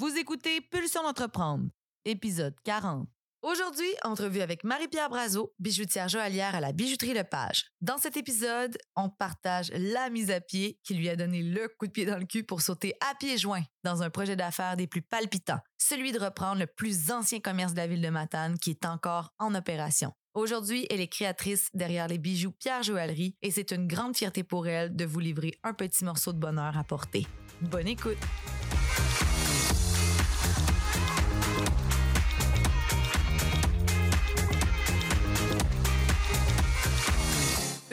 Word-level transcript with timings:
Vous 0.00 0.16
écoutez 0.16 0.62
Pulsion 0.62 1.02
d'entreprendre, 1.02 1.68
épisode 2.06 2.54
40. 2.64 3.06
Aujourd'hui, 3.42 3.90
entrevue 4.02 4.40
avec 4.40 4.64
Marie-Pierre 4.64 5.10
Brazo, 5.10 5.52
bijoutière 5.58 6.08
joaillière 6.08 6.54
à 6.54 6.60
la 6.60 6.72
bijouterie 6.72 7.12
Lepage. 7.12 7.66
Dans 7.82 7.98
cet 7.98 8.16
épisode, 8.16 8.78
on 8.96 9.10
partage 9.10 9.70
la 9.74 10.08
mise 10.08 10.30
à 10.30 10.40
pied 10.40 10.80
qui 10.84 10.94
lui 10.94 11.10
a 11.10 11.16
donné 11.16 11.42
le 11.42 11.68
coup 11.78 11.86
de 11.86 11.92
pied 11.92 12.06
dans 12.06 12.16
le 12.16 12.24
cul 12.24 12.44
pour 12.44 12.62
sauter 12.62 12.94
à 13.02 13.14
pieds 13.16 13.36
joints 13.36 13.64
dans 13.84 14.02
un 14.02 14.08
projet 14.08 14.36
d'affaires 14.36 14.78
des 14.78 14.86
plus 14.86 15.02
palpitants, 15.02 15.60
celui 15.76 16.12
de 16.12 16.18
reprendre 16.18 16.60
le 16.60 16.66
plus 16.66 17.10
ancien 17.10 17.40
commerce 17.40 17.72
de 17.72 17.80
la 17.80 17.86
ville 17.86 18.00
de 18.00 18.08
Matane 18.08 18.58
qui 18.58 18.70
est 18.70 18.86
encore 18.86 19.34
en 19.38 19.54
opération. 19.54 20.14
Aujourd'hui, 20.32 20.86
elle 20.88 21.02
est 21.02 21.08
créatrice 21.08 21.68
derrière 21.74 22.08
les 22.08 22.16
bijoux 22.16 22.52
Pierre 22.52 22.82
Joaillerie 22.82 23.36
et 23.42 23.50
c'est 23.50 23.70
une 23.70 23.86
grande 23.86 24.16
fierté 24.16 24.44
pour 24.44 24.66
elle 24.66 24.96
de 24.96 25.04
vous 25.04 25.20
livrer 25.20 25.58
un 25.62 25.74
petit 25.74 26.06
morceau 26.06 26.32
de 26.32 26.38
bonheur 26.38 26.78
à 26.78 26.84
porter. 26.84 27.26
Bonne 27.60 27.88
écoute! 27.88 28.16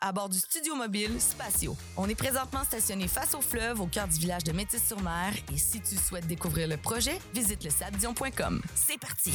à 0.00 0.12
bord 0.12 0.28
du 0.28 0.38
studio 0.38 0.74
mobile 0.74 1.20
Spatio. 1.20 1.76
On 1.96 2.08
est 2.08 2.14
présentement 2.14 2.64
stationné 2.64 3.08
face 3.08 3.34
au 3.34 3.40
fleuve 3.40 3.80
au 3.80 3.86
cœur 3.86 4.08
du 4.08 4.18
village 4.18 4.44
de 4.44 4.52
Métis-sur-Mer 4.52 5.32
et 5.52 5.58
si 5.58 5.80
tu 5.80 5.96
souhaites 5.96 6.26
découvrir 6.26 6.68
le 6.68 6.76
projet, 6.76 7.18
visite 7.34 7.64
le 7.64 7.70
sabdion.com. 7.70 8.62
C'est 8.74 8.98
parti! 8.98 9.32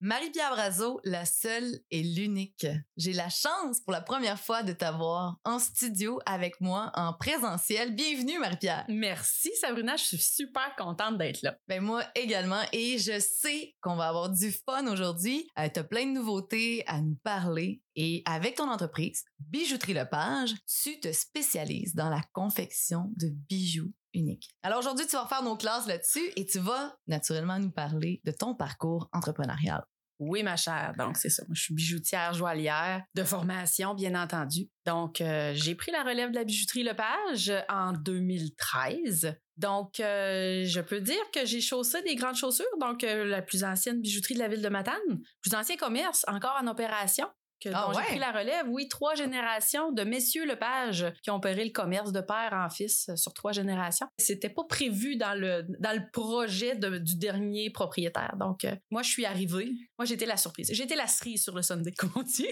Marie-Pierre 0.00 0.50
Brazo, 0.50 1.00
la 1.04 1.24
seule 1.24 1.80
et 1.90 2.02
l'unique. 2.02 2.66
J'ai 2.98 3.14
la 3.14 3.30
chance 3.30 3.80
pour 3.80 3.94
la 3.94 4.02
première 4.02 4.38
fois 4.38 4.62
de 4.62 4.74
t'avoir 4.74 5.38
en 5.42 5.58
studio 5.58 6.20
avec 6.26 6.60
moi 6.60 6.90
en 6.94 7.14
présentiel. 7.14 7.94
Bienvenue 7.94 8.38
Marie-Pierre. 8.38 8.84
Merci 8.90 9.50
Sabrina, 9.58 9.96
je 9.96 10.04
suis 10.04 10.18
super 10.18 10.76
contente 10.76 11.16
d'être 11.16 11.40
là. 11.40 11.56
Ben 11.66 11.82
moi 11.82 12.04
également 12.14 12.60
et 12.74 12.98
je 12.98 13.18
sais 13.18 13.74
qu'on 13.80 13.96
va 13.96 14.08
avoir 14.08 14.28
du 14.28 14.52
fun 14.52 14.86
aujourd'hui. 14.86 15.48
Euh, 15.58 15.68
tu 15.72 15.80
as 15.80 15.84
plein 15.84 16.04
de 16.04 16.12
nouveautés 16.12 16.84
à 16.86 17.00
nous 17.00 17.16
parler 17.24 17.80
et 17.94 18.22
avec 18.26 18.56
ton 18.56 18.70
entreprise, 18.70 19.24
Bijouterie 19.38 19.94
Lepage, 19.94 20.54
tu 20.82 21.00
te 21.00 21.10
spécialises 21.10 21.94
dans 21.94 22.10
la 22.10 22.20
confection 22.34 23.10
de 23.16 23.28
bijoux 23.30 23.94
uniques. 24.16 24.48
Alors 24.62 24.78
aujourd'hui, 24.78 25.06
tu 25.06 25.16
vas 25.16 25.26
faire 25.26 25.42
nos 25.42 25.56
classes 25.56 25.86
là-dessus 25.86 26.32
et 26.36 26.46
tu 26.46 26.58
vas 26.58 26.96
naturellement 27.06 27.58
nous 27.58 27.70
parler 27.70 28.20
de 28.24 28.32
ton 28.32 28.54
parcours 28.54 29.08
entrepreneurial. 29.12 29.84
Oui, 30.18 30.42
ma 30.42 30.56
chère. 30.56 30.94
Donc, 30.96 31.16
c'est 31.18 31.28
ça. 31.28 31.42
Moi, 31.46 31.54
je 31.54 31.62
suis 31.62 31.74
bijoutière 31.74 32.32
joaillière 32.32 33.02
de 33.14 33.22
formation, 33.22 33.94
bien 33.94 34.20
entendu. 34.20 34.70
Donc, 34.86 35.20
euh, 35.20 35.52
j'ai 35.54 35.74
pris 35.74 35.92
la 35.92 36.02
relève 36.02 36.30
de 36.30 36.36
la 36.36 36.44
bijouterie 36.44 36.84
Lepage 36.84 37.52
en 37.68 37.92
2013. 37.92 39.36
Donc, 39.58 40.00
euh, 40.00 40.64
je 40.64 40.80
peux 40.80 41.00
dire 41.00 41.22
que 41.34 41.44
j'ai 41.44 41.60
chaussé 41.60 42.02
des 42.02 42.14
grandes 42.14 42.36
chaussures. 42.36 42.64
Donc, 42.80 43.04
euh, 43.04 43.26
la 43.26 43.42
plus 43.42 43.62
ancienne 43.62 44.00
bijouterie 44.00 44.34
de 44.34 44.38
la 44.38 44.48
ville 44.48 44.62
de 44.62 44.68
Matane, 44.70 45.20
plus 45.42 45.54
ancien 45.54 45.76
commerce, 45.76 46.24
encore 46.28 46.56
en 46.62 46.66
opération 46.66 47.26
que 47.60 47.68
Ah 47.72 47.86
dont 47.86 47.92
j'ai 47.98 48.04
pris 48.04 48.18
la 48.18 48.32
relève. 48.32 48.66
Oui, 48.68 48.88
trois 48.88 49.14
générations 49.14 49.92
de 49.92 50.02
messieurs 50.04 50.46
Lepage 50.46 51.06
qui 51.22 51.30
ont 51.30 51.36
opéré 51.36 51.64
le 51.64 51.70
commerce 51.70 52.12
de 52.12 52.20
père 52.20 52.50
en 52.52 52.68
fils 52.68 53.08
euh, 53.08 53.16
sur 53.16 53.32
trois 53.32 53.52
générations. 53.52 54.06
C'était 54.18 54.50
pas 54.50 54.64
prévu 54.64 55.16
dans 55.16 55.34
le 55.38 55.64
dans 55.80 55.92
le 55.96 56.02
projet 56.12 56.76
de- 56.76 56.98
du 56.98 57.16
dernier 57.16 57.70
propriétaire. 57.70 58.34
Donc 58.38 58.64
euh, 58.64 58.74
moi 58.90 59.02
je 59.02 59.10
suis 59.10 59.24
arrivée. 59.24 59.70
Moi 59.98 60.04
j'étais 60.06 60.26
la 60.26 60.36
surprise. 60.36 60.70
J'étais 60.72 60.96
la 60.96 61.06
cerise 61.06 61.42
sur 61.42 61.54
le 61.54 61.62
Sunday 61.62 61.92
comme 61.92 62.12
on 62.16 62.22
dit. 62.22 62.48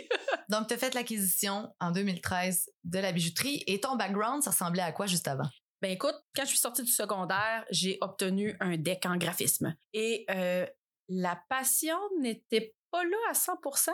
Donc, 0.51 0.69
tu 0.69 0.75
as 0.75 0.77
fait 0.79 0.93
l'acquisition 0.95 1.71
en 1.81 1.91
2013 1.91 2.69
de 2.85 2.99
la 2.99 3.13
bijouterie 3.13 3.65
et 3.67 3.81
ton 3.81 3.97
background, 3.97 4.43
ça 4.43 4.51
ressemblait 4.51 4.83
à 4.83 4.93
quoi 4.93 5.07
juste 5.07 5.27
avant? 5.27 5.49
Ben 5.81 5.91
écoute, 5.91 6.15
quand 6.37 6.43
je 6.45 6.49
suis 6.51 6.59
sortie 6.59 6.83
du 6.83 6.93
secondaire, 6.93 7.65
j'ai 7.71 7.97
obtenu 8.03 8.55
un 8.61 8.77
deck 8.77 9.07
en 9.07 9.17
graphisme 9.17 9.75
et 9.95 10.27
euh, 10.31 10.67
la 11.09 11.41
passion 11.49 11.97
n'était 12.21 12.75
pas 12.91 13.05
là 13.05 13.17
à 13.31 13.33
100%. 13.33 13.91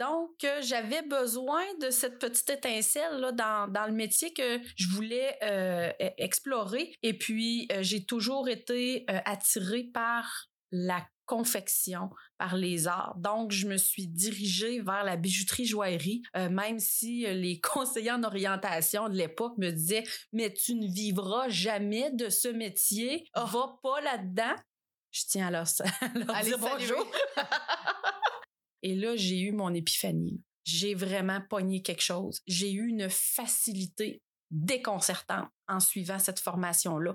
Donc, 0.00 0.44
euh, 0.44 0.62
j'avais 0.62 1.02
besoin 1.02 1.62
de 1.82 1.90
cette 1.90 2.18
petite 2.18 2.48
étincelle 2.48 3.18
là, 3.18 3.32
dans, 3.32 3.70
dans 3.70 3.86
le 3.86 3.92
métier 3.92 4.32
que 4.32 4.58
je 4.74 4.88
voulais 4.88 5.36
euh, 5.42 5.90
e- 6.00 6.10
explorer. 6.16 6.94
Et 7.02 7.18
puis, 7.18 7.68
euh, 7.70 7.82
j'ai 7.82 8.06
toujours 8.06 8.48
été 8.48 9.04
attirée 9.26 9.84
par 9.84 10.48
la 10.72 11.06
confection, 11.26 12.10
par 12.38 12.56
les 12.56 12.88
arts. 12.88 13.14
Donc, 13.18 13.52
je 13.52 13.68
me 13.68 13.76
suis 13.76 14.08
dirigée 14.08 14.80
vers 14.80 15.04
la 15.04 15.16
bijouterie 15.16 15.66
joaillerie, 15.66 16.22
euh, 16.34 16.48
même 16.48 16.80
si 16.80 17.20
les 17.20 17.60
conseillers 17.72 18.12
en 18.12 18.24
orientation 18.24 19.08
de 19.08 19.14
l'époque 19.14 19.56
me 19.58 19.70
disaient 19.70 20.04
mais 20.32 20.52
tu 20.52 20.76
ne 20.76 20.86
vivras 20.86 21.48
jamais 21.50 22.10
de 22.12 22.30
ce 22.30 22.48
métier. 22.48 23.28
Oh. 23.36 23.44
Va 23.44 23.78
pas 23.82 24.00
là-dedans. 24.00 24.56
Je 25.12 25.22
tiens 25.28 25.48
à 25.48 25.50
leur, 25.50 25.66
à 26.00 26.18
leur 26.18 26.34
Allez, 26.34 26.48
dire 26.48 26.58
bonjour. 26.58 27.06
Et 28.82 28.94
là, 28.94 29.16
j'ai 29.16 29.40
eu 29.40 29.52
mon 29.52 29.74
épiphanie. 29.74 30.42
J'ai 30.64 30.94
vraiment 30.94 31.40
pogné 31.48 31.82
quelque 31.82 32.02
chose. 32.02 32.40
J'ai 32.46 32.72
eu 32.72 32.86
une 32.86 33.08
facilité 33.08 34.22
déconcertante 34.50 35.48
en 35.68 35.80
suivant 35.80 36.18
cette 36.18 36.40
formation-là. 36.40 37.14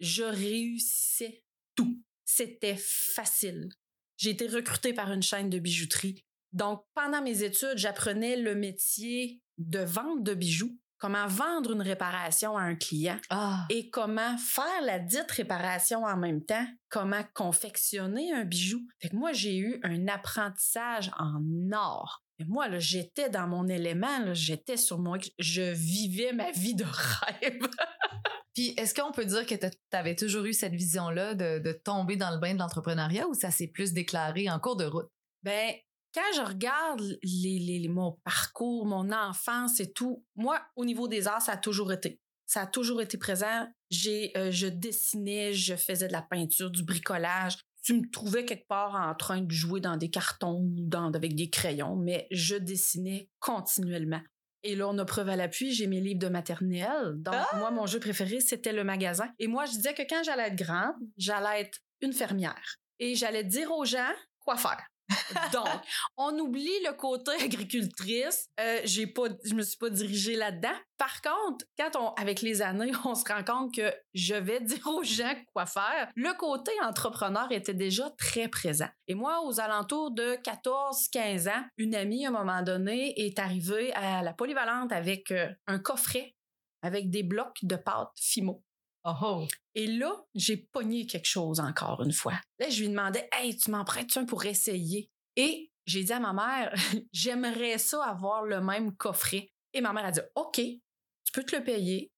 Je 0.00 0.22
réussissais 0.22 1.42
tout. 1.74 2.02
C'était 2.24 2.76
facile. 2.78 3.68
J'ai 4.16 4.30
été 4.30 4.46
recrutée 4.46 4.92
par 4.92 5.12
une 5.12 5.22
chaîne 5.22 5.50
de 5.50 5.58
bijouterie. 5.58 6.24
Donc, 6.52 6.84
pendant 6.94 7.22
mes 7.22 7.42
études, 7.42 7.76
j'apprenais 7.76 8.36
le 8.36 8.54
métier 8.54 9.40
de 9.58 9.80
vente 9.80 10.22
de 10.24 10.34
bijoux, 10.34 10.78
comment 11.00 11.26
vendre 11.26 11.72
une 11.72 11.82
réparation 11.82 12.56
à 12.56 12.62
un 12.62 12.76
client 12.76 13.18
Ah! 13.30 13.66
et 13.70 13.90
comment 13.90 14.36
faire 14.38 14.82
la 14.84 15.00
dite 15.00 15.30
réparation 15.30 16.04
en 16.04 16.16
même 16.16 16.44
temps, 16.44 16.66
comment 16.88 17.24
confectionner 17.34 18.32
un 18.32 18.44
bijou. 18.44 18.80
Fait 19.00 19.08
que 19.08 19.16
moi, 19.16 19.32
j'ai 19.32 19.56
eu 19.56 19.80
un 19.82 20.06
apprentissage 20.06 21.10
en 21.18 21.40
or. 21.72 22.22
Et 22.38 22.44
moi, 22.44 22.68
là, 22.68 22.78
j'étais 22.78 23.28
dans 23.28 23.48
mon 23.48 23.66
élément, 23.66 24.18
là, 24.20 24.34
j'étais 24.34 24.76
sur 24.76 24.98
moi, 24.98 25.18
je 25.38 25.72
vivais 25.72 26.32
ma 26.32 26.50
vie 26.52 26.74
de 26.74 26.84
rêve. 26.84 27.60
Puis, 28.54 28.74
est-ce 28.76 28.94
qu'on 28.94 29.12
peut 29.12 29.24
dire 29.24 29.46
que 29.46 29.54
tu 29.54 29.68
avais 29.92 30.16
toujours 30.16 30.44
eu 30.44 30.52
cette 30.52 30.74
vision-là 30.74 31.34
de, 31.34 31.60
de 31.60 31.72
tomber 31.72 32.16
dans 32.16 32.30
le 32.30 32.38
bain 32.38 32.54
de 32.54 32.58
l'entrepreneuriat 32.58 33.26
ou 33.28 33.34
ça 33.34 33.50
s'est 33.50 33.68
plus 33.68 33.92
déclaré 33.92 34.50
en 34.50 34.58
cours 34.58 34.76
de 34.76 34.84
route? 34.84 35.08
Ben, 35.42 35.72
quand 36.14 36.32
je 36.34 36.40
regarde 36.42 37.18
les, 37.22 37.58
les- 37.58 37.88
mon 37.88 38.18
parcours, 38.24 38.86
mon 38.86 39.12
enfance 39.12 39.80
et 39.80 39.92
tout, 39.92 40.24
moi, 40.36 40.60
au 40.76 40.84
niveau 40.84 41.08
des 41.08 41.26
arts, 41.28 41.42
ça 41.42 41.52
a 41.52 41.56
toujours 41.56 41.92
été. 41.92 42.20
Ça 42.46 42.62
a 42.62 42.66
toujours 42.66 43.00
été 43.00 43.16
présent. 43.16 43.68
J'ai, 43.90 44.32
euh, 44.36 44.50
je 44.50 44.66
dessinais, 44.66 45.52
je 45.52 45.76
faisais 45.76 46.08
de 46.08 46.12
la 46.12 46.22
peinture, 46.22 46.70
du 46.70 46.82
bricolage. 46.82 47.58
Tu 47.84 47.94
me 47.94 48.10
trouvais 48.10 48.44
quelque 48.44 48.66
part 48.66 48.94
en 48.94 49.14
train 49.14 49.40
de 49.40 49.50
jouer 49.52 49.80
dans 49.80 49.96
des 49.96 50.10
cartons 50.10 50.60
ou 50.60 50.74
dans, 50.80 51.12
avec 51.12 51.34
des 51.36 51.48
crayons, 51.48 51.96
mais 51.96 52.26
je 52.30 52.56
dessinais 52.56 53.28
continuellement. 53.38 54.20
Et 54.62 54.74
là, 54.76 54.88
on 54.88 54.98
a 54.98 55.04
preuve 55.06 55.28
à 55.30 55.36
l'appui, 55.36 55.72
j'ai 55.72 55.86
mes 55.86 56.00
livres 56.00 56.18
de 56.18 56.28
maternelle. 56.28 57.14
Donc, 57.16 57.34
Ah! 57.36 57.56
moi, 57.56 57.70
mon 57.70 57.86
jeu 57.86 57.98
préféré, 58.00 58.40
c'était 58.40 58.72
le 58.74 58.84
magasin. 58.84 59.30
Et 59.38 59.46
moi, 59.46 59.64
je 59.64 59.72
disais 59.72 59.94
que 59.94 60.02
quand 60.02 60.22
j'allais 60.22 60.48
être 60.48 60.56
grande, 60.56 60.96
j'allais 61.16 61.62
être 61.62 61.78
une 62.02 62.12
fermière. 62.12 62.76
Et 62.98 63.14
j'allais 63.14 63.44
dire 63.44 63.70
aux 63.72 63.84
gens 63.86 64.12
quoi 64.40 64.56
faire. 64.58 64.84
Donc, 65.52 65.68
on 66.16 66.38
oublie 66.38 66.78
le 66.84 66.92
côté 66.92 67.32
agricultrice. 67.42 68.48
Euh, 68.60 68.80
j'ai 68.84 69.06
pas, 69.06 69.24
je 69.44 69.54
me 69.54 69.62
suis 69.62 69.76
pas 69.76 69.90
dirigée 69.90 70.36
là-dedans. 70.36 70.74
Par 70.98 71.20
contre, 71.22 71.64
quand 71.78 71.90
on, 71.96 72.14
avec 72.14 72.42
les 72.42 72.62
années, 72.62 72.92
on 73.04 73.14
se 73.14 73.24
rend 73.24 73.44
compte 73.44 73.74
que 73.74 73.92
je 74.14 74.34
vais 74.34 74.60
dire 74.64 74.86
aux 74.86 75.02
gens 75.02 75.34
quoi 75.52 75.66
faire. 75.66 76.08
Le 76.14 76.32
côté 76.36 76.72
entrepreneur 76.82 77.50
était 77.50 77.74
déjà 77.74 78.10
très 78.18 78.48
présent. 78.48 78.88
Et 79.08 79.14
moi, 79.14 79.42
aux 79.44 79.60
alentours 79.60 80.10
de 80.12 80.36
14-15 80.36 81.48
ans, 81.50 81.64
une 81.76 81.94
amie, 81.94 82.26
à 82.26 82.28
un 82.28 82.32
moment 82.32 82.62
donné, 82.62 83.14
est 83.20 83.38
arrivée 83.38 83.92
à 83.94 84.22
la 84.22 84.32
polyvalente 84.32 84.92
avec 84.92 85.30
euh, 85.30 85.48
un 85.66 85.78
coffret 85.78 86.34
avec 86.82 87.10
des 87.10 87.22
blocs 87.22 87.58
de 87.62 87.76
pâte 87.76 88.10
Fimo. 88.16 88.62
Oh! 89.04 89.46
Et 89.74 89.86
là, 89.86 90.12
j'ai 90.34 90.56
pogné 90.56 91.06
quelque 91.06 91.28
chose 91.28 91.60
encore 91.60 92.02
une 92.02 92.12
fois. 92.12 92.38
Là, 92.58 92.68
je 92.68 92.80
lui 92.80 92.88
demandais, 92.88 93.28
hey, 93.32 93.56
tu 93.56 93.70
m'en 93.70 93.84
prêtes 93.84 94.16
un 94.16 94.24
pour 94.24 94.44
essayer? 94.44 95.10
Et 95.36 95.70
j'ai 95.86 96.04
dit 96.04 96.12
à 96.12 96.20
ma 96.20 96.32
mère, 96.32 96.74
j'aimerais 97.12 97.78
ça 97.78 98.04
avoir 98.04 98.44
le 98.44 98.60
même 98.60 98.94
coffret. 98.96 99.52
Et 99.72 99.80
ma 99.80 99.92
mère 99.92 100.06
a 100.06 100.10
dit, 100.10 100.20
OK, 100.34 100.56
tu 100.56 101.32
peux 101.32 101.44
te 101.44 101.56
le 101.56 101.64
payer. 101.64 102.10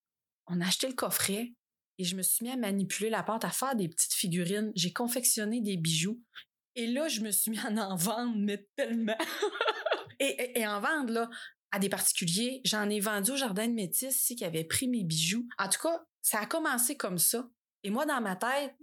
On 0.47 0.61
a 0.61 0.67
acheté 0.67 0.89
le 0.89 0.95
coffret 0.95 1.53
et 1.99 2.05
je 2.05 2.17
me 2.17 2.23
suis 2.23 2.45
mis 2.45 2.51
à 2.51 2.57
manipuler 2.57 3.11
la 3.11 3.23
pâte, 3.23 3.45
à 3.45 3.51
faire 3.51 3.77
des 3.77 3.89
petites 3.89 4.15
figurines. 4.15 4.73
J'ai 4.75 4.93
confectionné 4.93 5.61
des 5.61 5.77
bijoux. 5.77 6.21
Et 6.75 6.87
là, 6.87 7.09
je 7.09 7.21
me 7.21 7.31
suis 7.31 7.51
mis 7.51 7.59
à 7.59 7.69
en 7.69 7.97
vendre, 7.97 8.35
mais 8.37 8.67
tellement. 8.77 9.17
et, 10.19 10.59
et, 10.59 10.67
en 10.67 10.81
vendre, 10.81 11.13
là, 11.13 11.31
à 11.73 11.79
des 11.79 11.89
particuliers. 11.89 12.61
J'en 12.65 12.89
ai 12.89 13.01
vendu 13.01 13.33
au 13.33 13.37
Jardin 13.37 13.67
de 13.67 13.73
Métis, 13.73 14.15
ici, 14.17 14.37
qui 14.37 14.45
avait 14.45 14.65
pris 14.65 14.89
mes 14.89 15.05
bijoux. 15.05 15.47
En 15.59 15.69
tout 15.69 15.81
cas, 15.81 16.05
ça 16.21 16.41
a 16.41 16.47
commencé 16.47 16.97
comme 16.97 17.19
ça. 17.19 17.49
Et 17.83 17.91
moi, 17.91 18.07
dans 18.07 18.21
ma 18.21 18.37
tête, 18.37 18.75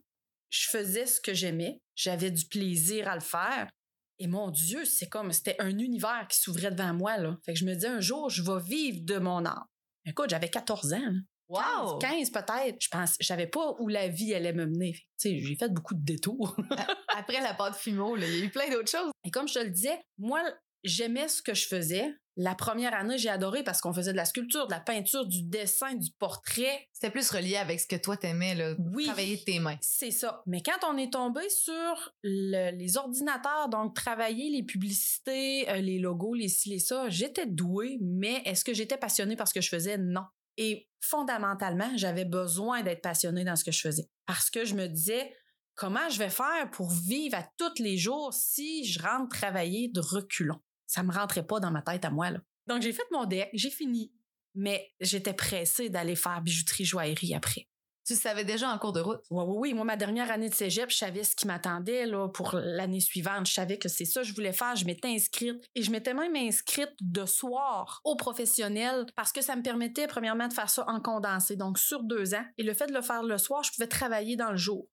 je 0.49 0.67
faisais 0.69 1.05
ce 1.05 1.21
que 1.21 1.33
j'aimais. 1.33 1.79
J'avais 1.95 2.31
du 2.31 2.45
plaisir 2.45 3.07
à 3.07 3.15
le 3.15 3.21
faire. 3.21 3.69
Et 4.17 4.27
mon 4.27 4.51
Dieu, 4.51 4.83
c'est 4.83 5.07
comme, 5.07 5.31
c'était 5.31 5.55
un 5.59 5.77
univers 5.77 6.27
qui 6.29 6.37
s'ouvrait 6.37 6.71
devant 6.71 6.93
moi, 6.93 7.17
là. 7.17 7.37
Fait 7.45 7.53
que 7.53 7.59
je 7.59 7.65
me 7.65 7.73
disais, 7.73 7.87
un 7.87 8.01
jour, 8.01 8.29
je 8.29 8.41
vais 8.43 8.61
vivre 8.61 9.05
de 9.05 9.17
mon 9.17 9.45
art. 9.45 9.67
Écoute, 10.05 10.29
j'avais 10.29 10.49
14 10.49 10.93
ans. 10.93 11.13
Wow! 11.47 11.97
15, 11.99 12.29
peut-être. 12.31 12.77
Je 12.79 12.89
pense, 12.89 13.15
je 13.19 13.25
savais 13.25 13.47
pas 13.47 13.75
où 13.79 13.87
la 13.87 14.07
vie 14.07 14.33
allait 14.33 14.53
me 14.53 14.65
mener. 14.65 14.93
Tu 14.93 15.01
sais, 15.17 15.39
j'ai 15.39 15.55
fait 15.55 15.69
beaucoup 15.69 15.95
de 15.95 16.03
détours. 16.03 16.55
Après 17.15 17.41
la 17.41 17.53
pâte 17.53 17.75
fumeau, 17.75 18.17
il 18.17 18.23
y 18.23 18.25
a 18.25 18.45
eu 18.45 18.49
plein 18.49 18.69
d'autres 18.69 18.91
choses. 18.91 19.11
Et 19.23 19.31
comme 19.31 19.47
je 19.47 19.55
te 19.55 19.59
le 19.59 19.69
disais, 19.69 19.99
moi, 20.17 20.43
j'aimais 20.83 21.27
ce 21.27 21.41
que 21.41 21.53
je 21.53 21.67
faisais. 21.67 22.13
La 22.41 22.55
première 22.55 22.93
année, 22.93 23.17
j'ai 23.17 23.27
adoré 23.27 23.65
parce 23.65 23.81
qu'on 23.81 23.91
faisait 23.91 24.13
de 24.13 24.17
la 24.17 24.23
sculpture, 24.23 24.65
de 24.67 24.71
la 24.71 24.79
peinture, 24.79 25.25
du 25.25 25.43
dessin, 25.43 25.93
du 25.95 26.09
portrait. 26.17 26.87
C'était 26.93 27.11
plus 27.11 27.29
relié 27.31 27.57
avec 27.57 27.81
ce 27.81 27.85
que 27.85 27.97
toi 27.97 28.15
t'aimais, 28.15 28.55
là. 28.55 28.75
Oui. 28.93 29.07
Travailler 29.07 29.43
tes 29.43 29.59
mains. 29.59 29.75
C'est 29.81 30.11
ça. 30.11 30.41
Mais 30.45 30.61
quand 30.61 30.87
on 30.89 30.97
est 30.97 31.11
tombé 31.11 31.41
sur 31.49 32.13
le- 32.23 32.71
les 32.77 32.95
ordinateurs, 32.95 33.67
donc 33.67 33.93
travailler 33.93 34.49
les 34.51 34.63
publicités, 34.63 35.69
euh, 35.69 35.81
les 35.81 35.99
logos, 35.99 36.33
les 36.33 36.47
ci, 36.47 36.69
les 36.69 36.79
ça, 36.79 37.09
j'étais 37.09 37.45
douée, 37.45 37.97
mais 38.01 38.41
est-ce 38.45 38.63
que 38.63 38.73
j'étais 38.73 38.97
passionnée 38.97 39.35
par 39.35 39.49
ce 39.49 39.53
que 39.53 39.61
je 39.61 39.67
faisais? 39.67 39.97
Non. 39.97 40.23
Et 40.55 40.87
fondamentalement, 41.01 41.91
j'avais 41.97 42.23
besoin 42.25 42.83
d'être 42.83 43.01
passionnée 43.01 43.43
dans 43.43 43.57
ce 43.57 43.65
que 43.65 43.73
je 43.73 43.81
faisais. 43.81 44.07
Parce 44.25 44.49
que 44.49 44.63
je 44.63 44.75
me 44.75 44.87
disais, 44.87 45.35
comment 45.75 46.07
je 46.09 46.19
vais 46.19 46.29
faire 46.29 46.71
pour 46.71 46.89
vivre 46.89 47.35
à 47.37 47.45
tous 47.57 47.81
les 47.83 47.97
jours 47.97 48.33
si 48.33 48.85
je 48.85 49.01
rentre 49.01 49.37
travailler 49.37 49.89
de 49.89 49.99
reculons? 49.99 50.61
Ça 50.89 51.03
me 51.03 51.13
rentrait 51.13 51.45
pas 51.45 51.59
dans 51.59 51.69
ma 51.69 51.83
tête 51.83 52.03
à 52.03 52.09
moi, 52.09 52.31
là. 52.31 52.39
Donc, 52.65 52.81
j'ai 52.81 52.93
fait 52.93 53.03
mon 53.11 53.25
deck, 53.25 53.49
j'ai 53.53 53.69
fini. 53.69 54.11
Mais 54.55 54.91
j'étais 54.99 55.33
pressée 55.33 55.89
d'aller 55.89 56.15
faire 56.15 56.41
bijouterie 56.41 56.83
joaillerie 56.83 57.35
après. 57.35 57.67
Tu 58.07 58.15
savais 58.15 58.43
déjà 58.43 58.71
en 58.71 58.79
cours 58.79 58.91
de 58.91 59.01
route? 59.01 59.21
Oui, 59.29 59.43
oui, 59.45 59.55
oui. 59.59 59.73
Moi, 59.75 59.85
ma 59.85 59.95
dernière 59.95 60.31
année 60.31 60.49
de 60.49 60.55
cégep, 60.55 60.89
je 60.89 60.97
savais 60.97 61.23
ce 61.23 61.35
qui 61.35 61.45
m'attendait 61.45 62.07
là, 62.07 62.27
pour 62.29 62.55
l'année 62.55 63.01
suivante. 63.01 63.45
Je 63.45 63.53
savais 63.53 63.77
que 63.77 63.87
c'est 63.87 64.05
ça 64.05 64.21
que 64.21 64.27
je 64.27 64.33
voulais 64.33 64.51
faire. 64.51 64.75
Je 64.75 64.85
m'étais 64.85 65.09
inscrite. 65.09 65.63
Et 65.75 65.83
je 65.83 65.91
m'étais 65.91 66.15
même 66.15 66.35
inscrite 66.35 66.95
de 67.01 67.27
soir 67.27 68.01
au 68.03 68.15
professionnel 68.15 69.05
parce 69.15 69.31
que 69.31 69.41
ça 69.41 69.55
me 69.55 69.61
permettait, 69.61 70.07
premièrement, 70.07 70.47
de 70.47 70.53
faire 70.53 70.71
ça 70.71 70.85
en 70.87 70.99
condensé, 70.99 71.55
donc 71.55 71.77
sur 71.77 72.01
deux 72.01 72.33
ans. 72.33 72.45
Et 72.57 72.63
le 72.63 72.73
fait 72.73 72.87
de 72.87 72.93
le 72.93 73.03
faire 73.03 73.21
le 73.21 73.37
soir, 73.37 73.61
je 73.61 73.71
pouvais 73.73 73.87
travailler 73.87 74.35
dans 74.35 74.49
le 74.49 74.57
jour. 74.57 74.87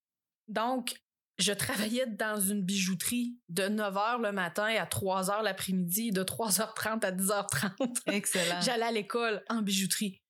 Donc, 0.48 0.94
je 1.38 1.52
travaillais 1.52 2.06
dans 2.06 2.40
une 2.40 2.62
bijouterie 2.62 3.36
de 3.48 3.68
9 3.68 3.94
h 3.94 4.22
le 4.22 4.32
matin 4.32 4.66
à 4.78 4.86
3 4.86 5.24
h 5.24 5.42
l'après-midi, 5.42 6.10
de 6.10 6.22
3h30 6.22 7.04
à 7.04 7.12
10h30. 7.12 8.02
Excellent. 8.06 8.60
J'allais 8.62 8.86
à 8.86 8.92
l'école 8.92 9.42
en 9.48 9.62
bijouterie. 9.62 10.22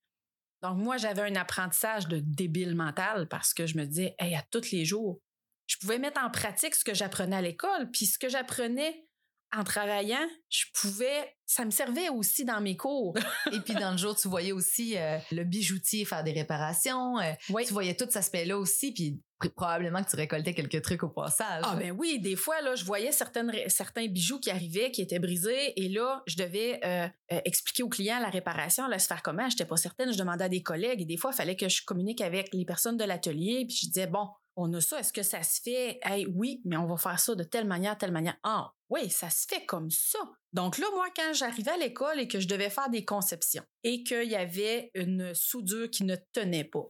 Donc, 0.63 0.79
moi, 0.79 0.97
j'avais 0.97 1.23
un 1.23 1.37
apprentissage 1.37 2.09
de 2.09 2.19
débile 2.19 2.75
mental 2.75 3.29
parce 3.29 3.55
que 3.55 3.67
je 3.67 3.77
me 3.77 3.85
disais, 3.85 4.17
hey, 4.19 4.35
à 4.35 4.43
tous 4.51 4.73
les 4.73 4.85
jours, 4.85 5.21
je 5.67 5.77
pouvais 5.77 5.99
mettre 5.99 6.23
en 6.23 6.31
pratique 6.31 6.75
ce 6.75 6.85
que 6.85 6.95
j'apprenais 6.95 7.37
à 7.37 7.43
l'école. 7.43 7.91
Puis 7.93 8.07
ce 8.07 8.19
que 8.19 8.29
j'apprenais 8.29 9.07
en 9.55 9.65
travaillant, 9.65 10.27
je 10.49 10.65
pouvais, 10.75 11.35
ça 11.47 11.65
me 11.65 11.71
servait 11.71 12.09
aussi 12.09 12.45
dans 12.45 12.61
mes 12.61 12.77
cours. 12.77 13.15
Et 13.53 13.61
puis 13.61 13.75
dans 13.75 13.93
le 13.93 13.97
jour, 13.97 14.17
tu 14.17 14.29
voyais 14.29 14.53
aussi 14.53 14.97
euh, 14.97 15.19
le 15.33 15.45
bijoutier 15.45 16.05
faire 16.05 16.25
des 16.25 16.33
réparations. 16.33 17.19
euh, 17.19 17.33
Oui. 17.51 17.65
Tu 17.67 17.73
voyais 17.73 17.95
tout 17.95 18.05
cet 18.07 18.17
aspect-là 18.17 18.59
aussi, 18.59 18.93
puis 18.93 19.21
pr- 19.41 19.51
probablement 19.55 20.03
que 20.03 20.11
tu 20.11 20.17
récoltais 20.17 20.53
quelques 20.53 20.83
trucs 20.83 21.03
au 21.05 21.09
passage. 21.09 21.63
Ah 21.67 21.77
ben 21.77 21.93
oui, 21.93 22.19
des 22.21 22.37
fois 22.37 22.61
là, 22.61 22.75
je 22.75 22.85
voyais 22.85 23.13
certaines 23.13 23.53
certains 23.69 24.07
bijoux 24.09 24.41
qui 24.41 24.51
arrivaient, 24.51 24.91
qui 24.91 25.01
étaient 25.03 25.19
brisés, 25.21 25.73
et 25.81 25.89
là, 25.89 26.23
je 26.27 26.37
devais 26.37 26.81
euh, 26.85 27.09
expliquer 27.45 27.83
au 27.83 27.89
client 27.89 28.19
la 28.21 28.29
réparation, 28.31 28.85
allait 28.85 28.99
se 28.99 29.07
faire 29.07 29.23
comment. 29.23 29.49
J'étais 29.49 29.65
pas 29.67 29.77
certaine, 29.77 30.13
je 30.13 30.19
demandais 30.19 30.45
à 30.45 30.49
des 30.49 30.63
collègues, 30.63 31.03
et 31.03 31.07
des 31.07 31.17
fois, 31.17 31.31
il 31.33 31.37
fallait 31.37 31.57
que 31.57 31.69
je 31.69 31.83
communique 31.85 32.21
avec 32.21 32.53
les 32.53 32.65
personnes 32.65 32.97
de 32.97 33.05
l'atelier, 33.05 33.65
puis 33.67 33.77
je 33.83 33.87
disais 33.87 34.07
bon, 34.07 34.29
on 34.57 34.73
a 34.73 34.81
ça, 34.81 34.99
est-ce 34.99 35.13
que 35.13 35.23
ça 35.23 35.43
se 35.43 35.61
fait? 35.61 35.99
Hey, 36.03 36.27
oui, 36.27 36.63
mais 36.65 36.77
on 36.77 36.87
va 36.87 36.97
faire 36.97 37.21
ça 37.21 37.35
de 37.35 37.45
telle 37.45 37.67
manière, 37.67 37.97
telle 37.97 38.13
manière. 38.13 38.37
Ah 38.43 38.73
oui, 38.89 39.11
ça 39.11 39.31
se 39.31 39.47
fait 39.49 39.67
comme 39.67 39.91
ça. 39.91 40.19
Donc 40.53 40.79
là, 40.79 40.87
moi, 40.95 41.07
quand 41.15 41.33
j'arrivais 41.35 41.73
à 41.73 41.77
l'école 41.77 42.21
et 42.21 42.29
que 42.29 42.41
je 42.41 42.49
devais 42.49 42.71
faire 42.71 42.89
des 42.89 43.05
conceptions 43.05 43.65
et 43.85 44.03
qu'il 44.03 44.29
y 44.29 44.37
avait 44.37 44.91
une 44.95 45.35
soudure 45.35 45.91
qui 45.91 46.05
ne 46.05 46.17
tenait 46.33 46.65
pas, 46.65 46.87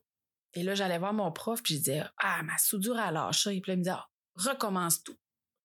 et 0.54 0.62
là, 0.62 0.74
j'allais 0.74 0.98
voir 0.98 1.12
mon 1.12 1.30
prof, 1.32 1.62
puis 1.62 1.74
je 1.74 1.78
disais 1.80 2.04
Ah, 2.18 2.42
ma 2.42 2.56
soudure 2.56 2.98
a 2.98 3.12
lâché. 3.12 3.60
Puis 3.60 3.70
là, 3.70 3.74
il 3.74 3.78
me 3.78 3.82
disait 3.82 3.96
Ah, 3.96 4.06
recommence 4.36 5.02
tout. 5.02 5.16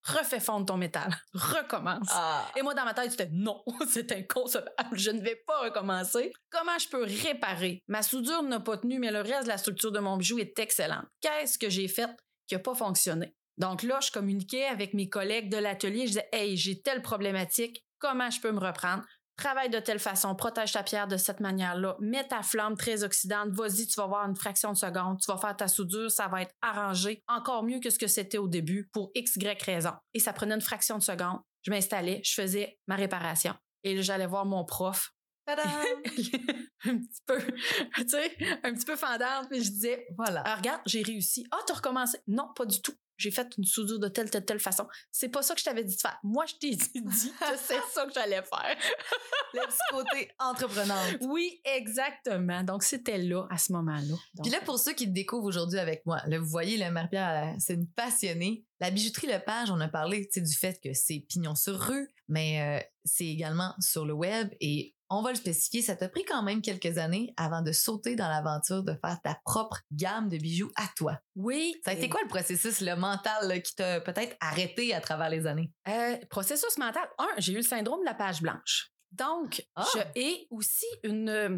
Refais 0.03 0.39
fondre 0.39 0.65
ton 0.65 0.77
métal. 0.77 1.15
Recommence. 1.33 2.09
Ah. 2.11 2.49
Et 2.55 2.61
moi, 2.61 2.73
dans 2.73 2.85
ma 2.85 2.93
tête, 2.93 3.11
c'était 3.11 3.29
non, 3.31 3.63
c'est 3.89 4.11
inconcevable. 4.11 4.71
Je 4.93 5.11
ne 5.11 5.21
vais 5.21 5.41
pas 5.45 5.59
recommencer. 5.61 6.31
Comment 6.49 6.77
je 6.79 6.89
peux 6.89 7.03
réparer? 7.03 7.83
Ma 7.87 8.01
soudure 8.01 8.43
n'a 8.43 8.59
pas 8.59 8.77
tenu, 8.77 8.99
mais 8.99 9.11
le 9.11 9.21
reste 9.21 9.43
de 9.43 9.49
la 9.49 9.57
structure 9.57 9.91
de 9.91 9.99
mon 9.99 10.17
bijou 10.17 10.39
est 10.39 10.57
excellente. 10.59 11.05
Qu'est-ce 11.21 11.57
que 11.57 11.69
j'ai 11.69 11.87
fait 11.87 12.09
qui 12.47 12.55
n'a 12.55 12.59
pas 12.59 12.75
fonctionné? 12.75 13.35
Donc 13.57 13.83
là, 13.83 13.99
je 14.01 14.11
communiquais 14.11 14.65
avec 14.65 14.93
mes 14.93 15.09
collègues 15.09 15.49
de 15.49 15.57
l'atelier. 15.57 16.07
Je 16.07 16.13
disais, 16.13 16.29
hey, 16.31 16.57
j'ai 16.57 16.81
telle 16.81 17.01
problématique. 17.01 17.85
Comment 17.99 18.31
je 18.31 18.41
peux 18.41 18.51
me 18.51 18.59
reprendre? 18.59 19.03
Travaille 19.41 19.71
de 19.71 19.79
telle 19.79 19.97
façon, 19.97 20.35
protège 20.35 20.71
ta 20.71 20.83
pierre 20.83 21.07
de 21.07 21.17
cette 21.17 21.39
manière-là, 21.39 21.97
mets 21.99 22.27
ta 22.27 22.43
flamme 22.43 22.77
très 22.77 23.03
oxydante, 23.03 23.49
vas-y, 23.49 23.87
tu 23.87 23.95
vas 23.99 24.05
voir 24.05 24.29
une 24.29 24.35
fraction 24.35 24.71
de 24.71 24.77
seconde, 24.77 25.19
tu 25.19 25.31
vas 25.31 25.37
faire 25.39 25.57
ta 25.57 25.67
soudure, 25.67 26.11
ça 26.11 26.27
va 26.27 26.43
être 26.43 26.53
arrangé 26.61 27.23
encore 27.27 27.63
mieux 27.63 27.79
que 27.79 27.89
ce 27.89 27.97
que 27.97 28.05
c'était 28.05 28.37
au 28.37 28.47
début 28.47 28.87
pour 28.93 29.09
x, 29.15 29.37
y 29.37 29.63
raison. 29.63 29.93
Et 30.13 30.19
ça 30.19 30.31
prenait 30.31 30.53
une 30.53 30.61
fraction 30.61 30.99
de 30.99 31.01
seconde. 31.01 31.39
Je 31.63 31.71
m'installais, 31.71 32.21
je 32.23 32.35
faisais 32.35 32.77
ma 32.87 32.95
réparation. 32.95 33.55
Et 33.83 34.03
j'allais 34.03 34.27
voir 34.27 34.45
mon 34.45 34.63
prof. 34.63 35.11
Tadam! 35.47 35.65
un 36.85 36.97
petit 36.97 37.21
peu, 37.25 37.39
tu 37.95 38.09
sais, 38.09 38.37
un 38.63 38.73
petit 38.73 38.85
peu 38.85 38.95
fendante, 38.95 39.47
mais 39.51 39.61
je 39.61 39.69
disais, 39.69 40.07
voilà. 40.17 40.43
ah, 40.45 40.55
regarde, 40.55 40.81
j'ai 40.85 41.03
réussi. 41.03 41.45
Ah, 41.51 41.59
t'as 41.67 41.75
recommencé. 41.75 42.17
Non, 42.27 42.49
pas 42.55 42.65
du 42.65 42.81
tout. 42.81 42.93
J'ai 43.17 43.29
fait 43.29 43.47
une 43.55 43.65
soudure 43.65 43.99
de 43.99 44.07
telle, 44.07 44.31
telle, 44.31 44.45
telle 44.45 44.59
façon. 44.59 44.87
C'est 45.11 45.29
pas 45.29 45.43
ça 45.43 45.53
que 45.53 45.59
je 45.59 45.65
t'avais 45.65 45.83
dit 45.83 45.95
de 45.95 46.01
faire. 46.01 46.17
Moi, 46.23 46.43
je 46.47 46.55
t'ai 46.55 46.75
dit 46.75 46.91
que 46.91 47.57
c'est 47.57 47.79
ça 47.93 48.05
que 48.07 48.13
j'allais 48.13 48.41
faire. 48.41 48.75
Le 49.53 49.59
petit 49.59 49.77
côté 49.91 50.31
entrepreneur. 50.39 50.97
Oui, 51.21 51.61
exactement. 51.65 52.63
Donc, 52.63 52.81
c'était 52.81 53.19
là, 53.19 53.45
à 53.51 53.59
ce 53.59 53.73
moment-là. 53.73 54.15
Puis 54.41 54.51
là, 54.51 54.59
pour 54.61 54.79
ceux 54.79 54.93
qui 54.93 55.05
te 55.05 55.11
découvrent 55.11 55.45
aujourd'hui 55.45 55.77
avec 55.77 56.03
moi, 56.07 56.19
là, 56.25 56.39
vous 56.39 56.47
voyez, 56.47 56.77
là, 56.77 56.89
Marie-Pierre, 56.89 57.55
c'est 57.59 57.75
une 57.75 57.87
passionnée. 57.87 58.65
La 58.79 58.89
bijouterie 58.89 59.27
Lepage, 59.27 59.69
on 59.69 59.79
a 59.81 59.87
parlé 59.87 60.25
tu 60.25 60.39
sais, 60.39 60.41
du 60.41 60.55
fait 60.55 60.79
que 60.81 60.91
c'est 60.93 61.23
pignon 61.29 61.53
sur 61.53 61.79
rue, 61.79 62.09
mais 62.27 62.79
euh, 62.79 62.83
c'est 63.05 63.27
également 63.27 63.75
sur 63.79 64.05
le 64.05 64.13
web 64.13 64.49
et 64.59 64.95
on 65.13 65.21
va 65.21 65.29
le 65.31 65.35
spécifier, 65.35 65.81
ça 65.81 65.95
t'a 65.95 66.09
pris 66.09 66.23
quand 66.25 66.41
même 66.41 66.61
quelques 66.61 66.97
années 66.97 67.33
avant 67.37 67.61
de 67.61 67.71
sauter 67.71 68.15
dans 68.15 68.27
l'aventure 68.29 68.83
de 68.83 68.93
faire 68.93 69.19
ta 69.23 69.37
propre 69.45 69.79
gamme 69.91 70.29
de 70.29 70.37
bijoux 70.37 70.71
à 70.75 70.85
toi. 70.95 71.19
oui. 71.35 71.75
Ça 71.85 71.91
a 71.91 71.93
été 71.93 72.09
quoi 72.09 72.21
le 72.23 72.27
processus, 72.27 72.81
le 72.81 72.95
mental 72.95 73.47
là, 73.47 73.59
qui 73.59 73.75
t'a 73.75 74.01
peut-être 74.01 74.35
arrêté 74.39 74.93
à 74.93 75.01
travers 75.01 75.29
les 75.29 75.45
années? 75.47 75.71
Euh, 75.87 76.17
processus 76.29 76.77
mental. 76.77 77.07
Un, 77.19 77.27
j'ai 77.37 77.53
eu 77.53 77.57
le 77.57 77.61
syndrome 77.61 77.99
de 78.01 78.05
la 78.05 78.13
page 78.15 78.41
blanche. 78.41 78.89
Donc, 79.11 79.63
Ah. 79.75 79.85
je 79.93 79.99
ai 80.21 80.47
aussi 80.49 80.85
une, 81.03 81.29
euh, 81.29 81.49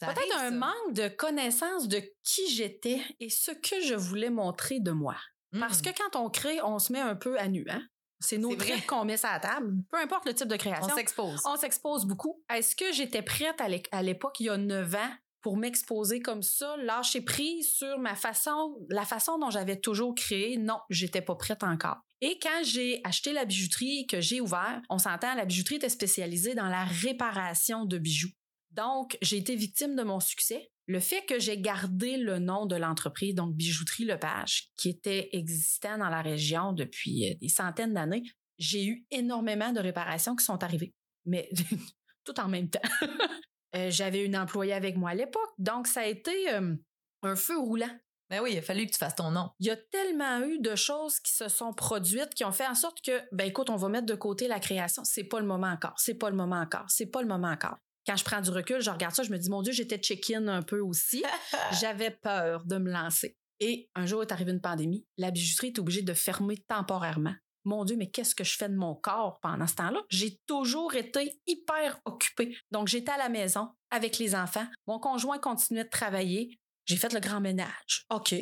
peut-être 0.00 0.36
un 0.38 0.50
ça. 0.50 0.50
manque 0.50 0.92
de 0.94 1.08
connaissance 1.08 1.88
de 1.88 2.02
qui 2.22 2.48
j'étais 2.50 3.02
et 3.20 3.28
ce 3.30 3.50
que 3.52 3.80
je 3.82 3.94
voulais 3.94 4.30
montrer 4.30 4.80
de 4.80 4.90
moi. 4.92 5.16
Parce 5.58 5.78
Hmm. 5.80 5.82
que 5.82 5.90
quand 5.90 6.18
on 6.24 6.28
crée, 6.30 6.60
on 6.62 6.78
se 6.78 6.92
met 6.92 7.00
un 7.00 7.14
peu 7.14 7.38
à 7.38 7.48
nu, 7.48 7.64
hein? 7.68 7.82
C'est 8.20 8.38
nos 8.38 8.54
traits 8.56 8.86
qu'on 8.86 9.04
met 9.04 9.16
sur 9.16 9.28
la 9.28 9.40
table. 9.40 9.74
Peu 9.90 9.98
importe 9.98 10.26
le 10.26 10.34
type 10.34 10.48
de 10.48 10.56
création. 10.56 10.88
on 10.92 10.96
s'expose. 10.96 11.40
On 11.44 11.56
s'expose 11.56 12.04
beaucoup. 12.06 12.42
Est-ce 12.54 12.74
que 12.74 12.92
j'étais 12.92 13.22
prête 13.22 13.60
à 13.60 13.68
l'é- 13.68 13.82
à 13.92 14.02
l'époque, 14.02 14.40
il 14.40 14.46
y 14.46 14.48
a 14.48 14.56
neuf 14.56 14.94
ans, 14.94 15.10
pour 15.42 15.56
m'exposer 15.56 16.20
comme 16.20 16.42
ça, 16.42 16.76
lâcher 16.78 17.20
prise 17.20 17.70
sur 17.76 17.98
ma 17.98 18.14
façon, 18.16 18.76
la 18.88 19.04
façon 19.04 19.38
dont 19.38 19.50
j'avais 19.50 19.78
toujours 19.78 20.14
créé? 20.14 20.56
Non, 20.56 20.78
j'étais 20.90 21.20
pas 21.22 21.36
prête 21.36 21.62
encore. 21.62 21.98
Et 22.20 22.38
quand 22.40 22.62
j'ai 22.64 23.00
acheté 23.04 23.32
la 23.32 23.44
bijouterie 23.44 24.06
que 24.06 24.20
j'ai 24.20 24.40
ouvert, 24.40 24.80
on 24.88 24.98
s'entend, 24.98 25.34
la 25.34 25.44
bijouterie 25.44 25.76
était 25.76 25.88
spécialisée 25.90 26.54
dans 26.54 26.68
la 26.68 26.84
réparation 26.84 27.84
de 27.84 27.98
bijoux. 27.98 28.30
Donc, 28.70 29.16
j'ai 29.22 29.36
été 29.36 29.54
victime 29.54 29.94
de 29.94 30.02
mon 30.02 30.18
succès. 30.20 30.70
Le 30.88 31.00
fait 31.00 31.22
que 31.26 31.38
j'ai 31.38 31.58
gardé 31.60 32.16
le 32.16 32.38
nom 32.38 32.66
de 32.66 32.76
l'entreprise, 32.76 33.34
donc 33.34 33.54
Bijouterie 33.54 34.04
Lepage, 34.04 34.70
qui 34.76 34.88
était 34.88 35.28
existant 35.32 35.98
dans 35.98 36.08
la 36.08 36.22
région 36.22 36.72
depuis 36.72 37.30
euh, 37.30 37.34
des 37.40 37.48
centaines 37.48 37.94
d'années, 37.94 38.22
j'ai 38.58 38.86
eu 38.86 39.06
énormément 39.10 39.72
de 39.72 39.80
réparations 39.80 40.36
qui 40.36 40.44
sont 40.44 40.62
arrivées. 40.62 40.94
Mais 41.24 41.50
tout 42.24 42.38
en 42.40 42.48
même 42.48 42.70
temps. 42.70 42.80
Euh, 43.74 43.90
J'avais 43.90 44.24
une 44.24 44.36
employée 44.36 44.72
avec 44.72 44.96
moi 44.96 45.10
à 45.10 45.14
l'époque, 45.14 45.50
donc 45.58 45.86
ça 45.86 46.00
a 46.00 46.06
été 46.06 46.50
euh, 46.54 46.74
un 47.22 47.36
feu 47.36 47.58
roulant. 47.58 47.90
Ben 48.30 48.40
oui, 48.40 48.52
il 48.52 48.58
a 48.58 48.62
fallu 48.62 48.86
que 48.86 48.92
tu 48.92 48.98
fasses 48.98 49.16
ton 49.16 49.30
nom. 49.30 49.50
Il 49.60 49.66
y 49.66 49.70
a 49.70 49.76
tellement 49.76 50.40
eu 50.40 50.58
de 50.60 50.74
choses 50.76 51.20
qui 51.20 51.32
se 51.32 51.48
sont 51.48 51.74
produites 51.74 52.32
qui 52.34 52.44
ont 52.44 52.52
fait 52.52 52.66
en 52.66 52.74
sorte 52.74 53.00
que, 53.04 53.20
ben 53.32 53.46
écoute, 53.46 53.68
on 53.68 53.76
va 53.76 53.88
mettre 53.88 54.06
de 54.06 54.14
côté 54.14 54.48
la 54.48 54.60
création. 54.60 55.04
C'est 55.04 55.24
pas 55.24 55.40
le 55.40 55.46
moment 55.46 55.66
encore. 55.66 55.94
C'est 55.98 56.14
pas 56.14 56.30
le 56.30 56.36
moment 56.36 56.60
encore. 56.60 56.86
C'est 56.88 57.06
pas 57.06 57.20
le 57.20 57.28
moment 57.28 57.48
encore. 57.48 57.76
Quand 58.06 58.16
je 58.16 58.24
prends 58.24 58.40
du 58.40 58.50
recul, 58.50 58.80
je 58.80 58.90
regarde 58.90 59.14
ça, 59.14 59.22
je 59.22 59.30
me 59.30 59.38
dis, 59.38 59.50
mon 59.50 59.62
Dieu, 59.62 59.72
j'étais 59.72 59.98
check-in 59.98 60.46
un 60.48 60.62
peu 60.62 60.80
aussi. 60.80 61.24
J'avais 61.80 62.10
peur 62.10 62.64
de 62.64 62.78
me 62.78 62.90
lancer. 62.90 63.36
Et 63.60 63.88
un 63.94 64.06
jour 64.06 64.22
est 64.22 64.32
arrivé 64.32 64.52
une 64.52 64.60
pandémie. 64.60 65.06
La 65.16 65.30
bijouterie 65.30 65.68
est 65.68 65.78
obligée 65.78 66.02
de 66.02 66.14
fermer 66.14 66.58
temporairement. 66.68 67.34
Mon 67.64 67.84
Dieu, 67.84 67.96
mais 67.96 68.08
qu'est-ce 68.08 68.34
que 68.34 68.44
je 68.44 68.56
fais 68.56 68.68
de 68.68 68.76
mon 68.76 68.94
corps 68.94 69.40
pendant 69.40 69.66
ce 69.66 69.74
temps-là? 69.74 70.00
J'ai 70.08 70.38
toujours 70.46 70.94
été 70.94 71.40
hyper 71.46 71.98
occupée. 72.04 72.56
Donc, 72.70 72.86
j'étais 72.86 73.10
à 73.10 73.18
la 73.18 73.28
maison 73.28 73.70
avec 73.90 74.18
les 74.18 74.36
enfants. 74.36 74.66
Mon 74.86 75.00
conjoint 75.00 75.38
continuait 75.38 75.84
de 75.84 75.90
travailler. 75.90 76.60
J'ai 76.84 76.96
fait 76.96 77.12
le 77.12 77.18
grand 77.18 77.40
ménage. 77.40 78.06
OK. 78.10 78.34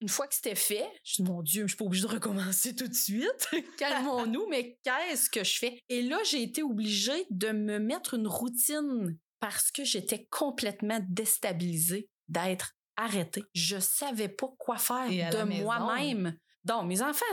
Une 0.00 0.08
fois 0.08 0.28
que 0.28 0.34
c'était 0.34 0.54
fait, 0.54 0.88
je 1.02 1.16
dis, 1.16 1.22
mon 1.22 1.42
Dieu, 1.42 1.62
je 1.62 1.68
suis 1.68 1.76
pas 1.76 1.84
obligée 1.84 2.06
de 2.06 2.12
recommencer 2.12 2.74
tout 2.74 2.86
de 2.86 2.94
suite. 2.94 3.48
Calmons-nous, 3.78 4.46
mais 4.48 4.78
qu'est-ce 4.84 5.28
que 5.28 5.42
je 5.42 5.58
fais? 5.58 5.80
Et 5.88 6.02
là, 6.02 6.18
j'ai 6.24 6.42
été 6.42 6.62
obligée 6.62 7.26
de 7.30 7.50
me 7.50 7.78
mettre 7.78 8.14
une 8.14 8.28
routine 8.28 9.18
parce 9.40 9.70
que 9.70 9.84
j'étais 9.84 10.26
complètement 10.30 11.00
déstabilisée 11.08 12.08
d'être 12.28 12.74
arrêtée. 12.96 13.42
Je 13.54 13.78
savais 13.78 14.28
pas 14.28 14.48
quoi 14.58 14.76
faire 14.76 15.30
de 15.30 15.62
moi-même. 15.62 16.36
Donc, 16.64 16.86
mes 16.86 17.02
enfants, 17.02 17.24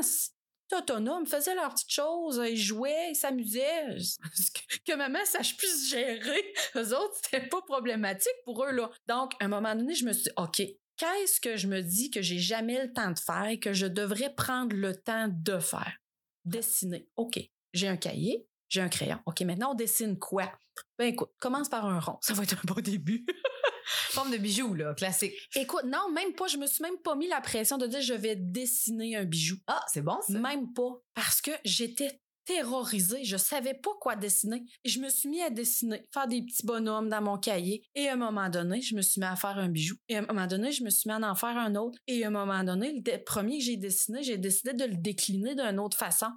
autonomes, 0.74 1.26
faisaient 1.28 1.56
leurs 1.56 1.74
petites 1.74 1.92
choses, 1.92 2.42
ils 2.48 2.58
jouaient, 2.58 3.12
ils 3.12 3.16
s'amusaient. 3.16 3.98
Que 4.86 4.96
maman 4.96 5.20
sache 5.26 5.58
plus 5.58 5.90
gérer. 5.90 6.54
Eux 6.76 6.96
autres, 6.96 7.16
c'était 7.24 7.48
pas 7.48 7.62
problématique 7.62 8.36
pour 8.44 8.64
eux, 8.64 8.72
là. 8.72 8.90
Donc, 9.08 9.34
à 9.40 9.46
un 9.46 9.48
moment 9.48 9.76
donné, 9.76 9.96
je 9.96 10.06
me 10.06 10.14
suis 10.14 10.24
dit, 10.24 10.30
OK, 10.38 10.62
qu'est-ce 10.98 11.40
que 11.40 11.58
je 11.58 11.68
me 11.68 11.82
dis 11.82 12.12
que 12.12 12.22
j'ai 12.22 12.40
jamais 12.40 12.82
le 12.82 12.94
temps 12.94 13.12
de 13.12 13.20
faire 13.20 13.48
et 13.48 13.60
que 13.60 13.74
je 13.74 13.88
devrais 13.88 14.34
prendre 14.34 14.76
le 14.76 14.96
temps 14.96 15.28
de 15.30 15.60
faire? 15.60 15.98
Dessiner. 16.46 17.08
OK. 17.16 17.40
J'ai 17.74 17.88
un 17.88 17.98
cahier, 17.98 18.48
j'ai 18.70 18.82
un 18.82 18.90
crayon. 18.90 19.20
OK, 19.26 19.42
maintenant, 19.42 19.72
on 19.72 19.76
dessine 19.76 20.18
quoi? 20.18 20.52
Ben 20.98 21.08
écoute, 21.08 21.32
commence 21.40 21.70
par 21.70 21.86
un 21.86 22.00
rond. 22.00 22.18
Ça 22.22 22.34
va 22.34 22.44
être 22.44 22.54
un 22.54 22.74
bon 22.74 22.82
début. 22.82 23.26
Forme 23.86 24.32
de 24.32 24.38
bijou, 24.38 24.74
là, 24.74 24.94
classique. 24.94 25.34
Écoute, 25.56 25.84
non, 25.86 26.12
même 26.12 26.34
pas. 26.34 26.48
Je 26.48 26.58
me 26.58 26.66
suis 26.66 26.82
même 26.82 26.98
pas 27.04 27.16
mis 27.16 27.28
la 27.28 27.42
pression 27.42 27.78
de 27.78 27.86
dire 27.86 28.02
je 28.02 28.14
vais 28.14 28.36
dessiner 28.36 29.16
un 29.16 29.26
bijou. 29.26 29.58
Ah, 29.68 29.84
c'est 29.92 30.02
bon, 30.02 30.20
ça. 30.22 30.40
Même 30.40 30.74
pas. 30.74 31.02
Parce 31.14 31.42
que 31.42 31.52
j'étais 31.64 32.22
terrorisée. 32.46 33.24
Je 33.24 33.38
savais 33.38 33.74
pas 33.74 33.92
quoi 34.00 34.16
dessiner. 34.16 34.64
Et 34.84 34.90
je 34.90 35.00
me 35.00 35.10
suis 35.10 35.30
mis 35.30 35.42
à 35.42 35.50
dessiner, 35.50 36.04
faire 36.14 36.28
des 36.28 36.42
petits 36.42 36.66
bonhommes 36.66 37.10
dans 37.10 37.22
mon 37.22 37.38
cahier. 37.38 37.84
Et 37.96 38.08
à 38.08 38.14
un 38.14 38.18
moment 38.18 38.50
donné, 38.50 38.82
je 38.82 38.96
me 38.96 39.02
suis 39.02 39.20
mis 39.20 39.28
à 39.28 39.36
faire 39.36 39.58
un 39.58 39.70
bijou. 39.70 39.96
Et 40.08 40.16
à 40.16 40.20
un 40.20 40.26
moment 40.26 40.48
donné, 40.48 40.72
je 40.72 40.84
me 40.84 40.90
suis 40.90 41.10
mis 41.10 41.16
à 41.16 41.30
en 41.30 41.36
faire 41.36 41.58
un 41.58 41.76
autre. 41.76 41.98
Et 42.08 42.24
à 42.24 42.28
un 42.28 42.32
moment 42.32 42.64
donné, 42.64 42.94
le 42.94 43.24
premier 43.24 43.58
que 43.58 43.64
j'ai 43.64 43.78
dessiné, 43.78 44.24
j'ai 44.24 44.38
décidé 44.38 44.74
de 44.74 44.86
le 44.86 44.96
décliner 44.96 45.56
d'une 45.56 45.80
autre 45.80 45.98
façon. 45.98 46.28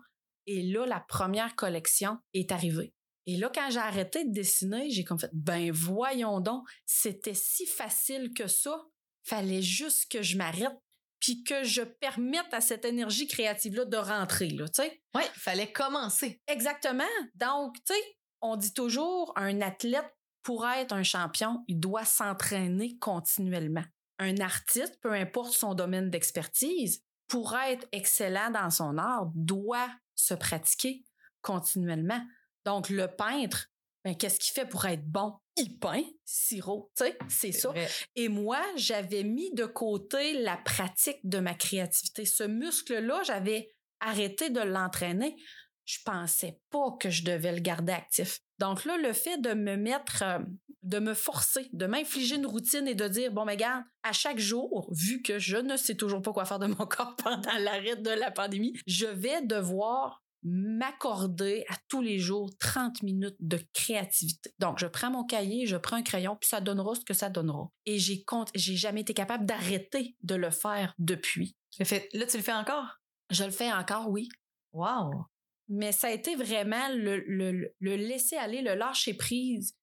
Et 0.46 0.62
là, 0.62 0.86
la 0.86 1.00
première 1.00 1.54
collection 1.56 2.18
est 2.32 2.52
arrivée. 2.52 2.94
Et 3.26 3.36
là, 3.36 3.50
quand 3.54 3.68
j'ai 3.70 3.78
arrêté 3.78 4.24
de 4.24 4.32
dessiner, 4.32 4.88
j'ai 4.88 5.04
comme 5.04 5.18
fait, 5.18 5.30
ben 5.34 5.70
voyons 5.70 6.40
donc, 6.40 6.66
c'était 6.86 7.34
si 7.34 7.66
facile 7.66 8.32
que 8.32 8.46
ça. 8.46 8.82
Fallait 9.24 9.60
juste 9.60 10.10
que 10.10 10.22
je 10.22 10.38
m'arrête 10.38 10.72
puis 11.20 11.42
que 11.42 11.64
je 11.64 11.82
permette 11.82 12.52
à 12.52 12.60
cette 12.60 12.84
énergie 12.84 13.26
créative-là 13.26 13.84
de 13.84 13.96
rentrer, 13.96 14.50
là, 14.50 14.68
tu 14.68 14.82
sais. 14.82 15.02
Oui, 15.14 15.22
fallait 15.34 15.72
commencer. 15.72 16.40
Exactement. 16.46 17.04
Donc, 17.34 17.74
tu 17.84 17.94
sais, 17.94 18.18
on 18.40 18.56
dit 18.56 18.72
toujours, 18.72 19.32
un 19.36 19.60
athlète, 19.60 20.14
pour 20.42 20.66
être 20.66 20.92
un 20.92 21.02
champion, 21.02 21.64
il 21.66 21.78
doit 21.78 22.04
s'entraîner 22.04 22.96
continuellement. 22.98 23.84
Un 24.18 24.38
artiste, 24.38 24.98
peu 25.02 25.12
importe 25.12 25.52
son 25.52 25.74
domaine 25.74 26.10
d'expertise, 26.10 27.02
pour 27.26 27.54
être 27.54 27.86
excellent 27.92 28.50
dans 28.50 28.70
son 28.70 28.96
art, 28.96 29.30
doit 29.34 29.90
se 30.14 30.34
pratiquer 30.34 31.04
continuellement. 31.42 32.20
Donc, 32.64 32.88
le 32.88 33.06
peintre, 33.08 33.66
ben, 34.08 34.16
qu'est-ce 34.16 34.38
qu'il 34.38 34.54
fait 34.54 34.66
pour 34.66 34.86
être 34.86 35.04
bon? 35.04 35.34
Il 35.56 35.78
peint, 35.78 36.02
sirop, 36.24 36.90
tu 36.96 37.04
sais, 37.04 37.18
c'est 37.28 37.52
ça. 37.52 37.74
Et 38.16 38.28
moi, 38.28 38.62
j'avais 38.76 39.22
mis 39.22 39.52
de 39.52 39.66
côté 39.66 40.40
la 40.40 40.56
pratique 40.56 41.18
de 41.24 41.38
ma 41.40 41.52
créativité. 41.52 42.24
Ce 42.24 42.44
muscle-là, 42.44 43.22
j'avais 43.22 43.74
arrêté 44.00 44.48
de 44.48 44.60
l'entraîner. 44.60 45.36
Je 45.84 45.98
pensais 46.04 46.58
pas 46.70 46.96
que 46.98 47.10
je 47.10 47.22
devais 47.22 47.52
le 47.52 47.60
garder 47.60 47.92
actif. 47.92 48.40
Donc 48.58 48.86
là, 48.86 48.96
le 48.96 49.12
fait 49.12 49.36
de 49.38 49.52
me 49.52 49.76
mettre, 49.76 50.22
euh, 50.22 50.38
de 50.82 51.00
me 51.00 51.12
forcer, 51.12 51.68
de 51.74 51.84
m'infliger 51.84 52.36
une 52.36 52.46
routine 52.46 52.88
et 52.88 52.94
de 52.94 53.08
dire, 53.08 53.30
bon, 53.30 53.44
mais 53.44 53.58
garde, 53.58 53.84
à 54.04 54.12
chaque 54.12 54.38
jour, 54.38 54.90
vu 54.92 55.20
que 55.20 55.38
je 55.38 55.56
ne 55.58 55.76
sais 55.76 55.96
toujours 55.96 56.22
pas 56.22 56.32
quoi 56.32 56.46
faire 56.46 56.58
de 56.58 56.66
mon 56.66 56.86
corps 56.86 57.14
pendant 57.16 57.58
l'arrêt 57.58 57.96
de 57.96 58.10
la 58.10 58.30
pandémie, 58.30 58.72
je 58.86 59.06
vais 59.06 59.42
devoir 59.42 60.22
m'accorder 60.42 61.64
à 61.68 61.74
tous 61.88 62.00
les 62.00 62.18
jours 62.18 62.50
30 62.58 63.02
minutes 63.02 63.36
de 63.40 63.60
créativité. 63.72 64.52
Donc, 64.58 64.78
je 64.78 64.86
prends 64.86 65.10
mon 65.10 65.24
cahier, 65.24 65.66
je 65.66 65.76
prends 65.76 65.96
un 65.96 66.02
crayon, 66.02 66.36
puis 66.40 66.48
ça 66.48 66.60
donnera 66.60 66.94
ce 66.94 67.04
que 67.04 67.14
ça 67.14 67.28
donnera. 67.28 67.70
Et 67.86 67.98
j'ai 67.98 68.22
compte, 68.24 68.50
j'ai 68.54 68.76
jamais 68.76 69.00
été 69.00 69.14
capable 69.14 69.46
d'arrêter 69.46 70.16
de 70.22 70.34
le 70.34 70.50
faire 70.50 70.94
depuis. 70.98 71.56
Fait, 71.82 72.08
là, 72.12 72.26
tu 72.26 72.36
le 72.36 72.42
fais 72.42 72.52
encore? 72.52 73.00
Je 73.30 73.44
le 73.44 73.50
fais 73.50 73.72
encore, 73.72 74.08
oui. 74.08 74.28
Wow! 74.72 75.24
Mais 75.68 75.92
ça 75.92 76.06
a 76.06 76.12
été 76.12 76.34
vraiment 76.34 76.88
le, 76.94 77.18
le, 77.26 77.74
le 77.78 77.96
laisser 77.96 78.36
aller, 78.36 78.62
le 78.62 78.74
lâcher 78.74 79.14
prise, 79.14 79.76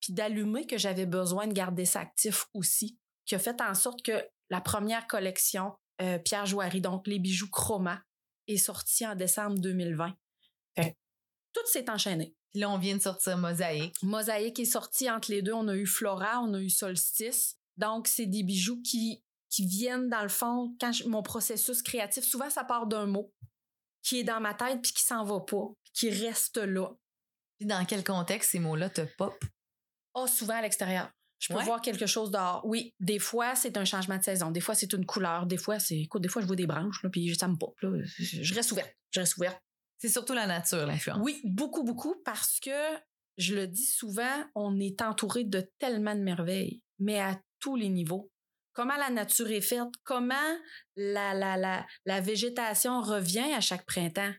puis 0.00 0.12
d'allumer 0.12 0.66
que 0.66 0.78
j'avais 0.78 1.06
besoin 1.06 1.46
de 1.46 1.52
garder 1.52 1.84
ça 1.84 2.00
actif 2.00 2.46
aussi, 2.54 2.98
qui 3.26 3.34
a 3.34 3.38
fait 3.38 3.60
en 3.60 3.74
sorte 3.74 4.02
que 4.02 4.24
la 4.48 4.60
première 4.60 5.06
collection, 5.06 5.72
euh, 6.00 6.18
Pierre 6.18 6.46
Joiry, 6.46 6.80
donc 6.80 7.06
les 7.06 7.18
bijoux 7.18 7.50
Chroma, 7.50 8.00
est 8.48 8.56
sorti 8.56 9.06
en 9.06 9.14
décembre 9.14 9.58
2020. 9.60 10.14
tout 11.52 11.66
s'est 11.66 11.90
enchaîné. 11.90 12.34
Là, 12.54 12.70
on 12.70 12.78
vient 12.78 12.96
de 12.96 13.02
sortir 13.02 13.36
Mosaïque. 13.36 13.94
Mosaïque 14.02 14.58
est 14.58 14.64
sorti 14.64 15.10
entre 15.10 15.30
les 15.30 15.42
deux. 15.42 15.52
On 15.52 15.68
a 15.68 15.76
eu 15.76 15.86
Flora, 15.86 16.40
on 16.40 16.54
a 16.54 16.60
eu 16.60 16.70
Solstice. 16.70 17.56
Donc, 17.76 18.08
c'est 18.08 18.26
des 18.26 18.42
bijoux 18.42 18.80
qui, 18.82 19.22
qui 19.50 19.66
viennent, 19.66 20.08
dans 20.08 20.22
le 20.22 20.28
fond, 20.28 20.74
quand 20.80 20.92
mon 21.06 21.22
processus 21.22 21.82
créatif, 21.82 22.24
souvent, 22.24 22.50
ça 22.50 22.64
part 22.64 22.86
d'un 22.86 23.06
mot 23.06 23.32
qui 24.02 24.20
est 24.20 24.24
dans 24.24 24.40
ma 24.40 24.54
tête 24.54 24.80
puis 24.80 24.92
qui 24.92 25.02
s'en 25.02 25.24
va 25.24 25.40
pas, 25.40 25.68
qui 25.92 26.10
reste 26.10 26.58
là. 26.58 26.88
Puis 27.58 27.66
dans 27.66 27.84
quel 27.84 28.04
contexte 28.04 28.52
ces 28.52 28.58
mots-là 28.58 28.88
te 28.88 29.02
pop? 29.16 29.44
Ah, 30.14 30.26
souvent 30.26 30.54
à 30.54 30.62
l'extérieur. 30.62 31.10
Je 31.38 31.52
peux 31.52 31.62
voir 31.62 31.80
quelque 31.80 32.06
chose 32.06 32.30
dehors. 32.30 32.62
Oui, 32.64 32.94
des 32.98 33.18
fois, 33.18 33.54
c'est 33.54 33.76
un 33.76 33.84
changement 33.84 34.16
de 34.16 34.22
saison. 34.22 34.50
Des 34.50 34.60
fois, 34.60 34.74
c'est 34.74 34.92
une 34.92 35.06
couleur. 35.06 35.46
Des 35.46 35.56
fois, 35.56 35.78
c'est. 35.78 35.98
Écoute, 35.98 36.22
des 36.22 36.28
fois, 36.28 36.42
je 36.42 36.46
vois 36.46 36.56
des 36.56 36.66
branches, 36.66 37.02
là, 37.02 37.10
puis 37.10 37.34
ça 37.36 37.46
me 37.48 37.56
pop. 37.56 37.78
Là. 37.80 37.90
Je 38.18 38.54
reste 38.54 38.72
ouverte. 38.72 38.94
Je 39.10 39.20
reste 39.20 39.36
ouverte. 39.36 39.62
C'est 39.98 40.08
surtout 40.08 40.32
la 40.32 40.46
nature, 40.46 40.86
l'influence. 40.86 41.20
Oui, 41.22 41.40
beaucoup, 41.44 41.82
beaucoup, 41.84 42.16
parce 42.24 42.60
que 42.60 42.70
je 43.36 43.54
le 43.54 43.66
dis 43.66 43.86
souvent, 43.86 44.44
on 44.54 44.78
est 44.80 45.00
entouré 45.00 45.44
de 45.44 45.70
tellement 45.78 46.14
de 46.14 46.20
merveilles, 46.20 46.82
mais 46.98 47.20
à 47.20 47.40
tous 47.60 47.76
les 47.76 47.88
niveaux. 47.88 48.30
Comment 48.72 48.96
la 48.96 49.10
nature 49.10 49.50
est 49.50 49.60
faite, 49.60 49.88
comment 50.04 50.34
la, 50.94 51.34
la, 51.34 51.56
la, 51.56 51.86
la 52.04 52.20
végétation 52.20 53.00
revient 53.00 53.52
à 53.54 53.60
chaque 53.60 53.86
printemps. 53.86 54.32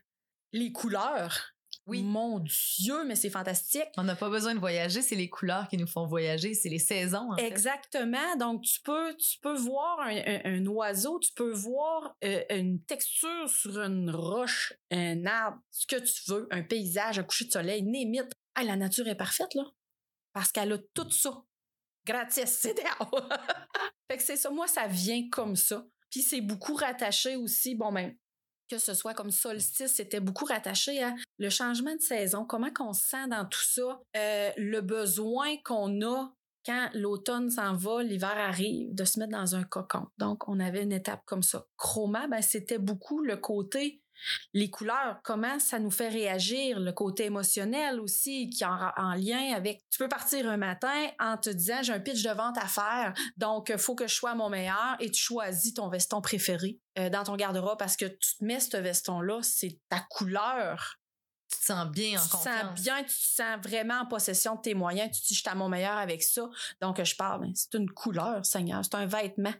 Les 0.52 0.72
couleurs, 0.72 1.52
oui. 1.90 2.02
Mon 2.02 2.38
Dieu, 2.40 3.04
mais 3.04 3.16
c'est 3.16 3.30
fantastique. 3.30 3.88
On 3.96 4.04
n'a 4.04 4.14
pas 4.14 4.30
besoin 4.30 4.54
de 4.54 4.60
voyager, 4.60 5.02
c'est 5.02 5.16
les 5.16 5.28
couleurs 5.28 5.68
qui 5.68 5.76
nous 5.76 5.86
font 5.86 6.06
voyager, 6.06 6.54
c'est 6.54 6.68
les 6.68 6.78
saisons. 6.78 7.34
Exactement. 7.36 8.36
Donc, 8.38 8.62
tu 8.62 8.80
peux, 8.80 9.14
tu 9.16 9.38
peux 9.40 9.56
voir 9.56 10.00
un, 10.00 10.66
oiseau, 10.66 11.18
tu 11.18 11.32
peux 11.34 11.52
voir 11.52 12.16
euh, 12.24 12.42
une 12.50 12.82
texture 12.84 13.48
sur 13.48 13.80
une 13.80 14.10
roche, 14.10 14.72
un 14.90 15.26
arbre, 15.26 15.58
ce 15.70 15.86
que 15.86 15.96
tu 15.96 16.30
veux, 16.30 16.48
un 16.50 16.62
paysage, 16.62 17.18
un 17.18 17.24
coucher 17.24 17.46
de 17.46 17.52
soleil, 17.52 17.82
némite. 17.82 18.32
Ah, 18.54 18.62
la 18.62 18.76
nature 18.76 19.08
est 19.08 19.16
parfaite, 19.16 19.54
là. 19.54 19.64
Parce 20.32 20.52
qu'elle 20.52 20.72
a 20.72 20.78
tout 20.94 21.10
ça. 21.10 21.42
Gratis, 22.06 22.46
c'est 22.46 22.74
Fait 24.10 24.16
que 24.16 24.22
c'est 24.22 24.36
ça. 24.36 24.50
Moi, 24.50 24.66
ça 24.66 24.86
vient 24.86 25.28
comme 25.30 25.56
ça. 25.56 25.84
Puis 26.10 26.22
c'est 26.22 26.40
beaucoup 26.40 26.74
rattaché 26.74 27.36
aussi, 27.36 27.74
bon, 27.74 27.92
ben, 27.92 28.16
que 28.70 28.78
ce 28.78 28.94
soit 28.94 29.14
comme 29.14 29.32
solstice, 29.32 29.94
c'était 29.94 30.20
beaucoup 30.20 30.44
rattaché 30.44 31.02
à 31.02 31.14
le 31.38 31.50
changement 31.50 31.94
de 31.94 32.00
saison, 32.00 32.44
comment 32.44 32.72
qu'on 32.72 32.92
se 32.92 33.02
sent 33.08 33.28
dans 33.28 33.44
tout 33.44 33.60
ça, 33.60 34.00
euh, 34.16 34.50
le 34.56 34.80
besoin 34.80 35.56
qu'on 35.64 36.00
a 36.02 36.32
quand 36.64 36.90
l'automne 36.94 37.50
s'en 37.50 37.74
va, 37.74 38.02
l'hiver 38.02 38.36
arrive, 38.36 38.94
de 38.94 39.04
se 39.04 39.18
mettre 39.18 39.32
dans 39.32 39.56
un 39.56 39.64
cocon. 39.64 40.06
Donc, 40.18 40.48
on 40.48 40.60
avait 40.60 40.82
une 40.82 40.92
étape 40.92 41.22
comme 41.24 41.42
ça. 41.42 41.66
Chroma, 41.76 42.28
ben, 42.28 42.42
c'était 42.42 42.78
beaucoup 42.78 43.22
le 43.22 43.36
côté 43.36 44.02
les 44.52 44.70
couleurs, 44.70 45.20
comment 45.24 45.58
ça 45.58 45.78
nous 45.78 45.90
fait 45.90 46.08
réagir, 46.08 46.80
le 46.80 46.92
côté 46.92 47.26
émotionnel 47.26 48.00
aussi 48.00 48.50
qui 48.50 48.64
est 48.64 48.66
en, 48.66 49.14
lien 49.14 49.54
avec. 49.54 49.82
Tu 49.90 49.98
peux 49.98 50.08
partir 50.08 50.48
un 50.48 50.56
matin 50.56 51.08
en 51.18 51.36
te 51.36 51.50
disant 51.50 51.82
j'ai 51.82 51.92
un 51.92 52.00
pitch 52.00 52.22
de 52.22 52.30
vente 52.30 52.58
à 52.58 52.66
faire, 52.66 53.12
donc 53.36 53.70
il 53.70 53.78
faut 53.78 53.94
que 53.94 54.06
je 54.06 54.14
sois 54.14 54.34
mon 54.34 54.48
meilleur 54.48 54.96
et 55.00 55.10
tu 55.10 55.20
choisis 55.20 55.74
ton 55.74 55.88
veston 55.88 56.20
préféré 56.20 56.78
euh, 56.98 57.10
dans 57.10 57.24
ton 57.24 57.36
garde-robe 57.36 57.78
parce 57.78 57.96
que 57.96 58.06
tu 58.06 58.36
te 58.38 58.44
mets 58.44 58.60
ce 58.60 58.76
veston-là, 58.76 59.40
c'est 59.42 59.78
ta 59.88 60.00
couleur. 60.10 60.96
Tu 61.50 61.58
te 61.58 61.64
sens 61.64 61.90
bien 61.90 62.20
en 62.20 62.22
confiance. 62.22 62.44
Tu 62.44 62.48
te 62.50 62.66
sens 62.66 62.82
bien, 62.82 63.02
tu 63.02 63.08
te 63.08 63.12
sens 63.12 63.60
vraiment 63.62 64.00
en 64.00 64.06
possession 64.06 64.54
de 64.54 64.60
tes 64.60 64.74
moyens. 64.74 65.10
Tu 65.10 65.20
te 65.20 65.26
dis, 65.28 65.34
je 65.34 65.40
suis 65.40 65.48
à 65.48 65.56
mon 65.56 65.68
meilleur 65.68 65.98
avec 65.98 66.22
ça. 66.22 66.48
Donc, 66.80 67.02
je 67.02 67.16
parle, 67.16 67.40
ben, 67.40 67.52
c'est 67.54 67.74
une 67.74 67.90
couleur, 67.90 68.46
Seigneur, 68.46 68.84
c'est 68.84 68.94
un 68.94 69.06
vêtement. 69.06 69.54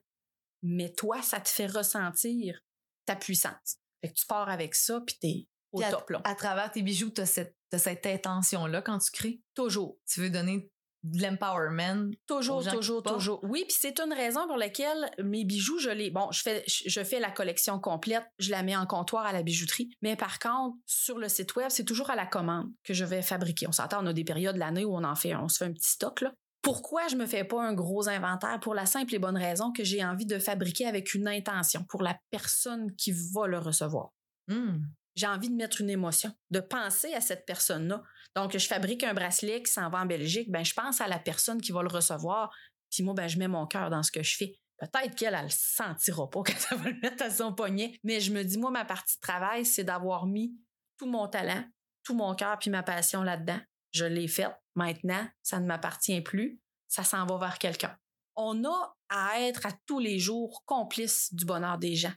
Mais 0.62 0.92
toi, 0.92 1.20
ça 1.22 1.40
te 1.40 1.48
fait 1.48 1.66
ressentir 1.66 2.60
ta 3.06 3.16
puissance. 3.16 3.79
Fait 4.02 4.08
que 4.08 4.14
tu 4.14 4.26
pars 4.26 4.48
avec 4.48 4.74
ça, 4.74 5.00
puis 5.06 5.16
t'es 5.20 5.46
au 5.72 5.82
top, 5.82 6.10
là. 6.10 6.20
À 6.24 6.34
travers 6.34 6.70
tes 6.70 6.82
bijoux, 6.82 7.10
t'as 7.10 7.26
cette, 7.26 7.56
as 7.72 7.78
cette 7.78 8.06
intention-là 8.06 8.82
quand 8.82 8.98
tu 8.98 9.10
crées? 9.10 9.40
Toujours. 9.54 9.98
Tu 10.06 10.20
veux 10.20 10.30
donner 10.30 10.68
de 11.02 11.22
l'empowerment. 11.22 12.10
Toujours, 12.26 12.66
toujours, 12.66 13.02
toujours. 13.02 13.40
Oui, 13.44 13.64
puis 13.66 13.76
c'est 13.78 14.00
une 14.00 14.12
raison 14.12 14.46
pour 14.46 14.56
laquelle 14.56 15.10
mes 15.22 15.44
bijoux, 15.44 15.78
je 15.78 15.90
les. 15.90 16.10
Bon, 16.10 16.30
je 16.30 16.42
fais, 16.42 16.64
je 16.66 17.02
fais 17.02 17.20
la 17.20 17.30
collection 17.30 17.78
complète, 17.78 18.24
je 18.38 18.50
la 18.50 18.62
mets 18.62 18.76
en 18.76 18.86
comptoir 18.86 19.24
à 19.24 19.32
la 19.32 19.42
bijouterie. 19.42 19.90
Mais 20.02 20.16
par 20.16 20.38
contre, 20.38 20.76
sur 20.86 21.18
le 21.18 21.28
site 21.28 21.54
web, 21.56 21.68
c'est 21.70 21.84
toujours 21.84 22.10
à 22.10 22.16
la 22.16 22.26
commande 22.26 22.70
que 22.84 22.92
je 22.92 23.04
vais 23.04 23.22
fabriquer. 23.22 23.66
On 23.66 23.72
s'entend, 23.72 24.02
on 24.02 24.06
a 24.06 24.12
des 24.12 24.24
périodes 24.24 24.56
de 24.56 24.60
l'année 24.60 24.84
où 24.84 24.94
on 24.94 25.04
en 25.04 25.14
fait, 25.14 25.34
on 25.34 25.48
se 25.48 25.58
fait 25.58 25.64
un 25.66 25.72
petit 25.72 25.90
stock, 25.90 26.20
là. 26.20 26.34
Pourquoi 26.62 27.08
je 27.08 27.16
me 27.16 27.26
fais 27.26 27.44
pas 27.44 27.62
un 27.62 27.72
gros 27.72 28.08
inventaire? 28.08 28.60
Pour 28.60 28.74
la 28.74 28.86
simple 28.86 29.14
et 29.14 29.18
bonne 29.18 29.36
raison 29.36 29.72
que 29.72 29.82
j'ai 29.82 30.04
envie 30.04 30.26
de 30.26 30.38
fabriquer 30.38 30.86
avec 30.86 31.14
une 31.14 31.26
intention 31.26 31.84
pour 31.84 32.02
la 32.02 32.18
personne 32.30 32.94
qui 32.96 33.12
va 33.12 33.46
le 33.46 33.58
recevoir. 33.58 34.10
Hmm. 34.48 34.82
J'ai 35.16 35.26
envie 35.26 35.48
de 35.48 35.54
mettre 35.54 35.80
une 35.80 35.90
émotion, 35.90 36.32
de 36.50 36.60
penser 36.60 37.12
à 37.14 37.20
cette 37.20 37.46
personne-là. 37.46 38.02
Donc, 38.36 38.56
je 38.56 38.66
fabrique 38.66 39.02
un 39.02 39.14
bracelet 39.14 39.62
qui 39.62 39.72
s'en 39.72 39.90
va 39.90 39.98
en 39.98 40.06
Belgique, 40.06 40.50
ben, 40.50 40.64
je 40.64 40.74
pense 40.74 41.00
à 41.00 41.08
la 41.08 41.18
personne 41.18 41.60
qui 41.60 41.72
va 41.72 41.82
le 41.82 41.88
recevoir, 41.88 42.54
puis 42.90 43.02
moi, 43.02 43.14
ben, 43.14 43.28
je 43.28 43.38
mets 43.38 43.48
mon 43.48 43.66
cœur 43.66 43.90
dans 43.90 44.02
ce 44.02 44.12
que 44.12 44.22
je 44.22 44.36
fais. 44.36 44.54
Peut-être 44.78 45.14
qu'elle, 45.14 45.34
elle 45.34 45.44
le 45.44 45.50
sentira 45.50 46.28
pas 46.30 46.42
quand 46.46 46.54
elle 46.70 46.78
va 46.78 46.90
le 46.90 47.00
mettre 47.00 47.24
à 47.24 47.30
son 47.30 47.52
poignet, 47.52 47.98
mais 48.04 48.20
je 48.20 48.32
me 48.32 48.42
dis, 48.42 48.58
moi, 48.58 48.70
ma 48.70 48.84
partie 48.84 49.16
de 49.16 49.20
travail, 49.20 49.64
c'est 49.64 49.84
d'avoir 49.84 50.26
mis 50.26 50.54
tout 50.96 51.06
mon 51.06 51.28
talent, 51.28 51.64
tout 52.04 52.14
mon 52.14 52.34
cœur 52.34 52.58
puis 52.58 52.70
ma 52.70 52.82
passion 52.82 53.22
là-dedans. 53.22 53.60
Je 53.92 54.04
l'ai 54.04 54.28
faite. 54.28 54.52
Maintenant, 54.80 55.28
ça 55.42 55.60
ne 55.60 55.66
m'appartient 55.66 56.22
plus. 56.22 56.58
Ça 56.88 57.04
s'en 57.04 57.26
va 57.26 57.36
vers 57.36 57.58
quelqu'un. 57.58 57.94
On 58.34 58.64
a 58.64 58.96
à 59.10 59.38
être 59.42 59.66
à 59.66 59.72
tous 59.84 59.98
les 59.98 60.18
jours 60.18 60.64
complice 60.64 61.34
du 61.34 61.44
bonheur 61.44 61.76
des 61.76 61.96
gens. 61.96 62.14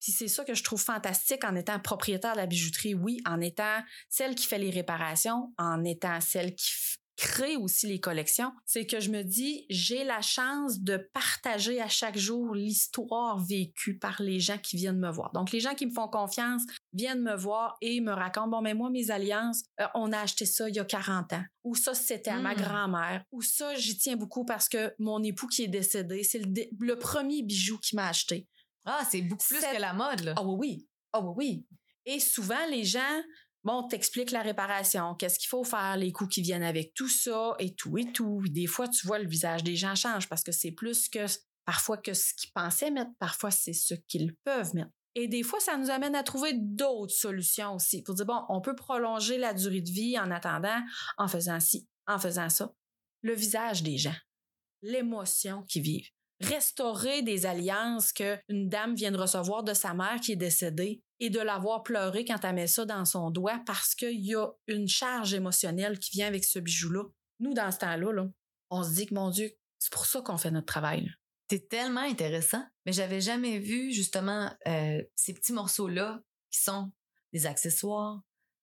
Puis 0.00 0.12
c'est 0.12 0.28
ça 0.28 0.42
que 0.42 0.54
je 0.54 0.64
trouve 0.64 0.80
fantastique 0.80 1.44
en 1.44 1.54
étant 1.54 1.78
propriétaire 1.78 2.32
de 2.32 2.38
la 2.38 2.46
bijouterie, 2.46 2.94
oui, 2.94 3.20
en 3.26 3.42
étant 3.42 3.82
celle 4.08 4.34
qui 4.34 4.46
fait 4.46 4.58
les 4.58 4.70
réparations, 4.70 5.52
en 5.58 5.84
étant 5.84 6.18
celle 6.22 6.54
qui 6.54 6.72
crée 7.18 7.56
aussi 7.56 7.88
les 7.88 7.98
collections, 7.98 8.52
c'est 8.64 8.86
que 8.86 9.00
je 9.00 9.10
me 9.10 9.22
dis, 9.22 9.66
j'ai 9.68 10.04
la 10.04 10.20
chance 10.22 10.78
de 10.80 10.96
partager 11.12 11.80
à 11.82 11.88
chaque 11.88 12.16
jour 12.16 12.54
l'histoire 12.54 13.38
vécue 13.44 13.98
par 13.98 14.22
les 14.22 14.38
gens 14.38 14.56
qui 14.56 14.76
viennent 14.76 15.00
me 15.00 15.10
voir. 15.10 15.32
Donc, 15.32 15.50
les 15.50 15.58
gens 15.58 15.74
qui 15.74 15.84
me 15.86 15.90
font 15.92 16.06
confiance 16.06 16.62
viennent 16.92 17.22
me 17.22 17.34
voir 17.34 17.76
et 17.82 18.00
me 18.00 18.12
racontent, 18.12 18.46
bon, 18.48 18.62
mais 18.62 18.72
moi, 18.72 18.88
mes 18.88 19.10
alliances, 19.10 19.64
euh, 19.80 19.86
on 19.94 20.12
a 20.12 20.20
acheté 20.20 20.46
ça 20.46 20.68
il 20.68 20.76
y 20.76 20.78
a 20.78 20.84
40 20.84 21.32
ans. 21.32 21.42
Ou 21.64 21.74
ça, 21.74 21.92
c'était 21.92 22.30
à 22.30 22.38
ma 22.38 22.54
Hmm. 22.54 22.58
grand-mère. 22.62 23.24
Ou 23.32 23.42
ça, 23.42 23.74
j'y 23.74 23.98
tiens 23.98 24.16
beaucoup 24.16 24.44
parce 24.44 24.68
que 24.68 24.94
mon 25.00 25.20
époux 25.22 25.48
qui 25.48 25.64
est 25.64 25.68
décédé, 25.68 26.22
c'est 26.22 26.38
le, 26.38 26.94
premier 26.94 27.42
bijou 27.42 27.78
qu'il 27.78 27.96
m'a 27.96 28.06
acheté. 28.08 28.46
Ah, 28.84 29.02
c'est 29.10 29.22
beaucoup 29.22 29.44
plus 29.48 29.58
Cette- 29.60 29.74
que 29.76 29.80
la 29.80 29.92
mode, 29.92 30.20
là. 30.20 30.34
Ah 30.36 30.44
oui, 30.44 30.54
oui. 30.56 30.86
Ah 31.12 31.20
oui, 31.20 31.32
oui. 31.36 31.66
Et 32.06 32.20
souvent, 32.20 32.64
les 32.70 32.84
gens, 32.84 33.22
bon, 33.68 33.86
t'expliquent 33.86 34.30
la 34.30 34.40
réparation, 34.40 35.14
qu'est-ce 35.14 35.38
qu'il 35.38 35.48
faut 35.48 35.62
faire, 35.62 35.98
les 35.98 36.10
coûts 36.10 36.26
qui 36.26 36.40
viennent 36.40 36.62
avec 36.62 36.94
tout 36.94 37.08
ça 37.08 37.54
et 37.58 37.74
tout 37.74 37.98
et 37.98 38.10
tout. 38.12 38.42
Des 38.48 38.66
fois, 38.66 38.88
tu 38.88 39.06
vois, 39.06 39.18
le 39.18 39.28
visage 39.28 39.62
des 39.62 39.76
gens 39.76 39.94
change 39.94 40.26
parce 40.26 40.42
que 40.42 40.52
c'est 40.52 40.72
plus 40.72 41.10
que 41.10 41.26
parfois 41.66 41.98
que 41.98 42.14
ce 42.14 42.32
qu'ils 42.32 42.50
pensaient 42.52 42.90
mettre, 42.90 43.10
parfois 43.18 43.50
c'est 43.50 43.74
ce 43.74 43.92
qu'ils 43.92 44.34
peuvent 44.42 44.74
mettre. 44.74 44.90
Et 45.14 45.28
des 45.28 45.42
fois, 45.42 45.60
ça 45.60 45.76
nous 45.76 45.90
amène 45.90 46.14
à 46.14 46.22
trouver 46.22 46.54
d'autres 46.54 47.12
solutions 47.12 47.74
aussi 47.74 48.02
pour 48.02 48.14
dire, 48.14 48.24
bon, 48.24 48.42
on 48.48 48.62
peut 48.62 48.74
prolonger 48.74 49.36
la 49.36 49.52
durée 49.52 49.82
de 49.82 49.90
vie 49.90 50.18
en 50.18 50.30
attendant, 50.30 50.80
en 51.18 51.28
faisant 51.28 51.60
ci, 51.60 51.86
en 52.06 52.18
faisant 52.18 52.48
ça. 52.48 52.72
Le 53.20 53.34
visage 53.34 53.82
des 53.82 53.98
gens, 53.98 54.16
l'émotion 54.80 55.62
qu'ils 55.64 55.82
vivent 55.82 56.08
restaurer 56.40 57.22
des 57.22 57.46
alliances 57.46 58.12
qu'une 58.12 58.68
dame 58.68 58.94
vient 58.94 59.10
de 59.10 59.18
recevoir 59.18 59.62
de 59.64 59.74
sa 59.74 59.94
mère 59.94 60.20
qui 60.20 60.32
est 60.32 60.36
décédée 60.36 61.02
et 61.20 61.30
de 61.30 61.40
l'avoir 61.40 61.82
pleuré 61.82 62.24
quand 62.24 62.38
elle 62.44 62.54
met 62.54 62.66
ça 62.66 62.84
dans 62.84 63.04
son 63.04 63.30
doigt 63.30 63.60
parce 63.66 63.94
qu'il 63.94 64.24
y 64.24 64.34
a 64.34 64.46
une 64.68 64.86
charge 64.88 65.34
émotionnelle 65.34 65.98
qui 65.98 66.10
vient 66.12 66.28
avec 66.28 66.44
ce 66.44 66.58
bijou-là. 66.58 67.02
Nous, 67.40 67.54
dans 67.54 67.70
ce 67.72 67.78
temps-là, 67.78 68.12
là, 68.12 68.28
on 68.70 68.82
se 68.84 68.90
dit 68.94 69.06
que, 69.06 69.14
mon 69.14 69.30
Dieu, 69.30 69.50
c'est 69.78 69.92
pour 69.92 70.06
ça 70.06 70.20
qu'on 70.22 70.38
fait 70.38 70.50
notre 70.50 70.66
travail. 70.66 71.04
là. 71.06 71.10
C'est 71.50 71.68
tellement 71.68 72.02
intéressant, 72.02 72.62
mais 72.84 72.92
j'avais 72.92 73.20
jamais 73.20 73.58
vu 73.58 73.90
justement 73.90 74.52
euh, 74.66 75.02
ces 75.16 75.32
petits 75.34 75.52
morceaux-là 75.54 76.20
qui 76.50 76.60
sont 76.60 76.92
des 77.32 77.46
accessoires 77.46 78.20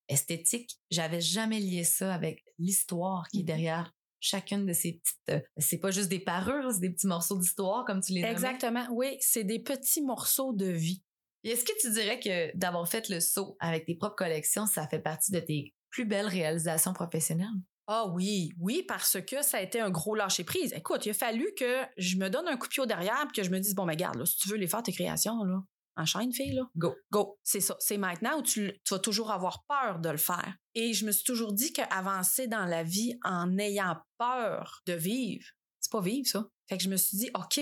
esthétiques. 0.08 0.80
J'avais 0.92 1.22
jamais 1.22 1.60
lié 1.60 1.84
ça 1.84 2.14
avec 2.14 2.44
l'histoire 2.60 3.28
qui 3.30 3.40
est 3.40 3.42
Mhm. 3.42 3.48
derrière 3.48 3.92
chacune 4.26 4.66
de 4.66 4.74
ces 4.74 4.94
petites. 4.94 5.18
euh, 5.30 5.40
c'est 5.58 5.78
pas 5.78 5.92
juste 5.92 6.10
des 6.10 6.20
parures, 6.20 6.72
c'est 6.72 6.80
des 6.82 6.90
petits 6.90 7.08
morceaux 7.08 7.38
d'histoire 7.38 7.86
comme 7.86 8.02
tu 8.02 8.14
les 8.14 8.22
nommais. 8.22 8.34
Exactement. 8.34 8.88
Oui, 8.92 9.18
c'est 9.20 9.44
des 9.44 9.60
petits 9.60 10.02
morceaux 10.02 10.54
de 10.54 10.68
vie. 10.68 11.04
Et 11.44 11.52
Est-ce 11.52 11.64
que 11.64 11.74
tu 11.80 11.92
dirais 11.92 12.20
que 12.20 12.56
d'avoir 12.58 12.88
fait 12.88 13.08
le 13.10 13.20
saut 13.20 13.56
avec 13.60 13.86
tes 13.86 13.96
propres 13.96 14.16
collections, 14.16 14.66
ça 14.66 14.88
fait 14.88 15.00
partie 15.00 15.32
de 15.32 15.40
tes 15.40 15.76
plus 15.92 16.06
belles 16.06 16.28
réalisations 16.28 16.94
professionnelles? 16.94 17.48
Ah 17.88 18.08
oui, 18.08 18.52
oui, 18.60 18.84
parce 18.88 19.18
que 19.22 19.44
ça 19.44 19.58
a 19.58 19.62
été 19.62 19.80
un 19.80 19.92
gros 19.92 20.16
lâcher-prise. 20.16 20.74
Écoute, 20.74 21.06
il 21.06 21.12
a 21.12 21.14
fallu 21.14 21.48
que 21.56 21.84
je 21.98 22.18
me 22.18 22.30
donne 22.30 22.48
un 22.48 22.58
coup 22.58 22.68
de 22.68 22.72
pied 22.74 22.82
au 22.82 22.88
derrière 22.88 23.28
puis 23.32 23.42
que 23.42 23.48
je 23.48 23.52
me 23.52 23.60
dise, 23.60 23.76
bon, 23.76 23.86
mais 23.86 23.96
garde, 23.96 24.18
là, 24.18 24.26
si 24.26 24.38
tu 24.38 24.50
veux 24.50 24.58
les 24.58 24.66
faire, 24.66 24.82
tes 24.82 24.92
créations, 24.92 25.44
là, 25.44 25.62
enchaîne, 25.96 26.34
fille, 26.34 26.54
là. 26.54 26.64
Go. 26.76 26.96
Go. 27.12 27.38
C'est 27.44 27.62
ça. 27.62 27.76
C'est 27.80 27.98
maintenant 27.98 28.40
où 28.40 28.42
tu, 28.42 28.72
tu 28.84 28.94
vas 28.94 29.00
toujours 29.00 29.32
avoir 29.32 29.64
peur 29.66 30.00
de 30.00 30.10
le 30.10 30.18
faire. 30.18 30.56
Et 30.74 30.94
je 30.94 31.06
me 31.06 31.12
suis 31.12 31.24
toujours 31.24 31.54
dit 31.54 31.74
qu'avancer 31.74 32.48
dans 32.48 32.66
la 32.66 32.84
vie 32.84 33.18
en 33.24 33.58
ayant 33.58 33.98
peur 34.18 34.82
de 34.86 34.94
vivre, 34.94 35.46
c'est 35.80 35.92
pas 35.92 36.02
vivre, 36.02 36.28
ça. 36.28 36.48
Fait 36.68 36.78
que 36.78 36.84
je 36.84 36.90
me 36.90 36.98
suis 36.98 37.18
dit, 37.18 37.30
OK, 37.36 37.60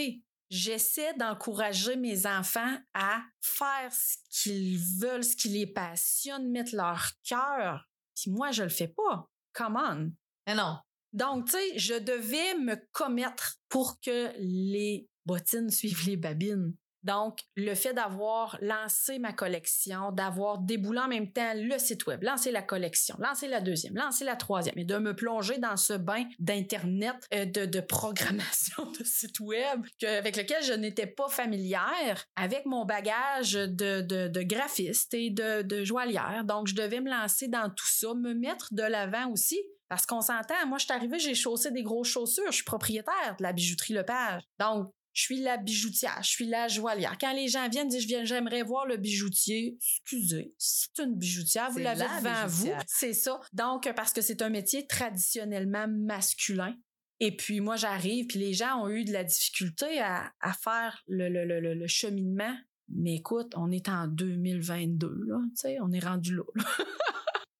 j'essaie 0.49 1.13
d'encourager 1.15 1.95
mes 1.95 2.25
enfants 2.25 2.77
à 2.93 3.21
faire 3.41 3.91
ce 3.91 4.17
qu'ils 4.29 4.79
veulent, 4.99 5.23
ce 5.23 5.35
qui 5.35 5.49
les 5.49 5.67
passionne, 5.67 6.49
mettre 6.49 6.75
leur 6.75 7.11
cœur. 7.23 7.87
Puis 8.15 8.31
moi, 8.31 8.51
je 8.51 8.63
le 8.63 8.69
fais 8.69 8.87
pas. 8.87 9.29
Come 9.53 9.75
on. 9.75 10.11
Mais 10.47 10.55
non. 10.55 10.77
Donc, 11.11 11.45
tu 11.45 11.51
sais, 11.51 11.77
je 11.77 11.93
devais 11.95 12.57
me 12.57 12.75
commettre 12.91 13.57
pour 13.69 13.99
que 13.99 14.31
les 14.39 15.07
bottines 15.25 15.69
suivent 15.69 16.07
les 16.07 16.17
babines. 16.17 16.75
Donc, 17.03 17.39
le 17.55 17.75
fait 17.75 17.93
d'avoir 17.93 18.57
lancé 18.61 19.19
ma 19.19 19.33
collection, 19.33 20.11
d'avoir 20.11 20.59
déboulé 20.59 20.99
en 20.99 21.07
même 21.07 21.31
temps 21.31 21.53
le 21.55 21.77
site 21.77 22.05
web, 22.07 22.23
lancé 22.23 22.51
la 22.51 22.61
collection, 22.61 23.15
lancé 23.19 23.47
la 23.47 23.61
deuxième, 23.61 23.95
lancé 23.95 24.23
la 24.23 24.35
troisième, 24.35 24.77
et 24.77 24.85
de 24.85 24.97
me 24.97 25.15
plonger 25.15 25.57
dans 25.57 25.77
ce 25.77 25.93
bain 25.93 26.25
d'Internet, 26.39 27.15
euh, 27.33 27.45
de, 27.45 27.65
de 27.65 27.79
programmation 27.79 28.85
de 28.97 29.03
site 29.03 29.39
web 29.39 29.85
que- 29.99 30.17
avec 30.19 30.37
lequel 30.37 30.63
je 30.63 30.73
n'étais 30.73 31.07
pas 31.07 31.27
familière, 31.29 32.23
avec 32.35 32.65
mon 32.65 32.85
bagage 32.85 33.53
de, 33.53 34.01
de, 34.01 34.41
graphiste 34.43 35.13
et 35.13 35.29
de, 35.29 35.61
de 35.61 35.83
joaillière. 35.83 36.43
Donc, 36.45 36.67
je 36.67 36.75
devais 36.75 36.99
me 37.01 37.09
lancer 37.09 37.47
dans 37.47 37.69
tout 37.69 37.87
ça, 37.87 38.13
me 38.13 38.33
mettre 38.33 38.69
de 38.71 38.83
l'avant 38.83 39.29
aussi. 39.31 39.59
Parce 39.89 40.05
qu'on 40.05 40.21
s'entend, 40.21 40.55
moi, 40.65 40.79
je 40.79 40.85
suis 40.85 40.93
arrivée, 40.93 41.19
j'ai 41.19 41.35
chaussé 41.35 41.69
des 41.69 41.83
grosses 41.83 42.07
chaussures, 42.07 42.47
je 42.47 42.55
suis 42.55 42.63
propriétaire 42.63 43.35
de 43.37 43.43
la 43.43 43.53
bijouterie 43.53 43.93
Lepage. 43.93 44.41
Donc, 44.59 44.91
je 45.13 45.21
suis 45.21 45.39
la 45.39 45.57
bijoutière, 45.57 46.19
je 46.23 46.29
suis 46.29 46.45
la 46.45 46.67
joaillière. 46.67 47.17
Quand 47.19 47.33
les 47.33 47.47
gens 47.47 47.69
viennent 47.69 47.87
dire 47.87 48.01
je 48.01 48.07
viens, 48.07 48.25
j'aimerais 48.25 48.63
voir 48.63 48.85
le 48.85 48.97
bijoutier, 48.97 49.77
excusez, 49.77 50.53
c'est 50.57 50.99
une 51.03 51.15
bijoutière, 51.15 51.69
vous 51.71 51.77
l'avez 51.79 51.99
la 51.99 52.19
devant 52.19 52.47
vous, 52.47 52.65
c'est 52.87 53.13
ça. 53.13 53.39
Donc 53.53 53.91
parce 53.95 54.11
que 54.13 54.21
c'est 54.21 54.41
un 54.41 54.49
métier 54.49 54.87
traditionnellement 54.87 55.87
masculin. 55.87 56.75
Et 57.19 57.35
puis 57.35 57.61
moi 57.61 57.75
j'arrive, 57.75 58.25
puis 58.27 58.39
les 58.39 58.53
gens 58.53 58.81
ont 58.83 58.89
eu 58.89 59.05
de 59.05 59.13
la 59.13 59.23
difficulté 59.23 59.99
à, 60.01 60.31
à 60.41 60.51
faire 60.53 61.03
le, 61.07 61.29
le, 61.29 61.45
le, 61.45 61.59
le- 61.61 61.73
le 61.75 61.87
cheminement. 61.87 62.53
Mais 62.89 63.15
écoute, 63.15 63.53
on 63.55 63.71
est 63.71 63.87
en 63.89 64.07
2022 64.07 65.07
là, 65.27 65.39
tu 65.45 65.51
sais, 65.55 65.77
on 65.81 65.91
est 65.91 66.03
rendu 66.03 66.35
là. 66.35 66.43
là. 66.55 66.63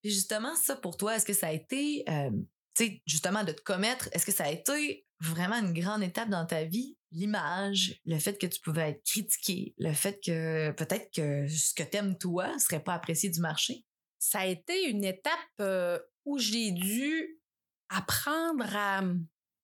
Puis 0.01 0.11
justement, 0.11 0.53
ça 0.55 0.75
pour 0.75 0.97
toi, 0.97 1.15
est-ce 1.15 1.25
que 1.25 1.31
ça 1.33 1.47
a 1.47 1.51
été, 1.53 2.03
euh, 2.09 2.29
sais, 2.75 3.01
justement 3.05 3.43
de 3.43 3.51
te 3.51 3.61
commettre, 3.61 4.09
est-ce 4.11 4.25
que 4.25 4.31
ça 4.31 4.45
a 4.45 4.51
été 4.51 5.05
vraiment 5.19 5.57
une 5.57 5.73
grande 5.73 6.03
étape 6.03 6.29
dans 6.29 6.45
ta 6.45 6.63
vie? 6.63 6.97
L'image, 7.11 7.99
le 8.05 8.17
fait 8.17 8.39
que 8.39 8.47
tu 8.47 8.59
pouvais 8.59 8.89
être 8.89 9.03
critiqué, 9.05 9.75
le 9.77 9.93
fait 9.93 10.19
que 10.25 10.71
peut-être 10.71 11.11
que 11.13 11.47
ce 11.47 11.73
que 11.73 11.83
t'aimes 11.83 12.17
toi 12.17 12.57
serait 12.57 12.83
pas 12.83 12.93
apprécié 12.93 13.29
du 13.29 13.39
marché? 13.39 13.85
ça 14.23 14.39
a 14.39 14.45
été 14.45 14.89
une 14.89 15.03
étape 15.03 15.33
euh, 15.59 15.99
où 16.23 16.37
j'ai 16.37 16.71
dû 16.71 17.41
apprendre 17.89 18.65
à 18.73 19.01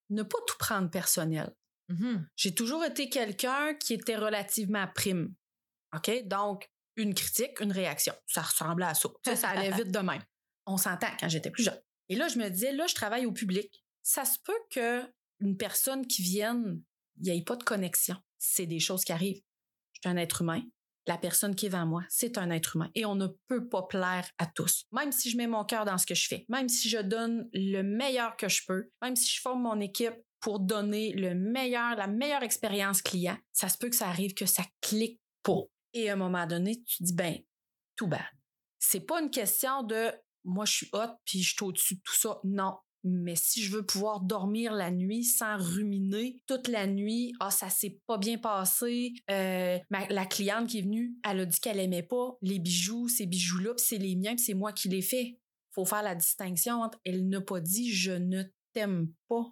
ne 0.10 0.24
pas 0.24 0.38
tout 0.48 0.58
prendre 0.60 0.89
personnel. 0.89 1.56
Mhm. 1.88 2.28
J'ai 2.36 2.54
toujours 2.54 2.84
été 2.84 3.10
quelqu'un 3.10 3.74
qui 3.76 3.93
était 3.93 4.17
relativement 4.17 4.86
prime. 4.93 5.34
OK? 5.95 6.28
Donc, 6.28 6.69
une 6.98 7.13
critique, 7.13 7.62
une 7.62 7.72
réaction. 7.72 8.13
Ça 8.28 8.41
ressemblait 8.41 8.86
à 8.86 8.93
ça. 8.93 9.08
Sais, 9.26 9.38
ça 9.38 9.50
allait 9.50 9.72
vite 9.84 9.91
de 9.91 10.00
même. 10.00 10.24
On 10.65 10.76
s'entend 10.76 11.08
quand 11.17 11.30
j'étais 11.30 11.52
plus 11.52 11.63
jeune. 11.63 11.82
Et 12.10 12.15
là, 12.15 12.28
je 12.28 12.38
me 12.38 12.50
disais, 12.50 12.74
là, 12.74 12.88
je 12.88 12.95
travaille 12.95 13.26
au 13.26 13.32
public. 13.32 13.84
Ça 14.04 14.26
se 14.26 14.39
peut 14.43 14.60
que 14.72 15.04
une 15.39 15.58
personne 15.58 16.06
qui 16.06 16.22
vienne, 16.22 16.82
il 17.17 17.32
n'y 17.32 17.38
ait 17.38 17.43
pas 17.43 17.56
de 17.56 17.63
connexion. 17.63 18.17
C'est 18.38 18.65
des 18.65 18.80
choses 18.80 19.04
qui 19.04 19.12
arrivent. 19.12 19.41
Je 19.93 20.02
suis 20.02 20.10
un 20.10 20.17
être 20.17 20.41
humain. 20.41 20.62
La 21.08 21.17
personne 21.17 21.56
qui 21.56 21.65
est 21.65 21.69
devant 21.69 21.86
moi, 21.86 22.04
c'est 22.10 22.38
un 22.38 22.50
être 22.52 22.76
humain. 22.76 22.89
Et 22.93 23.06
on 23.06 23.15
ne 23.15 23.28
peut 23.48 23.67
pas 23.67 23.84
plaire 23.84 24.30
à 24.38 24.45
tous. 24.45 24.86
Même 24.91 25.12
si 25.12 25.30
je 25.30 25.38
mets 25.38 25.48
mon 25.48 25.63
cœur 25.63 25.86
dans 25.86 25.98
ce 25.98 26.06
que 26.06 26.15
je 26.15 26.28
fais, 26.28 26.45
même 26.50 26.69
si 26.69 26.89
je 26.89 27.00
donne 27.00 27.50
le 27.54 27.82
meilleur 27.82 28.38
que 28.38 28.50
je 28.50 28.63
peux, 28.67 28.89
même 29.02 29.15
si 29.15 29.32
je 29.36 29.41
forme 29.41 29.63
mon 29.63 29.80
équipe 29.80 30.15
pour 30.39 30.60
donner 30.60 31.13
le 31.13 31.36
meilleur, 31.36 31.95
la 31.95 32.08
meilleure 32.08 32.43
expérience 32.43 33.02
client, 33.02 33.38
ça 33.54 33.69
se 33.69 33.78
peut 33.78 33.89
que 33.89 33.95
ça 33.95 34.08
arrive 34.08 34.34
que 34.34 34.45
ça 34.45 34.63
clique 34.82 35.19
pas. 35.43 35.63
Et 35.93 36.10
à 36.10 36.13
un 36.13 36.17
moment 36.17 36.45
donné, 36.45 36.82
tu 36.84 37.04
dis, 37.04 37.13
ben, 37.13 37.38
tout 37.95 38.08
bad. 38.08 38.22
C'est 38.78 39.02
pas 39.02 39.22
une 39.22 39.32
question 39.32 39.84
de 39.84 40.12
moi, 40.49 40.65
je 40.65 40.73
suis 40.73 40.89
hot 40.93 41.15
puis 41.25 41.41
je 41.41 41.53
suis 41.53 41.63
au-dessus 41.63 41.95
de 41.95 42.01
tout 42.01 42.15
ça. 42.15 42.39
Non. 42.43 42.75
Mais 43.03 43.35
si 43.35 43.63
je 43.63 43.71
veux 43.71 43.85
pouvoir 43.85 44.19
dormir 44.19 44.73
la 44.73 44.91
nuit 44.91 45.23
sans 45.23 45.57
ruminer 45.57 46.41
toute 46.47 46.67
la 46.67 46.85
nuit, 46.85 47.33
ah, 47.39 47.49
ça 47.49 47.69
s'est 47.69 48.01
pas 48.05 48.17
bien 48.17 48.38
passé. 48.38 49.13
Euh, 49.31 49.77
la 49.89 50.25
cliente 50.25 50.67
qui 50.67 50.79
est 50.79 50.81
venue, 50.81 51.15
elle 51.23 51.39
a 51.39 51.45
dit 51.45 51.59
qu'elle 51.62 51.79
aimait 51.79 52.03
pas 52.03 52.38
les 52.41 52.59
bijoux, 52.59 53.07
ces 53.07 53.25
bijoux-là, 53.25 53.73
puis 53.75 53.85
c'est 53.88 53.97
les 53.97 54.17
miens, 54.17 54.35
puis 54.35 54.43
c'est 54.43 54.53
moi 54.53 54.73
qui 54.73 54.89
les 54.89 55.01
fais. 55.01 55.39
Faut 55.71 55.85
faire 55.85 56.03
la 56.03 56.15
distinction 56.15 56.81
entre 56.81 56.99
elle 57.05 57.29
n'a 57.29 57.39
pas 57.39 57.62
dit 57.62 57.93
je 57.93 58.12
ne 58.12 58.43
t'aime 58.73 59.13
pas. 59.29 59.45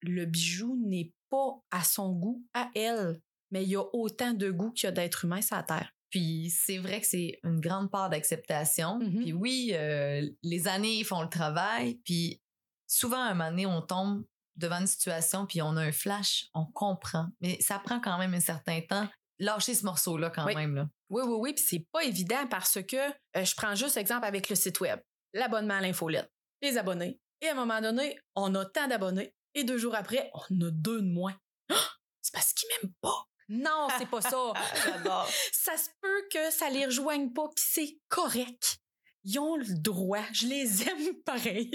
Le 0.00 0.24
bijou 0.24 0.78
n'est 0.86 1.12
pas 1.28 1.62
à 1.70 1.84
son 1.84 2.12
goût, 2.12 2.42
à 2.54 2.70
elle. 2.74 3.20
Mais 3.50 3.64
il 3.64 3.70
y 3.70 3.76
a 3.76 3.84
autant 3.94 4.32
de 4.32 4.50
goût 4.50 4.72
qu'il 4.72 4.86
y 4.86 4.88
a 4.88 4.92
d'êtres 4.92 5.26
humains 5.26 5.42
sur 5.42 5.56
la 5.56 5.62
Terre. 5.62 5.94
Puis 6.14 6.48
c'est 6.56 6.78
vrai 6.78 7.00
que 7.00 7.08
c'est 7.08 7.40
une 7.42 7.58
grande 7.58 7.90
part 7.90 8.08
d'acceptation. 8.08 9.00
Mhm. 9.00 9.20
Puis 9.20 9.32
oui, 9.32 9.70
euh, 9.72 10.24
les 10.44 10.68
années 10.68 11.02
font 11.02 11.22
le 11.22 11.28
travail. 11.28 11.96
Puis 12.04 12.40
souvent, 12.86 13.16
un 13.18 13.34
moment 13.34 13.50
donné, 13.50 13.66
on 13.66 13.82
tombe 13.82 14.24
devant 14.54 14.78
une 14.78 14.86
situation, 14.86 15.44
puis 15.44 15.60
on 15.60 15.76
a 15.76 15.82
un 15.82 15.90
flash, 15.90 16.46
on 16.54 16.66
comprend. 16.66 17.26
Mais 17.40 17.60
ça 17.60 17.80
prend 17.80 17.98
quand 17.98 18.16
même 18.18 18.32
un 18.32 18.38
certain 18.38 18.80
temps. 18.82 19.08
Lâcher 19.40 19.74
ce 19.74 19.84
morceau-là 19.84 20.30
quand 20.30 20.46
Oui. 20.46 20.54
même. 20.54 20.76
Là. 20.76 20.88
Oui, 21.10 21.24
oui, 21.26 21.34
oui, 21.36 21.52
puis 21.54 21.64
c'est 21.68 21.84
pas 21.90 22.04
évident 22.04 22.46
parce 22.48 22.80
que 22.80 22.96
euh, 23.36 23.44
je 23.44 23.54
prends 23.56 23.74
juste 23.74 23.96
exemple 23.96 24.24
avec 24.24 24.48
le 24.48 24.54
site 24.54 24.78
web, 24.78 25.00
l'abonnement 25.32 25.74
à 25.74 25.80
l'infolette, 25.80 26.30
les 26.62 26.78
abonnés. 26.78 27.18
Et 27.40 27.48
à 27.48 27.52
un 27.52 27.56
moment 27.56 27.80
donné, 27.80 28.16
on 28.36 28.54
a 28.54 28.64
tant 28.64 28.86
d'abonnés. 28.86 29.34
Et 29.54 29.64
deux 29.64 29.78
jours 29.78 29.96
après, 29.96 30.30
on 30.32 30.60
a 30.64 30.70
deux 30.70 31.02
de 31.02 31.08
moins. 31.08 31.34
Ah! 31.72 31.88
C'est 32.22 32.32
parce 32.32 32.52
qu'ils 32.52 32.68
m'aiment 32.68 32.94
pas. 33.00 33.26
Non, 33.48 33.88
c'est 33.98 34.08
pas 34.08 34.20
ça. 34.20 34.52
J'adore. 34.84 35.28
ça 35.52 35.76
se 35.76 35.88
peut 36.00 36.28
que 36.32 36.50
ça 36.50 36.70
les 36.70 36.86
rejoigne 36.86 37.32
pas, 37.32 37.48
puis 37.54 37.64
c'est 37.66 37.98
correct. 38.08 38.78
Ils 39.24 39.38
ont 39.38 39.56
le 39.56 39.80
droit. 39.80 40.22
Je 40.32 40.46
les 40.46 40.82
aime 40.88 41.14
pareil. 41.24 41.70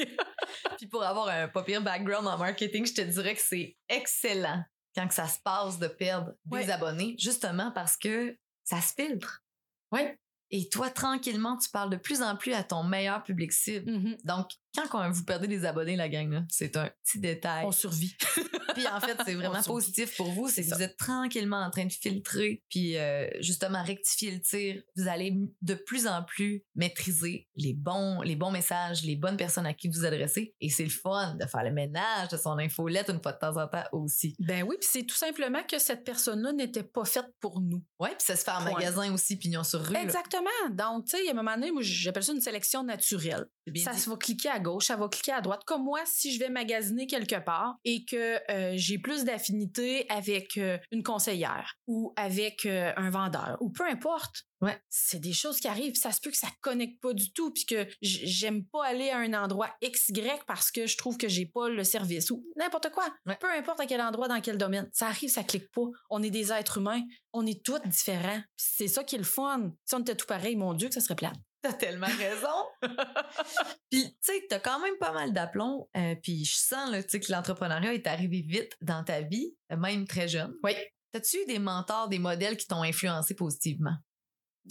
Puis 0.78 0.88
pour 0.88 1.04
avoir 1.04 1.28
un 1.30 1.48
pas 1.48 1.64
pire 1.64 1.82
background 1.82 2.28
en 2.28 2.38
marketing, 2.38 2.86
je 2.86 2.94
te 2.94 3.02
dirais 3.02 3.36
que 3.36 3.42
c'est 3.42 3.76
excellent 3.88 4.64
quand 4.96 5.08
que 5.08 5.14
ça 5.14 5.28
se 5.28 5.40
passe 5.40 5.80
de 5.80 5.88
perdre 5.88 6.34
des 6.46 6.70
abonnés, 6.70 7.16
justement 7.18 7.72
parce 7.72 7.98
que 7.98 8.38
ça 8.64 8.82
se 8.82 8.94
filtre. 8.94 9.44
Oui. 9.92 10.02
Et 10.52 10.68
toi, 10.70 10.90
tranquillement, 10.90 11.58
tu 11.58 11.70
parles 11.70 11.92
de 11.92 11.98
plus 11.98 12.22
en 12.24 12.36
plus 12.36 12.54
à 12.54 12.64
ton 12.64 12.84
meilleur 12.84 13.24
public 13.24 13.54
cible. 13.54 14.18
Donc, 14.24 14.50
quand 14.76 14.88
on- 14.94 15.12
vous 15.12 15.24
perdez 15.24 15.48
des 15.48 15.66
abonnés, 15.66 15.96
la 15.96 16.10
gang, 16.10 16.30
là, 16.32 16.44
c'est 16.50 16.76
un 16.78 16.90
petit 17.04 17.20
détail. 17.20 17.66
On 17.66 17.72
survit. 17.72 18.16
Puis 18.76 18.88
en 18.88 19.00
fait, 19.02 19.18
c'est 19.26 19.34
vraiment 19.34 19.62
positif 19.64 20.16
pour 20.16 20.32
vous. 20.32 20.48
C'est 20.48 20.62
que 20.64 20.70
ça. 20.70 20.76
vous 20.76 20.82
êtes 20.84 20.96
tranquillement 20.98 21.62
en 21.64 21.70
train 21.72 21.86
de 21.86 21.92
filtrer, 21.92 22.64
puis 22.70 22.98
euh, 22.98 23.28
justement 23.42 23.82
rectifier 23.84 24.32
le 24.32 24.40
tir. 24.42 24.82
Vous 24.96 25.08
allez 25.08 25.36
de 25.62 25.74
plus 25.74 26.06
en 26.08 26.24
plus 26.24 26.64
maîtriser 26.76 27.50
les 27.56 27.74
bons, 27.74 28.22
les 28.22 28.36
bons 28.36 28.52
messages, 28.52 29.04
les 29.04 29.16
bonnes 29.16 29.38
personnes 29.38 29.66
à 29.66 29.74
qui 29.74 29.90
vous 29.90 30.06
adressez. 30.06 30.56
Et 30.62 30.70
c'est 30.70 30.84
le 30.84 30.90
fun 30.92 31.36
de 31.36 31.46
faire 31.48 31.64
le 31.64 31.72
ménage 31.72 32.30
de 32.30 32.38
son 32.38 32.58
infolette 32.60 33.10
une 33.10 33.22
fois 33.22 33.34
de 33.34 33.40
temps 33.40 33.58
en 33.58 33.68
temps 33.68 33.84
aussi. 33.92 34.36
Ben 34.40 34.64
oui, 34.64 34.76
puis 34.80 34.88
c'est 34.92 35.04
tout 35.04 35.16
simplement 35.16 35.64
que 35.64 35.80
cette 35.80 36.04
personne-là 36.04 36.54
n'était 36.54 36.84
pas 36.84 37.06
faite 37.06 37.28
pour 37.40 37.60
nous. 37.62 37.84
Ouais, 38.00 38.10
puis 38.10 38.20
ça 38.26 38.36
se 38.36 38.44
fait 38.44 38.52
en 38.52 38.62
Point. 38.62 38.74
magasin 38.74 39.12
aussi, 39.14 39.36
pignon 39.36 39.64
sur 39.64 39.82
rue. 39.84 39.94
là. 39.94 40.04
Exactement. 40.04 40.50
Donc, 40.72 41.06
tu 41.06 41.18
sais, 41.18 41.24
il 41.24 41.26
y 41.26 41.30
a 41.30 41.32
un 41.32 41.36
moment 41.36 41.56
donné, 41.56 41.72
moi, 41.72 41.82
j'appelle 41.84 42.24
ça 42.24 42.34
une 42.34 42.42
sélection 42.42 42.84
naturelle. 42.84 43.48
Bien 43.68 43.84
Ça 43.84 43.94
dit. 43.94 44.08
va 44.10 44.16
cliquer 44.16 44.50
à 44.50 44.59
gauche, 44.60 44.86
ça 44.86 44.96
va 44.96 45.08
cliquer 45.08 45.32
à 45.32 45.42
droite. 45.42 45.62
Comme 45.66 45.84
moi, 45.84 46.02
si 46.06 46.34
je 46.34 46.40
vais 46.40 46.50
magasiner 46.50 47.08
quelque 47.08 47.40
part 47.44 47.76
et 47.84 48.06
que 48.06 48.40
euh, 48.52 48.74
j'ai 48.76 48.98
plus 48.98 49.24
d'affinité 49.24 50.06
avec 50.10 50.58
euh, 50.58 50.78
une 50.92 51.04
conseillère 51.04 51.76
ou 51.88 52.14
avec 52.16 52.66
euh, 52.66 52.92
un 52.98 53.10
vendeur 53.10 53.58
ou 53.62 53.70
peu 53.70 53.86
importe. 53.86 54.44
Ouais. 54.62 54.78
C'est 54.90 55.20
des 55.20 55.32
choses 55.32 55.60
qui 55.60 55.68
arrivent. 55.68 55.96
Ça 55.96 56.12
se 56.12 56.20
peut 56.20 56.32
que 56.32 56.38
ça 56.38 56.50
connecte 56.62 57.00
pas 57.02 57.14
du 57.14 57.32
tout 57.32 57.52
puis 57.52 57.66
que 57.66 57.88
j'aime 58.02 58.66
pas 58.66 58.86
aller 58.86 59.10
à 59.10 59.18
un 59.20 59.34
endroit 59.34 59.70
XY 59.82 60.22
parce 60.48 60.70
que 60.70 60.86
je 60.86 60.98
trouve 60.98 61.18
que 61.18 61.30
j'ai 61.30 61.46
pas 61.46 61.70
le 61.70 61.84
service 61.84 62.30
ou 62.30 62.46
n'importe 62.58 62.90
quoi. 62.92 63.06
Ouais. 63.26 63.38
Peu 63.40 63.50
importe 63.50 63.80
à 63.80 63.86
quel 63.86 64.02
endroit, 64.02 64.28
dans 64.28 64.42
quel 64.42 64.58
domaine. 64.58 64.90
Ça 64.92 65.08
arrive, 65.08 65.30
ça 65.30 65.44
clique 65.44 65.72
pas. 65.72 65.86
On 66.10 66.22
est 66.22 66.30
des 66.30 66.52
êtres 66.52 66.80
humains. 66.80 67.02
On 67.32 67.46
est 67.46 67.64
tous 67.64 67.80
différents. 67.86 68.42
C'est 68.58 68.88
ça 68.88 69.04
qui 69.04 69.16
est 69.16 69.20
le 69.20 69.24
fun. 69.24 69.72
Si 69.86 69.96
on 69.96 70.00
était 70.00 70.16
tout 70.16 70.26
pareil, 70.26 70.56
mon 70.56 70.74
Dieu, 70.74 70.90
que 70.90 70.94
ça 70.94 71.02
serait 71.02 71.16
plate. 71.16 71.36
T'as 71.62 71.74
tellement 71.74 72.08
raison. 72.08 72.48
puis, 73.92 74.06
tu 74.06 74.18
sais, 74.22 74.46
t'as 74.50 74.60
quand 74.60 74.80
même 74.80 74.98
pas 74.98 75.12
mal 75.12 75.34
d'aplomb. 75.34 75.90
euh, 75.98 76.16
puis, 76.24 76.46
je 76.46 76.56
sens 76.56 76.90
là, 76.90 77.04
tu 77.04 77.10
sais, 77.10 77.20
que 77.20 77.32
l'entrepreneuriat 77.32 77.94
est 77.94 78.08
arrivé 78.08 78.42
vite 78.42 78.78
dans 78.82 79.04
ta 79.04 79.22
vie, 79.22 79.56
même 79.70 80.08
très 80.08 80.30
jeune. 80.30 80.54
Oui. 80.64 80.72
T'as-tu 81.12 81.38
eu 81.38 81.46
des 81.46 81.60
mentors, 81.60 82.08
des 82.08 82.20
modèles 82.20 82.56
qui 82.56 82.68
t'ont 82.68 82.84
influencé 82.84 83.34
positivement? 83.34 83.96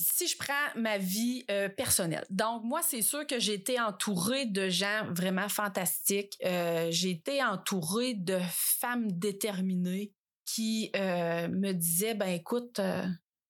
si 0.00 0.28
je 0.28 0.36
prends 0.36 0.54
ma 0.76 0.96
vie 0.96 1.44
euh, 1.50 1.68
personnelle, 1.68 2.24
donc 2.30 2.62
moi, 2.62 2.82
c'est 2.82 3.02
sûr 3.02 3.26
que 3.26 3.40
j'ai 3.40 3.54
été 3.54 3.80
entourée 3.80 4.46
de 4.46 4.68
gens 4.68 5.08
vraiment 5.10 5.48
fantastiques. 5.48 6.36
Euh, 6.44 6.86
j'ai 6.92 7.10
été 7.10 7.42
entourée 7.42 8.14
de 8.14 8.38
femmes 8.52 9.10
déterminées 9.10 10.12
qui 10.44 10.92
me 10.94 11.72
disaient, 11.72 12.14
ben 12.14 12.28
écoute, 12.28 12.80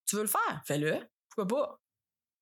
tu 0.07 0.17
veux 0.17 0.23
le 0.23 0.29
faire, 0.29 0.63
fais-le, 0.65 0.99
pourquoi 1.29 1.47
pas? 1.47 1.81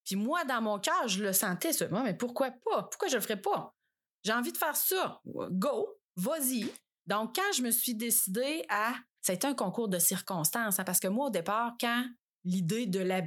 Puis 0.06 0.16
moi, 0.16 0.44
dans 0.44 0.62
mon 0.62 0.78
cœur, 0.78 1.08
je 1.08 1.22
le 1.22 1.32
sentais, 1.32 1.72
ça. 1.72 1.88
Moi, 1.88 2.02
mais 2.02 2.14
pourquoi 2.14 2.50
pas? 2.50 2.84
Pourquoi 2.84 3.08
je 3.08 3.16
le 3.16 3.20
ferais 3.20 3.40
pas? 3.40 3.74
J'ai 4.24 4.32
envie 4.32 4.52
de 4.52 4.56
faire 4.56 4.76
ça. 4.76 5.20
Go, 5.24 5.88
vas-y. 6.16 6.72
Donc, 7.06 7.34
quand 7.34 7.52
je 7.54 7.62
me 7.62 7.70
suis 7.70 7.94
décidée 7.94 8.64
à... 8.68 8.94
Ça 9.20 9.32
a 9.32 9.34
été 9.34 9.46
un 9.46 9.54
concours 9.54 9.88
de 9.88 9.98
circonstances, 9.98 10.78
hein, 10.78 10.84
parce 10.84 11.00
que 11.00 11.08
moi, 11.08 11.26
au 11.26 11.30
départ, 11.30 11.72
quand 11.80 12.04
l'idée 12.44 12.86
de 12.86 13.00
la, 13.00 13.22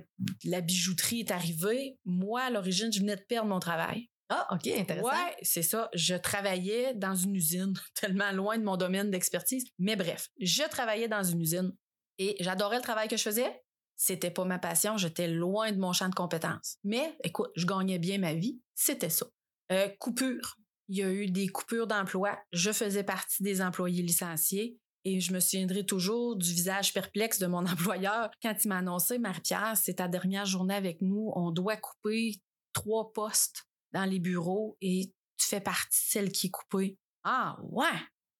la 0.46 0.62
bijouterie 0.62 1.20
est 1.20 1.32
arrivée, 1.32 2.00
moi, 2.06 2.44
à 2.44 2.50
l'origine, 2.50 2.92
je 2.92 3.02
venais 3.02 3.18
de 3.18 3.22
perdre 3.28 3.50
mon 3.50 3.60
travail. 3.60 4.10
Ah, 4.30 4.48
OK, 4.52 4.68
intéressant. 4.68 5.10
Ouais, 5.10 5.36
c'est 5.42 5.64
ça. 5.64 5.90
Je 5.94 6.16
travaillais 6.16 6.94
dans 6.94 7.16
une 7.16 7.36
usine, 7.36 7.74
tellement 7.96 8.32
loin 8.32 8.58
de 8.58 8.64
mon 8.64 8.78
domaine 8.78 9.12
d'expertise. 9.12 9.66
Mais 9.78 9.98
bref, 9.98 10.30
je 10.40 10.64
travaillais 10.64 11.10
dans 11.10 11.24
une 11.24 11.42
usine 11.42 11.74
et 12.20 12.38
j'adorais 12.40 12.78
le 12.78 12.84
travail 12.84 13.08
que 13.10 13.18
je 13.18 13.24
faisais. 13.24 13.62
C'était 14.02 14.32
pas 14.32 14.46
ma 14.46 14.60
passion, 14.60 14.96
j'étais 14.96 15.28
loin 15.28 15.74
de 15.74 15.78
mon 15.78 15.92
champ 15.92 16.08
de 16.08 16.16
compétences. 16.16 16.78
Mais 16.86 17.18
écoute, 17.22 17.52
je 17.58 17.66
gagnais 17.66 18.00
bien 18.00 18.18
ma 18.18 18.34
vie, 18.34 18.62
c'était 18.74 19.10
ça. 19.10 19.26
Euh, 19.74 19.90
coupure. 20.00 20.56
Il 20.88 20.98
y 20.98 21.04
a 21.04 21.12
eu 21.12 21.30
des 21.30 21.50
coupures 21.50 21.86
d'emploi. 21.86 22.40
Je 22.54 22.72
faisais 22.72 23.04
partie 23.04 23.44
des 23.44 23.62
employés 23.62 24.02
licenciés. 24.02 24.80
Et 25.04 25.20
je 25.20 25.34
me 25.34 25.42
souviendrai 25.42 25.86
toujours 25.86 26.38
du 26.38 26.50
visage 26.54 26.94
perplexe 26.94 27.40
de 27.40 27.48
mon 27.48 27.66
employeur 27.66 28.32
quand 28.42 28.56
il 28.64 28.70
m'a 28.70 28.78
annoncé, 28.78 29.20
Marie-Pierre, 29.20 29.76
c'est 29.76 29.96
ta 29.96 30.08
dernière 30.08 30.46
journée 30.46 30.76
avec 30.76 31.02
nous, 31.02 31.34
on 31.36 31.52
doit 31.52 31.78
couper 31.78 32.36
trois 32.72 33.12
postes 33.12 33.68
dans 33.92 34.06
les 34.06 34.20
bureaux 34.20 34.78
et 34.80 35.12
tu 35.38 35.46
fais 35.46 35.62
partie 35.62 35.88
de 35.90 36.12
celle 36.12 36.32
qui 36.32 36.48
est 36.48 36.52
coupée. 36.52 36.98
Ah, 37.26 37.58
ouais. 37.64 37.86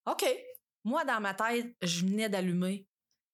OK. 0.06 0.24
Moi, 0.84 1.04
dans 1.04 1.20
ma 1.20 1.34
tête, 1.34 1.74
je 1.82 2.06
venais 2.06 2.30
d'allumer. 2.30 2.86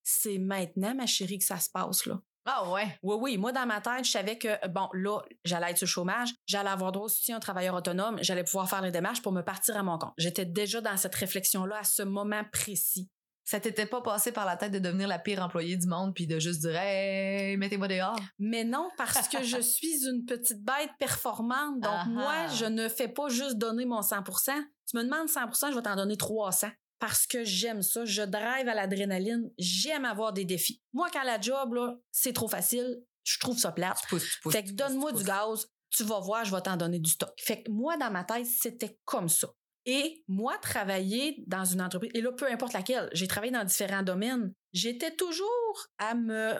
C'est 0.09 0.38
maintenant, 0.38 0.95
ma 0.95 1.07
chérie, 1.07 1.38
que 1.38 1.45
ça 1.45 1.59
se 1.59 1.69
passe, 1.69 2.07
là. 2.07 2.21
Ah, 2.45 2.71
ouais. 2.71 2.97
Oui, 3.03 3.16
oui. 3.21 3.38
Moi, 3.38 3.51
dans 3.51 3.66
ma 3.66 3.81
tête, 3.81 4.05
je 4.05 4.11
savais 4.12 4.38
que, 4.38 4.69
bon, 4.69 4.88
là, 4.92 5.19
j'allais 5.45 5.73
être 5.73 5.79
sur 5.79 5.87
le 5.87 5.90
chômage, 5.90 6.29
j'allais 6.47 6.71
avoir 6.71 6.92
droit 6.92 7.07
au 7.07 7.09
soutien 7.09 7.38
aux 7.38 7.40
travailleurs 7.40 7.75
autonomes, 7.75 8.16
j'allais 8.23 8.45
pouvoir 8.45 8.71
faire 8.71 8.83
les 8.83 8.92
démarches 8.92 9.21
pour 9.21 9.33
me 9.33 9.42
partir 9.42 9.77
à 9.77 9.83
mon 9.83 9.99
compte. 9.99 10.12
J'étais 10.16 10.45
déjà 10.45 10.81
dans 10.81 10.97
cette 10.97 11.16
réflexion-là 11.16 11.79
à 11.79 11.85
ce 11.85 12.03
moment 12.05 12.45
précis. 12.53 13.11
Ça 13.42 13.59
t'était 13.59 13.87
pas 13.87 14.01
passé 14.01 14.31
par 14.31 14.45
la 14.45 14.57
tête 14.57 14.71
de 14.73 14.79
devenir 14.79 15.09
la 15.09 15.19
pire 15.19 15.42
employée 15.42 15.77
du 15.77 15.88
monde 15.88 16.14
puis 16.14 16.29
de 16.29 16.38
juste 16.38 16.61
dire, 16.61 16.77
hey, 16.77 17.57
mettez-moi 17.57 17.88
dehors? 17.88 18.19
Mais 18.38 18.62
non, 18.62 18.90
parce 18.97 19.27
que 19.27 19.42
je 19.42 19.61
suis 19.61 20.07
une 20.07 20.25
petite 20.25 20.64
bête 20.64 20.90
performante. 21.01 21.81
Donc, 21.81 21.92
Ah 21.92 22.05
ah. 22.07 22.09
moi, 22.09 22.47
je 22.49 22.64
ne 22.66 22.88
fais 22.88 23.09
pas 23.09 23.29
juste 23.29 23.57
donner 23.57 23.87
mon 23.87 24.03
100% 24.03 24.53
Tu 24.88 24.97
me 24.97 25.03
demandes 25.03 25.29
100% 25.29 25.71
je 25.71 25.77
vais 25.77 25.83
t'en 25.83 25.97
donner 25.97 26.16
300. 26.16 26.69
Parce 26.98 27.26
que 27.26 27.44
j'aime 27.44 27.82
ça. 27.82 28.04
Je 28.04 28.22
drive 28.22 28.68
à 28.68 28.74
l'adrénaline. 28.74 29.50
J'aime 29.59 30.04
avoir 30.04 30.32
des 30.32 30.44
défis. 30.44 30.82
Moi, 30.92 31.09
quand 31.12 31.24
la 31.24 31.40
job, 31.40 31.74
là, 31.74 31.96
c'est 32.11 32.32
trop 32.32 32.48
facile, 32.48 33.02
je 33.24 33.38
trouve 33.38 33.59
ça 33.59 33.72
plate. 33.72 33.98
Tu 34.02 34.09
pousses, 34.09 34.30
tu 34.30 34.40
pousses. 34.40 34.52
Fait 34.52 34.64
que 34.64 34.70
donne-moi 34.70 35.12
du 35.12 35.24
gaz, 35.24 35.68
tu 35.90 36.04
vas 36.04 36.20
voir, 36.20 36.44
je 36.44 36.54
vais 36.54 36.62
t'en 36.62 36.76
donner 36.76 36.98
du 36.98 37.11
stock. 37.11 37.32
Fait 37.38 37.62
que 37.62 37.70
moi, 37.70 37.96
dans 37.96 38.11
ma 38.11 38.24
tête, 38.24 38.46
c'était 38.46 38.98
comme 39.04 39.28
ça. 39.28 39.48
Et 39.85 40.24
moi, 40.26 40.59
travailler 40.59 41.44
dans 41.46 41.64
une 41.64 41.80
entreprise, 41.80 42.11
et 42.14 42.20
là, 42.20 42.32
peu 42.32 42.50
importe 42.50 42.72
laquelle, 42.72 43.09
j'ai 43.12 43.28
travaillé 43.28 43.52
dans 43.52 43.64
différents 43.64 44.02
domaines, 44.02 44.52
j'étais 44.72 45.14
toujours 45.14 45.87
à 45.98 46.14
me 46.14 46.54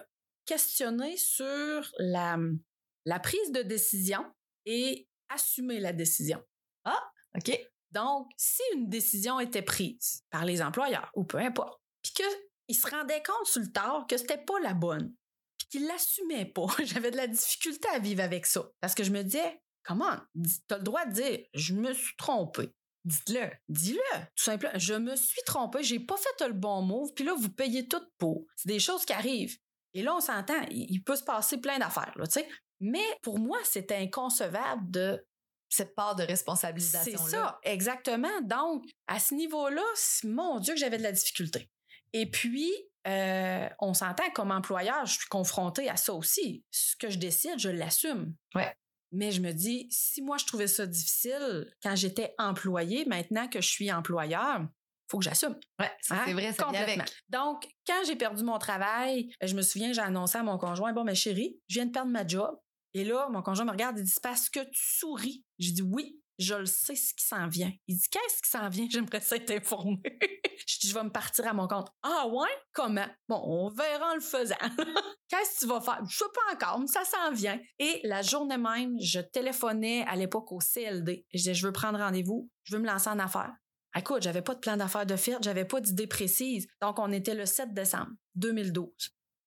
questionner 0.44 1.16
sur 1.16 1.90
la, 1.99 2.38
la 3.05 3.18
prise 3.18 3.51
de 3.53 3.62
décision 3.62 4.25
et 4.64 5.09
assumer 5.29 5.81
la 5.81 5.92
décision. 5.92 6.40
OK. 7.37 7.68
Donc, 7.92 8.29
si 8.37 8.62
une 8.75 8.88
décision 8.88 9.40
était 9.40 9.62
prise 9.62 10.25
par 10.31 10.44
les 10.44 10.62
employeurs 10.62 11.11
ou 11.14 11.25
peu 11.25 11.38
importe, 11.38 11.81
puis 12.03 12.12
qu'ils 12.12 12.77
se 12.77 12.88
rendaient 12.88 13.22
compte 13.22 13.46
sur 13.46 13.61
le 13.61 13.72
tard 13.72 14.07
que 14.09 14.16
c'était 14.16 14.44
pas 14.44 14.59
la 14.61 14.75
bonne, 14.75 15.14
puis 15.59 15.68
qu'ils 15.68 15.87
l'assumaient 15.87 16.46
pas, 16.46 16.66
j'avais 16.85 17.11
de 17.11 17.16
la 17.16 17.27
difficulté 17.27 17.88
à 17.88 17.99
vivre 17.99 18.22
avec 18.22 18.46
ça. 18.46 18.68
Parce 18.81 18.94
que 18.94 19.05
je 19.05 19.11
me 19.11 19.22
disais, 19.22 19.62
comment? 19.85 20.18
T'as 20.68 20.79
le 20.79 20.85
droit 20.85 21.07
de 21.07 21.12
dire, 21.12 21.40
je 21.55 21.75
me 21.75 21.92
suis 21.92 22.16
trompé. 22.16 22.75
Dites-le. 23.05 23.51
Dis-le, 23.68 24.18
tout 24.35 24.44
simplement. 24.44 24.79
Je 24.79 24.94
me 24.94 25.14
suis 25.14 25.42
trompé, 25.46 25.83
j'ai 25.83 26.01
pas 26.01 26.16
fait 26.16 26.46
le 26.46 26.53
bon 26.53 26.83
move, 26.83 27.14
puis 27.14 27.25
là, 27.25 27.35
vous 27.38 27.51
payez 27.51 27.87
tout 27.87 28.03
pour. 28.18 28.44
C'est 28.57 28.68
des 28.68 28.81
choses 28.81 29.05
qui 29.05 29.12
arrivent. 29.12 29.57
Et 29.94 30.03
là, 30.03 30.14
on 30.14 30.20
s'entend, 30.20 30.61
il 30.70 31.03
peut 31.03 31.16
se 31.16 31.25
passer 31.25 31.59
plein 31.59 31.79
d'affaires, 31.79 32.12
tu 32.16 32.31
sais. 32.31 32.49
Mais 32.81 33.05
pour 33.22 33.38
moi, 33.38 33.59
c'était 33.64 33.96
inconcevable 33.96 34.90
de 34.90 35.25
cette 35.77 35.95
part 35.95 36.17
de 36.17 36.23
responsabilisation-là. 36.25 37.25
C'est 37.25 37.31
ça, 37.31 37.61
exactement. 37.62 38.41
Donc, 38.43 38.85
à 39.07 39.19
ce 39.19 39.35
niveau-là, 39.35 39.83
mon 40.25 40.59
Dieu 40.59 40.75
que 40.75 40.81
j'avais 40.81 40.99
de 40.99 41.03
la 41.03 41.12
difficulté. 41.12 41.71
Et 42.12 42.31
puis, 42.31 42.73
euh, 43.07 43.69
on 43.81 43.95
s'entend 43.95 44.29
comme 44.35 44.51
employeur, 44.51 45.05
je 45.07 45.19
suis 45.19 45.29
confrontée 45.29 45.89
à 45.89 45.97
ça 45.97 46.12
aussi. 46.15 46.65
Ce 46.71 46.97
que 46.97 47.11
je 47.11 47.19
décide, 47.19 47.59
je 47.59 47.69
l'assume. 47.69 48.35
Ouais. 48.55 48.75
Mais 49.12 49.31
je 49.31 49.41
me 49.41 49.53
dis, 49.53 49.87
si 49.91 50.23
moi 50.23 50.37
je 50.37 50.47
trouvais 50.47 50.67
ça 50.67 50.87
difficile 50.87 51.73
quand 51.83 51.95
j'étais 51.95 52.35
employée, 52.39 53.05
maintenant 53.05 53.49
que 53.49 53.61
je 53.61 53.69
suis 53.69 53.93
employeur, 53.93 54.67
faut 55.09 55.19
que 55.19 55.25
j'assume. 55.25 55.57
Ouais, 55.79 55.91
Hein? 56.11 56.23
c'est 56.27 56.33
vrai, 56.33 56.53
ça 56.53 56.69
vient 56.71 56.83
avec. 56.83 57.01
Donc, 57.29 57.69
quand 57.87 58.03
j'ai 58.07 58.17
perdu 58.17 58.43
mon 58.43 58.59
travail, 58.59 59.31
je 59.41 59.55
me 59.55 59.62
souviens, 59.62 59.93
j'ai 59.93 60.01
annoncé 60.01 60.39
à 60.39 60.43
mon 60.43 60.59
conjoint, 60.59 60.93
bon, 60.93 61.05
mais 61.05 61.15
chérie, 61.15 61.61
je 61.69 61.75
viens 61.75 61.87
de 61.87 61.93
perdre 61.93 62.11
ma 62.11 62.27
job. 62.27 62.59
Et 62.97 63.05
là, 63.05 63.29
mon 63.31 63.43
conjoint 63.43 63.67
me 63.67 63.73
regarde 63.73 63.99
et 63.99 64.03
dit, 64.03 64.15
parce 64.23 64.49
que 64.49 64.61
tu 64.61 64.83
souris. 64.83 65.45
J'ai 65.59 65.73
dit, 65.73 65.83
oui, 65.83 66.19
je 66.39 66.55
le 66.55 66.65
sais 66.65 66.95
ce 66.97 67.13
qui 67.13 67.27
s'en 67.27 67.47
vient. 67.47 67.71
Il 67.87 67.99
dit, 67.99 68.09
qu'est-ce 68.11 68.41
qui 68.41 68.49
s'en 68.49 68.71
vient? 68.71 68.87
J'aimerais 68.91 69.21
ça 69.21 69.37
être 69.37 69.51
informé. 69.51 70.01
je 70.67 70.79
dis, 70.79 70.89
je 70.89 70.95
vais 70.95 71.05
me 71.05 71.11
partir 71.11 71.47
à 71.47 71.53
mon 71.53 71.69
compte. 71.69 71.91
Ah 72.03 72.27
ouais? 72.27 72.49
Comment? 72.73 73.05
Bon, 73.29 73.43
on 73.45 73.69
verra 73.69 74.13
en 74.13 74.15
le 74.15 74.23
faisant. 74.23 74.55
qu'est-ce 75.29 75.57
que 75.57 75.59
tu 75.59 75.67
vas 75.67 75.83
faire? 75.83 76.01
Je 76.09 76.17
sais 76.17 76.25
pas 76.33 76.55
encore, 76.55 76.81
mais 76.81 76.87
ça 76.87 77.05
s'en 77.05 77.33
vient. 77.33 77.61
Et 77.79 78.01
la 78.05 78.23
journée 78.23 78.57
même, 78.57 78.97
je 78.99 79.21
téléphonais 79.21 80.07
à 80.09 80.17
l'époque 80.17 80.51
au 80.51 80.59
CLD. 80.59 81.27
Je 81.35 81.37
disais, 81.37 81.53
je 81.53 81.67
veux 81.67 81.73
prendre 81.73 81.99
rendez-vous, 81.99 82.51
je 82.65 82.77
veux 82.77 82.81
me 82.81 82.87
lancer 82.87 83.11
en 83.11 83.19
affaires. 83.19 83.53
Écoute, 83.95 84.23
j'avais 84.23 84.41
pas 84.41 84.55
de 84.55 84.61
plan 84.61 84.79
d'affaires 84.79 85.05
de 85.05 85.17
fait, 85.17 85.37
j'avais 85.43 85.67
pas 85.67 85.83
d'idée 85.83 86.07
précise. 86.07 86.67
Donc, 86.81 86.99
on 86.99 87.13
était 87.13 87.35
le 87.35 87.45
7 87.45 87.75
décembre 87.75 88.13
2012. 88.37 88.89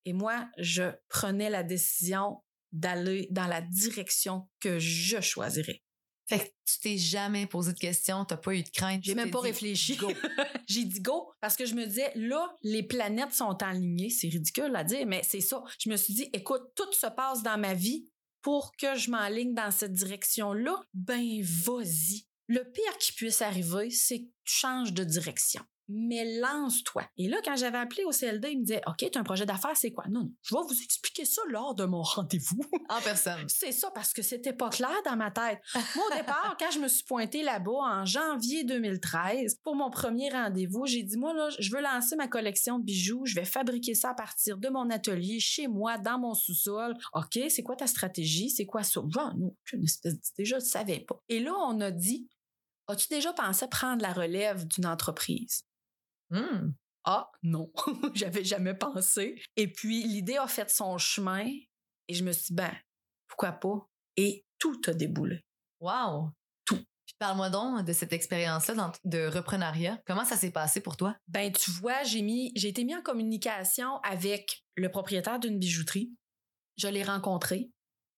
Et 0.05 0.13
moi, 0.13 0.47
je 0.59 0.83
prenais 1.07 1.49
la 1.49 1.63
décision 1.63 2.43
d'aller 2.71 3.27
dans 3.31 3.47
la 3.47 3.61
direction 3.61 4.47
que 4.59 4.79
je 4.79 5.21
choisirais. 5.21 5.83
Fait 6.29 6.39
que 6.39 6.45
tu 6.63 6.79
t'es 6.81 6.97
jamais 6.97 7.47
posé 7.47 7.73
de 7.73 7.79
questions, 7.79 8.23
t'as 8.23 8.37
pas 8.37 8.53
eu 8.53 8.61
de 8.61 8.69
crainte. 8.69 9.03
J'ai 9.03 9.15
même 9.15 9.31
pas 9.31 9.41
dit, 9.41 9.47
réfléchi. 9.47 9.95
go. 9.95 10.11
J'ai 10.67 10.85
dit 10.85 11.01
go 11.01 11.31
parce 11.41 11.55
que 11.55 11.65
je 11.65 11.73
me 11.73 11.87
disais, 11.87 12.11
là, 12.13 12.55
les 12.61 12.83
planètes 12.83 13.33
sont 13.33 13.57
alignées. 13.63 14.11
C'est 14.11 14.29
ridicule 14.29 14.75
à 14.75 14.83
dire, 14.83 15.07
mais 15.07 15.21
c'est 15.23 15.41
ça. 15.41 15.63
Je 15.79 15.89
me 15.89 15.97
suis 15.97 16.13
dit, 16.13 16.29
écoute, 16.33 16.61
tout 16.75 16.91
se 16.93 17.07
passe 17.07 17.41
dans 17.41 17.57
ma 17.57 17.73
vie 17.73 18.05
pour 18.43 18.71
que 18.77 18.95
je 18.95 19.09
m'enligne 19.09 19.55
dans 19.55 19.71
cette 19.71 19.93
direction-là. 19.93 20.79
Ben, 20.93 21.41
vas-y. 21.41 22.27
Le 22.47 22.63
pire 22.63 22.97
qui 22.99 23.11
puisse 23.13 23.41
arriver, 23.41 23.89
c'est 23.89 24.19
que 24.19 24.25
tu 24.25 24.53
changes 24.53 24.93
de 24.93 25.03
direction. 25.03 25.61
Mais 25.91 26.39
lance-toi. 26.39 27.03
Et 27.17 27.27
là, 27.27 27.37
quand 27.43 27.55
j'avais 27.55 27.79
appelé 27.79 28.03
au 28.03 28.11
CLD, 28.11 28.51
il 28.51 28.59
me 28.59 28.65
disait, 28.65 28.81
OK, 28.85 28.97
tu 29.11 29.17
as 29.17 29.21
un 29.21 29.23
projet 29.23 29.47
d'affaires, 29.47 29.75
c'est 29.75 29.91
quoi? 29.91 30.05
Non, 30.07 30.19
non, 30.19 30.31
je 30.43 30.53
vais 30.53 30.61
vous 30.67 30.83
expliquer 30.83 31.25
ça 31.25 31.41
lors 31.49 31.75
de 31.75 31.85
mon 31.85 32.01
rendez-vous. 32.01 32.61
En 32.89 33.01
personne. 33.01 33.45
C'est 33.47 33.71
ça 33.71 33.89
parce 33.91 34.13
que 34.13 34.21
c'était 34.21 34.53
pas 34.53 34.69
clair 34.69 34.95
dans 35.05 35.15
ma 35.15 35.31
tête. 35.31 35.59
Moi, 35.95 36.05
au 36.11 36.15
départ, 36.15 36.55
quand 36.59 36.71
je 36.71 36.79
me 36.79 36.87
suis 36.87 37.03
pointée 37.03 37.41
là-bas 37.41 37.71
en 37.71 38.05
janvier 38.05 38.63
2013 38.63 39.59
pour 39.63 39.75
mon 39.75 39.89
premier 39.89 40.29
rendez-vous, 40.29 40.85
j'ai 40.85 41.03
dit, 41.03 41.17
moi, 41.17 41.33
là, 41.33 41.49
je 41.57 41.71
veux 41.71 41.81
lancer 41.81 42.15
ma 42.15 42.27
collection 42.27 42.79
de 42.79 42.83
bijoux. 42.83 43.25
Je 43.25 43.35
vais 43.35 43.45
fabriquer 43.45 43.95
ça 43.95 44.09
à 44.11 44.13
partir 44.13 44.57
de 44.57 44.69
mon 44.69 44.89
atelier, 44.89 45.39
chez 45.39 45.67
moi, 45.67 45.97
dans 45.97 46.19
mon 46.19 46.33
sous-sol. 46.33 46.95
OK, 47.13 47.39
c'est 47.49 47.63
quoi 47.63 47.75
ta 47.75 47.87
stratégie? 47.87 48.49
C'est 48.49 48.65
quoi 48.65 48.83
ça? 48.83 49.01
Genre, 49.07 49.35
non, 49.37 49.55
une 49.73 49.83
espèce 49.83 50.19
d'idée, 50.19 50.45
je 50.45 50.55
ne 50.55 50.59
savais 50.59 50.99
pas. 50.99 51.21
Et 51.29 51.39
là, 51.39 51.53
on 51.67 51.79
a 51.81 51.91
dit, 51.91 52.27
as-tu 52.87 53.07
déjà 53.09 53.33
pensé 53.33 53.67
prendre 53.67 54.01
la 54.01 54.13
relève 54.13 54.67
d'une 54.67 54.85
entreprise? 54.85 55.63
Hmm. 56.29 56.71
Ah, 57.05 57.31
non, 57.43 57.71
j'avais 58.13 58.43
jamais 58.43 58.73
pensé. 58.73 59.41
Et 59.55 59.71
puis, 59.71 60.03
l'idée 60.03 60.37
a 60.37 60.47
fait 60.47 60.69
son 60.69 60.97
chemin 60.97 61.47
et 62.07 62.13
je 62.13 62.23
me 62.23 62.31
suis 62.31 62.47
dit, 62.47 62.53
ben, 62.53 62.75
pourquoi 63.27 63.53
pas? 63.53 63.87
Et 64.17 64.45
tout 64.57 64.81
a 64.87 64.93
déboulé. 64.93 65.45
Wow. 65.79 66.31
Tout. 66.65 66.83
Puis 67.05 67.15
parle-moi 67.17 67.49
donc 67.49 67.85
de 67.85 67.93
cette 67.93 68.13
expérience-là 68.13 68.91
de 69.05 69.27
reprenariat. 69.27 70.01
Comment 70.05 70.25
ça 70.25 70.35
s'est 70.35 70.51
passé 70.51 70.81
pour 70.81 70.97
toi? 70.97 71.15
Ben, 71.27 71.51
tu 71.51 71.71
vois, 71.71 72.03
j'ai 72.03 72.21
mis, 72.21 72.51
j'ai 72.55 72.67
été 72.67 72.83
mis 72.83 72.95
en 72.95 73.01
communication 73.01 73.97
avec 74.01 74.65
le 74.75 74.91
propriétaire 74.91 75.39
d'une 75.39 75.57
bijouterie. 75.57 76.11
Je 76.77 76.87
l'ai 76.87 77.03
rencontré. 77.03 77.71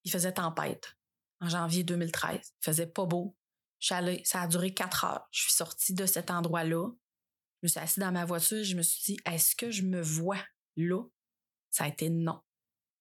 Il 0.04 0.12
faisait 0.12 0.34
tempête 0.34 0.98
en 1.40 1.50
janvier 1.50 1.84
2013. 1.84 2.40
Il 2.40 2.66
faisait 2.66 2.88
pas 2.88 3.06
beau. 3.06 3.36
Allée, 3.90 4.22
ça 4.26 4.42
a 4.42 4.48
duré 4.48 4.74
quatre 4.74 5.06
heures. 5.06 5.28
Je 5.32 5.42
suis 5.42 5.54
sortie 5.54 5.94
de 5.94 6.06
cet 6.06 6.30
endroit-là. 6.30 6.90
Je 7.62 7.66
me 7.66 7.70
suis 7.70 7.80
assise 7.80 8.00
dans 8.00 8.12
ma 8.12 8.26
voiture. 8.26 8.64
Je 8.64 8.76
me 8.76 8.82
suis 8.82 9.14
dit, 9.14 9.20
est-ce 9.26 9.56
que 9.56 9.70
je 9.72 9.84
me 9.84 10.02
vois 10.02 10.44
là? 10.78 11.04
Ça 11.70 11.86
a 11.86 11.88
été 11.88 12.10
non. 12.10 12.40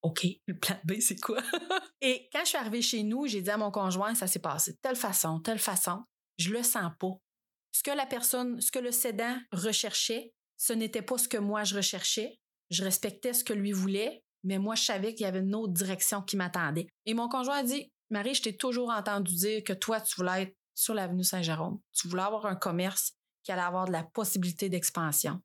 OK, 0.03 0.27
le 0.47 0.59
plan 0.59 0.77
B, 0.85 1.01
c'est 1.01 1.21
quoi? 1.21 1.43
Et 2.01 2.29
quand 2.33 2.41
je 2.41 2.51
suis 2.51 2.59
arrivée 2.59 2.83
chez 2.83 3.03
nous, 3.03 3.27
j'ai 3.27 3.43
dit 3.43 3.51
à 3.51 3.57
mon 3.57 3.71
conjoint, 3.71 4.15
ça 4.15 4.27
s'est 4.27 4.39
passé 4.39 4.73
de 4.73 4.79
telle 4.79 4.97
façon, 4.97 5.41
telle 5.41 5.59
façon. 5.59 6.05
Je 6.39 6.51
le 6.51 6.63
sens 6.63 6.93
pas. 6.99 7.19
Ce 7.73 7.83
que 7.83 7.91
la 7.91 8.07
personne, 8.07 8.61
ce 8.61 8.73
que 8.73 8.79
le 8.79 8.93
cédant 8.93 9.39
recherchait, 9.53 10.33
ce 10.57 10.73
n'était 10.73 11.03
pas 11.03 11.19
ce 11.19 11.29
que 11.29 11.37
moi 11.37 11.65
je 11.65 11.77
recherchais. 11.77 12.39
Je 12.71 12.85
respectais 12.85 13.33
ce 13.33 13.45
que 13.45 13.53
lui 13.53 13.73
voulait, 13.73 14.23
mais 14.45 14.59
moi, 14.59 14.75
je 14.75 14.85
savais 14.85 15.15
qu'il 15.15 15.25
y 15.25 15.29
avait 15.29 15.41
une 15.41 15.55
autre 15.55 15.73
direction 15.73 16.23
qui 16.23 16.37
m'attendait. 16.37 16.87
Et 17.05 17.15
mon 17.15 17.29
conjoint 17.29 17.59
a 17.59 17.63
dit, 17.63 17.91
Marie, 18.11 18.35
je 18.35 18.43
t'ai 18.43 18.57
toujours 18.57 18.91
entendu 18.91 19.35
dire 19.35 19.63
que 19.65 19.73
toi, 19.73 20.01
tu 20.01 20.17
voulais 20.17 20.43
être 20.43 20.57
sur 20.75 20.95
l'avenue 20.95 21.25
Saint-Jérôme. 21.25 21.81
Tu 21.93 22.09
voulais 22.09 22.23
avoir 22.23 22.47
un 22.47 22.57
commerce 22.57 23.13
qui 23.43 23.53
allait 23.53 23.63
avoir 23.63 23.87
de 23.87 23.93
la 23.93 24.05
possibilité 24.05 24.69
d'expansion. 24.69 25.41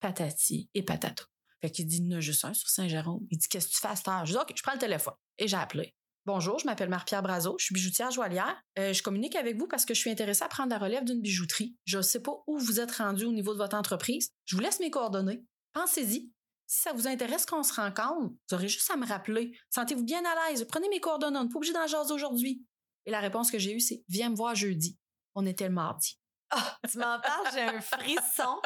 Patati 0.00 0.70
et 0.74 0.82
patata. 0.82 1.24
Fait 1.60 1.70
qu'il 1.70 1.86
dit, 1.86 2.02
il 2.02 2.20
juste 2.20 2.44
un 2.44 2.54
sur 2.54 2.68
Saint-Jérôme. 2.68 3.26
Il 3.30 3.38
dit, 3.38 3.48
qu'est-ce 3.48 3.68
que 3.68 3.72
tu 3.72 3.80
fais 3.80 3.88
à 3.88 3.96
cette? 3.96 4.06
Je 4.24 4.32
dis, 4.32 4.38
OK, 4.38 4.52
je 4.56 4.62
prends 4.62 4.72
le 4.72 4.78
téléphone. 4.78 5.14
Et 5.38 5.46
j'ai 5.46 5.56
appelé. 5.56 5.94
Bonjour, 6.26 6.58
je 6.58 6.66
m'appelle 6.66 6.90
Marie-Pierre 6.90 7.22
Brazo, 7.22 7.56
je 7.58 7.64
suis 7.64 7.74
bijoutière 7.74 8.10
joaillière. 8.10 8.62
Euh, 8.78 8.92
je 8.92 9.02
communique 9.02 9.36
avec 9.36 9.56
vous 9.58 9.66
parce 9.66 9.86
que 9.86 9.94
je 9.94 10.00
suis 10.00 10.10
intéressée 10.10 10.44
à 10.44 10.48
prendre 10.48 10.68
la 10.68 10.78
relève 10.78 11.02
d'une 11.04 11.22
bijouterie. 11.22 11.76
Je 11.86 11.96
ne 11.96 12.02
sais 12.02 12.20
pas 12.20 12.42
où 12.46 12.58
vous 12.58 12.78
êtes 12.78 12.92
rendu 12.92 13.24
au 13.24 13.32
niveau 13.32 13.54
de 13.54 13.58
votre 13.58 13.74
entreprise. 13.74 14.30
Je 14.44 14.54
vous 14.54 14.60
laisse 14.60 14.80
mes 14.80 14.90
coordonnées. 14.90 15.42
Pensez-y. 15.72 16.30
Si 16.66 16.82
ça 16.82 16.92
vous 16.92 17.08
intéresse 17.08 17.46
qu'on 17.46 17.62
se 17.62 17.72
rencontre, 17.72 18.34
vous 18.48 18.54
aurez 18.54 18.68
juste 18.68 18.90
à 18.90 18.96
me 18.96 19.06
rappeler. 19.06 19.58
Sentez-vous 19.70 20.04
bien 20.04 20.22
à 20.24 20.50
l'aise. 20.50 20.66
Prenez 20.68 20.88
mes 20.90 21.00
coordonnées. 21.00 21.38
On 21.38 21.44
n'est 21.44 21.48
pas 21.48 21.56
obligé 21.56 21.72
d'en 21.72 21.86
jaser 21.86 22.12
aujourd'hui. 22.12 22.64
Et 23.06 23.10
la 23.10 23.20
réponse 23.20 23.50
que 23.50 23.58
j'ai 23.58 23.74
eue, 23.74 23.80
c'est 23.80 24.04
Viens 24.08 24.28
me 24.28 24.36
voir 24.36 24.54
jeudi. 24.54 24.98
On 25.34 25.46
était 25.46 25.68
le 25.68 25.74
mardi. 25.74 26.19
Ah, 26.50 26.78
tu 26.90 26.98
m'en 26.98 27.20
parles, 27.20 27.46
j'ai 27.54 27.60
un 27.60 27.80
frisson. 27.80 28.60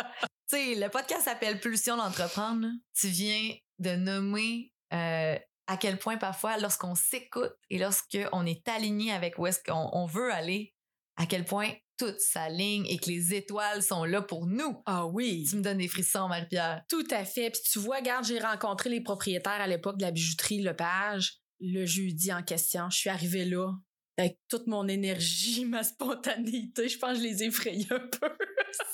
tu 0.48 0.56
sais, 0.56 0.74
le 0.74 0.88
podcast 0.88 1.22
s'appelle 1.22 1.60
Pulsion 1.60 1.96
d'entreprendre. 1.96 2.66
Tu 2.94 3.08
viens 3.08 3.54
de 3.78 3.96
nommer 3.96 4.72
euh, 4.92 5.38
à 5.66 5.76
quel 5.76 5.98
point 5.98 6.16
parfois, 6.16 6.56
lorsqu'on 6.58 6.94
s'écoute 6.94 7.54
et 7.70 7.78
lorsqu'on 7.78 8.46
est 8.46 8.66
aligné 8.68 9.12
avec 9.12 9.38
où 9.38 9.46
est-ce 9.46 9.60
qu'on 9.62 9.90
on 9.92 10.06
veut 10.06 10.32
aller, 10.32 10.74
à 11.16 11.26
quel 11.26 11.44
point 11.44 11.70
tout 11.96 12.14
s'aligne 12.18 12.86
et 12.86 12.98
que 12.98 13.08
les 13.08 13.34
étoiles 13.34 13.82
sont 13.82 14.04
là 14.04 14.20
pour 14.20 14.46
nous. 14.46 14.82
Ah 14.86 15.06
oui. 15.06 15.46
Tu 15.48 15.56
me 15.56 15.62
donnes 15.62 15.78
des 15.78 15.88
frissons, 15.88 16.28
Marie-Pierre. 16.28 16.82
Tout 16.88 17.06
à 17.10 17.24
fait. 17.24 17.50
Puis 17.50 17.62
tu 17.70 17.78
vois, 17.78 17.98
regarde, 17.98 18.24
j'ai 18.24 18.40
rencontré 18.40 18.90
les 18.90 19.00
propriétaires 19.00 19.60
à 19.60 19.66
l'époque 19.66 19.98
de 19.98 20.02
la 20.02 20.10
bijouterie 20.10 20.60
Lepage 20.60 21.44
le 21.60 21.86
jeudi 21.86 22.32
en 22.32 22.42
question. 22.42 22.90
Je 22.90 22.98
suis 22.98 23.10
arrivée 23.10 23.44
là 23.44 23.72
avec 24.16 24.38
toute 24.48 24.66
mon 24.66 24.86
énergie, 24.88 25.64
ma 25.66 25.82
spontanéité. 25.82 26.88
Je 26.88 26.98
pense 26.98 27.12
que 27.12 27.18
je 27.18 27.22
les 27.22 27.42
ai 27.42 27.46
effrayés 27.46 27.86
un 27.90 27.98
peu. 27.98 28.28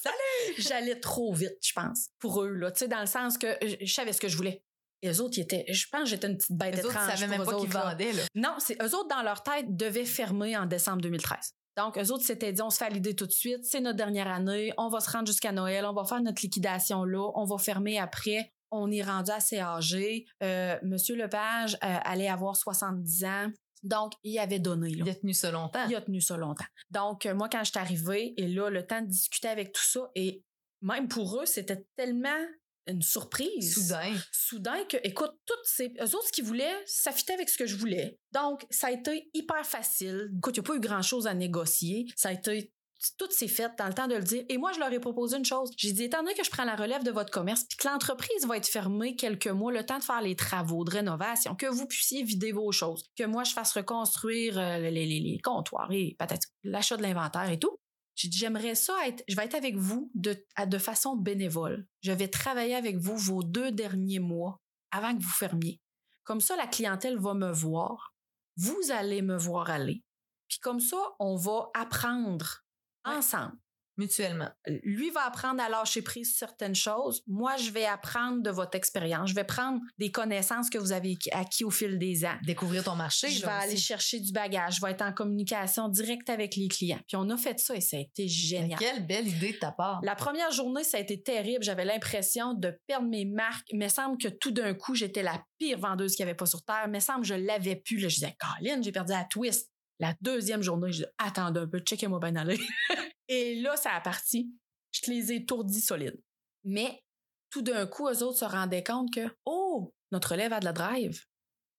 Salut! 0.02 0.54
J'allais 0.59 1.00
trop 1.00 1.33
vite, 1.33 1.56
je 1.62 1.72
pense, 1.72 2.09
pour 2.18 2.42
eux, 2.42 2.52
là. 2.54 2.70
Tu 2.70 2.80
sais, 2.80 2.88
dans 2.88 3.00
le 3.00 3.06
sens 3.06 3.38
que 3.38 3.48
je 3.62 3.92
savais 3.92 4.12
ce 4.12 4.20
que 4.20 4.28
je 4.28 4.37
voulais. 4.37 4.62
Et 5.02 5.09
eux 5.09 5.20
autres, 5.22 5.38
ils 5.38 5.42
étaient, 5.42 5.64
je 5.72 5.87
pense 5.90 6.02
que 6.02 6.09
j'étais 6.11 6.26
une 6.26 6.37
petite 6.37 6.52
bête 6.56 6.76
Les 6.76 6.85
autres, 6.85 6.90
étrange. 6.90 7.09
ils 7.14 7.18
savaient 7.18 7.30
même 7.30 7.44
pas 7.46 7.54
qu'ils 7.54 7.68
autres, 7.68 7.88
vendaient, 7.88 8.12
là. 8.12 8.22
Non, 8.35 8.54
c'est 8.59 8.80
eux 8.83 8.94
autres 8.94 9.09
dans 9.09 9.22
leur 9.22 9.42
tête 9.42 9.74
devaient 9.74 10.04
fermer 10.04 10.56
en 10.56 10.66
décembre 10.66 11.00
2013. 11.00 11.54
Donc 11.78 11.96
eux 11.96 12.12
autres 12.12 12.24
s'étaient 12.24 12.52
dit 12.52 12.61
on 12.61 12.68
se 12.68 12.76
fait 12.76 12.90
l'idée 12.90 13.14
tout 13.14 13.26
de 13.26 13.33
suite, 13.33 13.64
c'est 13.64 13.80
notre 13.80 13.96
dernière 13.96 14.28
année, 14.28 14.72
on 14.76 14.88
va 14.88 15.00
se 15.00 15.09
rendre 15.09 15.26
jusqu'à 15.26 15.52
Noël, 15.52 15.87
on 15.87 15.94
va 15.94 16.04
faire 16.04 16.20
notre 16.20 16.42
liquidation 16.42 17.04
là, 17.04 17.30
on 17.35 17.44
va 17.44 17.56
fermer 17.59 17.98
après. 17.98 18.52
On 18.72 18.90
est 18.90 19.02
rendu 19.02 19.30
assez 19.30 19.59
âgé. 19.59 20.26
Euh, 20.42 20.76
Monsieur 20.83 21.16
Lepage 21.16 21.74
euh, 21.74 21.96
allait 22.04 22.28
avoir 22.28 22.54
70 22.56 23.24
ans. 23.24 23.48
Donc, 23.83 24.12
il 24.23 24.38
avait 24.38 24.59
donné. 24.59 24.90
Là. 24.90 25.05
Il 25.07 25.11
a 25.11 25.14
tenu 25.14 25.35
ça 25.35 25.51
longtemps. 25.51 25.87
Il 25.88 25.95
a 25.97 26.01
tenu 26.01 26.21
ça 26.21 26.37
longtemps. 26.37 26.64
Donc, 26.90 27.27
euh, 27.27 27.35
moi, 27.35 27.49
quand 27.49 27.64
je 27.64 27.71
suis 27.71 27.79
arrivée, 27.79 28.35
et 28.37 28.47
là, 28.47 28.71
le 28.71 28.87
temps 28.87 29.01
de 29.01 29.07
discuter 29.07 29.49
avec 29.49 29.73
tout 29.73 29.83
ça, 29.83 30.11
et 30.14 30.45
même 30.83 31.09
pour 31.09 31.40
eux, 31.40 31.47
c'était 31.47 31.85
tellement 31.97 32.47
une 32.87 33.03
surprise 33.03 33.75
Soudain. 33.75 34.14
soudain 34.33 34.85
que, 34.85 34.97
écoute, 35.05 35.33
toutes 35.47 35.64
ces. 35.64 35.93
Eux 36.01 36.16
autres, 36.16 36.27
ce 36.27 36.33
qu'ils 36.33 36.45
voulaient, 36.45 36.83
ça 36.87 37.12
fitait 37.12 37.35
avec 37.35 37.49
ce 37.49 37.59
que 37.59 37.66
je 37.66 37.77
voulais. 37.77 38.19
Donc, 38.33 38.66
ça 38.71 38.88
a 38.88 38.90
été 38.90 39.31
hyper 39.35 39.64
facile. 39.64 40.31
Écoute, 40.38 40.57
il 40.57 40.61
n'y 40.61 40.66
a 40.66 40.69
pas 40.69 40.77
eu 40.77 40.81
grand-chose 40.81 41.27
à 41.27 41.35
négocier. 41.35 42.07
Ça 42.16 42.31
a 42.31 42.33
été. 42.33 42.73
Tout 43.19 43.31
s'est 43.31 43.49
fait 43.49 43.73
dans 43.79 43.87
le 43.87 43.95
temps 43.95 44.09
de 44.09 44.15
le 44.15 44.23
dire. 44.23 44.45
Et 44.51 44.59
moi, 44.59 44.73
je 44.73 44.79
leur 44.79 44.93
ai 44.93 45.01
proposé 45.01 45.39
une 45.39 45.45
chose. 45.45 45.71
J'ai 45.77 45.93
dit, 45.93 46.05
étant 46.05 46.23
donné 46.23 46.35
que 46.35 46.45
je 46.45 46.51
prends 46.51 46.65
la 46.65 46.77
relève 46.77 47.03
de 47.03 47.11
votre 47.11 47.31
commerce, 47.31 47.65
puis 47.65 47.79
que 47.79 47.89
l'entreprise 47.89 48.47
va 48.47 48.57
être 48.59 48.69
fermée 48.69 49.17
quelques 49.17 49.47
mois, 49.49 49.73
le 49.73 49.85
temps 49.87 49.99
de 49.99 50.05
faire 50.05 50.21
les 50.21 50.37
travaux 50.37 50.85
de 50.85 50.91
rénovation, 50.91 51.55
que 51.55 51.67
vous 51.67 51.87
puissiez 51.87 52.23
vider 52.25 52.53
vos 52.53 52.71
choses, 52.73 53.05
que 53.17 53.25
moi, 53.25 53.43
je 53.45 53.53
fasse 53.53 53.73
reconstruire 53.73 54.59
euh, 54.59 54.79
les, 54.79 54.91
les- 55.07 55.21
les 55.21 55.39
comptoirs 55.41 55.91
et 55.93 56.15
peut-être 56.19 56.49
l'achat 56.63 56.97
de 56.99 57.03
l'inventaire 57.03 57.49
et 57.51 57.59
tout. 57.59 57.75
J'ai 58.17 58.29
dit, 58.29 58.37
j'aimerais 58.37 58.75
ça 58.75 58.95
être, 59.07 59.25
je 59.29 59.35
vais 59.35 59.45
être 59.47 59.55
avec 59.55 59.77
vous 59.77 60.11
de, 60.15 60.37
de 60.67 60.79
façon 60.79 61.17
bénévole. 61.17 61.87
Je 62.03 62.13
vais 62.13 62.29
travailler 62.29 62.75
avec 62.75 62.99
vous 62.99 63.17
vos 63.17 63.43
deux 63.43 63.73
derniers 63.73 64.19
mois 64.19 64.61
avant 64.91 65.17
que 65.17 65.23
vous 65.23 65.29
fermiez. 65.31 65.81
Comme 66.25 66.43
ça, 66.43 66.55
la 66.57 66.67
clientèle 66.67 67.19
va 67.19 67.33
me 67.33 67.51
voir. 67.51 68.13
Vous 68.59 68.77
allez 68.91 69.23
me 69.23 69.39
voir 69.39 69.71
aller. 69.71 70.03
Puis 70.49 70.59
comme 70.59 70.81
ça, 70.81 70.99
on 71.19 71.37
va 71.37 71.71
apprendre. 71.73 72.59
Ensemble. 73.05 73.57
Mutuellement. 74.01 74.49
Lui 74.83 75.11
va 75.11 75.27
apprendre 75.27 75.63
à 75.63 75.69
lâcher 75.69 76.01
prise 76.01 76.35
certaines 76.35 76.75
choses. 76.75 77.23
Moi, 77.27 77.59
je 77.59 77.71
vais 77.71 77.85
apprendre 77.85 78.43
de 78.43 78.49
votre 78.49 78.75
expérience. 78.75 79.29
Je 79.29 79.35
vais 79.35 79.45
prendre 79.45 79.79
des 79.99 80.11
connaissances 80.11 80.71
que 80.71 80.79
vous 80.79 80.93
avez 80.93 81.19
acquis 81.33 81.65
au 81.65 81.71
fil 81.71 81.99
des 81.99 82.25
ans. 82.25 82.39
Découvrir 82.47 82.83
ton 82.83 82.97
marché. 82.97 83.29
Je 83.29 83.43
vais 83.43 83.53
aller 83.53 83.77
chercher 83.77 84.19
du 84.21 84.33
bagage. 84.33 84.77
Je 84.77 84.81
vais 84.81 84.93
être 84.93 85.03
en 85.03 85.13
communication 85.13 85.89
directe 85.89 86.31
avec 86.31 86.57
les 86.57 86.69
clients. 86.69 87.01
Puis 87.09 87.17
on 87.17 87.29
a 87.29 87.37
fait 87.37 87.59
ça 87.59 87.77
et 87.77 87.83
ça 87.83 87.99
a 87.99 88.01
été 88.01 88.27
génial. 88.27 88.79
Quelle 88.79 89.07
belle 89.07 89.29
idée 89.29 89.53
de 89.53 89.59
ta 89.59 89.71
part. 89.71 90.01
La 90.03 90.15
première 90.15 90.51
journée, 90.51 90.83
ça 90.83 90.97
a 90.97 91.01
été 91.01 91.23
terrible. 91.23 91.63
J'avais 91.63 91.85
l'impression 91.85 92.55
de 92.55 92.75
perdre 92.87 93.07
mes 93.07 93.27
marques. 93.27 93.67
Il 93.69 93.79
me 93.79 93.89
semble 93.89 94.17
que 94.17 94.29
tout 94.29 94.51
d'un 94.51 94.73
coup, 94.73 94.95
j'étais 94.95 95.23
la 95.23 95.43
pire 95.59 95.79
vendeuse 95.79 96.17
qu'il 96.17 96.25
n'y 96.25 96.31
avait 96.31 96.37
pas 96.39 96.47
sur 96.47 96.65
Terre. 96.65 96.85
Il 96.87 96.93
me 96.93 97.01
semble 97.01 97.21
que 97.21 97.27
je 97.27 97.35
l'avais 97.35 97.77
plus. 97.77 97.99
Là, 97.99 98.09
je 98.09 98.15
disais, 98.15 98.35
Colin, 98.39 98.81
j'ai 98.81 98.93
perdu 98.93 99.13
la 99.13 99.25
twist. 99.25 99.69
La 100.01 100.15
deuxième 100.23 100.63
journée, 100.63 100.91
je 100.91 101.05
dis, 101.05 101.11
attends 101.19 101.55
un 101.55 101.67
peu, 101.67 101.79
checkez-moi 101.79 102.19
bien 102.19 102.35
aller. 102.37 102.59
Et 103.29 103.61
là, 103.61 103.77
ça 103.77 103.93
a 103.93 104.01
parti. 104.01 104.51
Je 104.93 105.03
te 105.03 105.11
les 105.11 105.31
ai 105.31 105.37
étourdis 105.37 105.81
solides. 105.83 106.21
Mais 106.65 107.03
tout 107.51 107.63
d'un 107.63 107.87
coup, 107.87 108.09
eux 108.09 108.23
autres 108.23 108.39
se 108.39 108.45
rendaient 108.45 108.83
compte 108.83 109.13
que, 109.15 109.29
oh, 109.45 109.95
notre 110.11 110.33
élève 110.33 110.53
a 110.53 110.61
de 110.61 110.65
la 110.65 110.73
drive. 110.73 111.23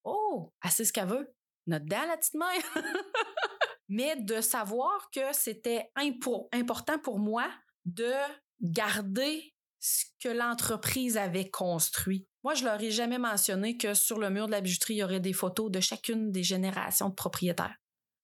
Oh, 0.04 0.54
elle 0.64 0.72
sait 0.72 0.86
ce 0.86 0.94
qu'elle 0.94 1.08
veut. 1.08 1.34
Notre 1.68 1.86
dent, 1.86 2.06
la 2.08 2.18
petite 2.18 2.36
mère. 2.36 2.64
Mais 3.90 4.16
de 4.16 4.40
savoir 4.40 5.10
que 5.12 5.34
c'était 5.34 5.90
impo- 5.98 6.48
important 6.54 6.98
pour 7.00 7.20
moi 7.20 7.52
de 7.86 8.14
garder 8.62 9.54
ce 9.80 10.06
que 10.24 10.30
l'entreprise 10.30 11.18
avait 11.18 11.50
construit. 11.50 12.28
Moi, 12.44 12.54
je 12.54 12.64
leur 12.64 12.80
ai 12.82 12.92
jamais 12.92 13.18
mentionné 13.18 13.78
que 13.78 13.94
sur 13.94 14.20
le 14.20 14.30
mur 14.30 14.46
de 14.46 14.52
la 14.52 14.62
bijouterie, 14.62 14.94
il 14.94 14.98
y 14.98 15.04
aurait 15.04 15.20
des 15.20 15.34
photos 15.34 15.72
de 15.72 15.80
chacune 15.80 16.32
des 16.32 16.44
générations 16.44 17.10
de 17.10 17.16
propriétaires. 17.16 17.76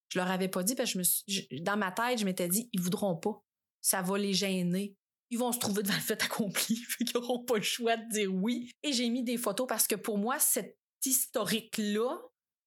Je 0.08 0.18
leur 0.18 0.30
avais 0.30 0.48
pas 0.48 0.62
dit 0.62 0.74
parce 0.74 0.92
que 0.92 1.62
dans 1.62 1.76
ma 1.76 1.92
tête, 1.92 2.18
je 2.18 2.24
m'étais 2.24 2.48
dit, 2.48 2.68
ils 2.72 2.80
voudront 2.80 3.16
pas. 3.16 3.42
Ça 3.80 4.02
va 4.02 4.18
les 4.18 4.34
gêner. 4.34 4.96
Ils 5.30 5.38
vont 5.38 5.52
se 5.52 5.58
trouver 5.58 5.82
devant 5.82 5.94
le 5.94 6.00
fait 6.00 6.22
accompli. 6.22 6.82
Qu'ils 6.98 7.10
n'auront 7.14 7.44
pas 7.44 7.56
le 7.56 7.62
choix 7.62 7.96
de 7.96 8.08
dire 8.10 8.34
oui. 8.34 8.70
Et 8.82 8.92
j'ai 8.92 9.10
mis 9.10 9.22
des 9.22 9.36
photos 9.36 9.66
parce 9.66 9.86
que 9.86 9.94
pour 9.94 10.18
moi, 10.18 10.38
cet 10.38 10.78
historique-là, 11.04 12.18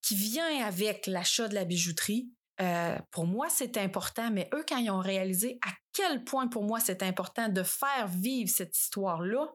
qui 0.02 0.16
vient 0.16 0.66
avec 0.66 1.08
l'achat 1.08 1.48
de 1.48 1.56
la 1.56 1.66
bijouterie, 1.66 2.32
euh, 2.60 2.98
pour 3.12 3.26
moi, 3.26 3.50
c'est 3.50 3.78
important. 3.78 4.30
Mais 4.32 4.50
eux, 4.54 4.64
quand 4.68 4.78
ils 4.78 4.92
ont 4.92 5.00
réalisé 5.00 5.58
à 5.66 5.72
quel 5.94 6.24
point 6.24 6.48
pour 6.48 6.64
moi 6.64 6.80
c'est 6.80 7.04
important 7.04 7.50
de 7.50 7.64
faire 7.64 8.08
vivre 8.08 8.50
cette 8.50 8.78
histoire-là, 8.78 9.48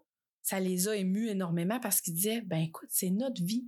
ça 0.42 0.61
les 0.61 0.88
a 0.88 0.96
émus 0.96 1.29
énormément 1.29 1.81
parce 1.81 2.01
qu'ils 2.01 2.14
disaient, 2.14 2.40
ben 2.42 2.59
écoute, 2.59 2.88
c'est 2.90 3.11
notre 3.11 3.42
vie. 3.42 3.66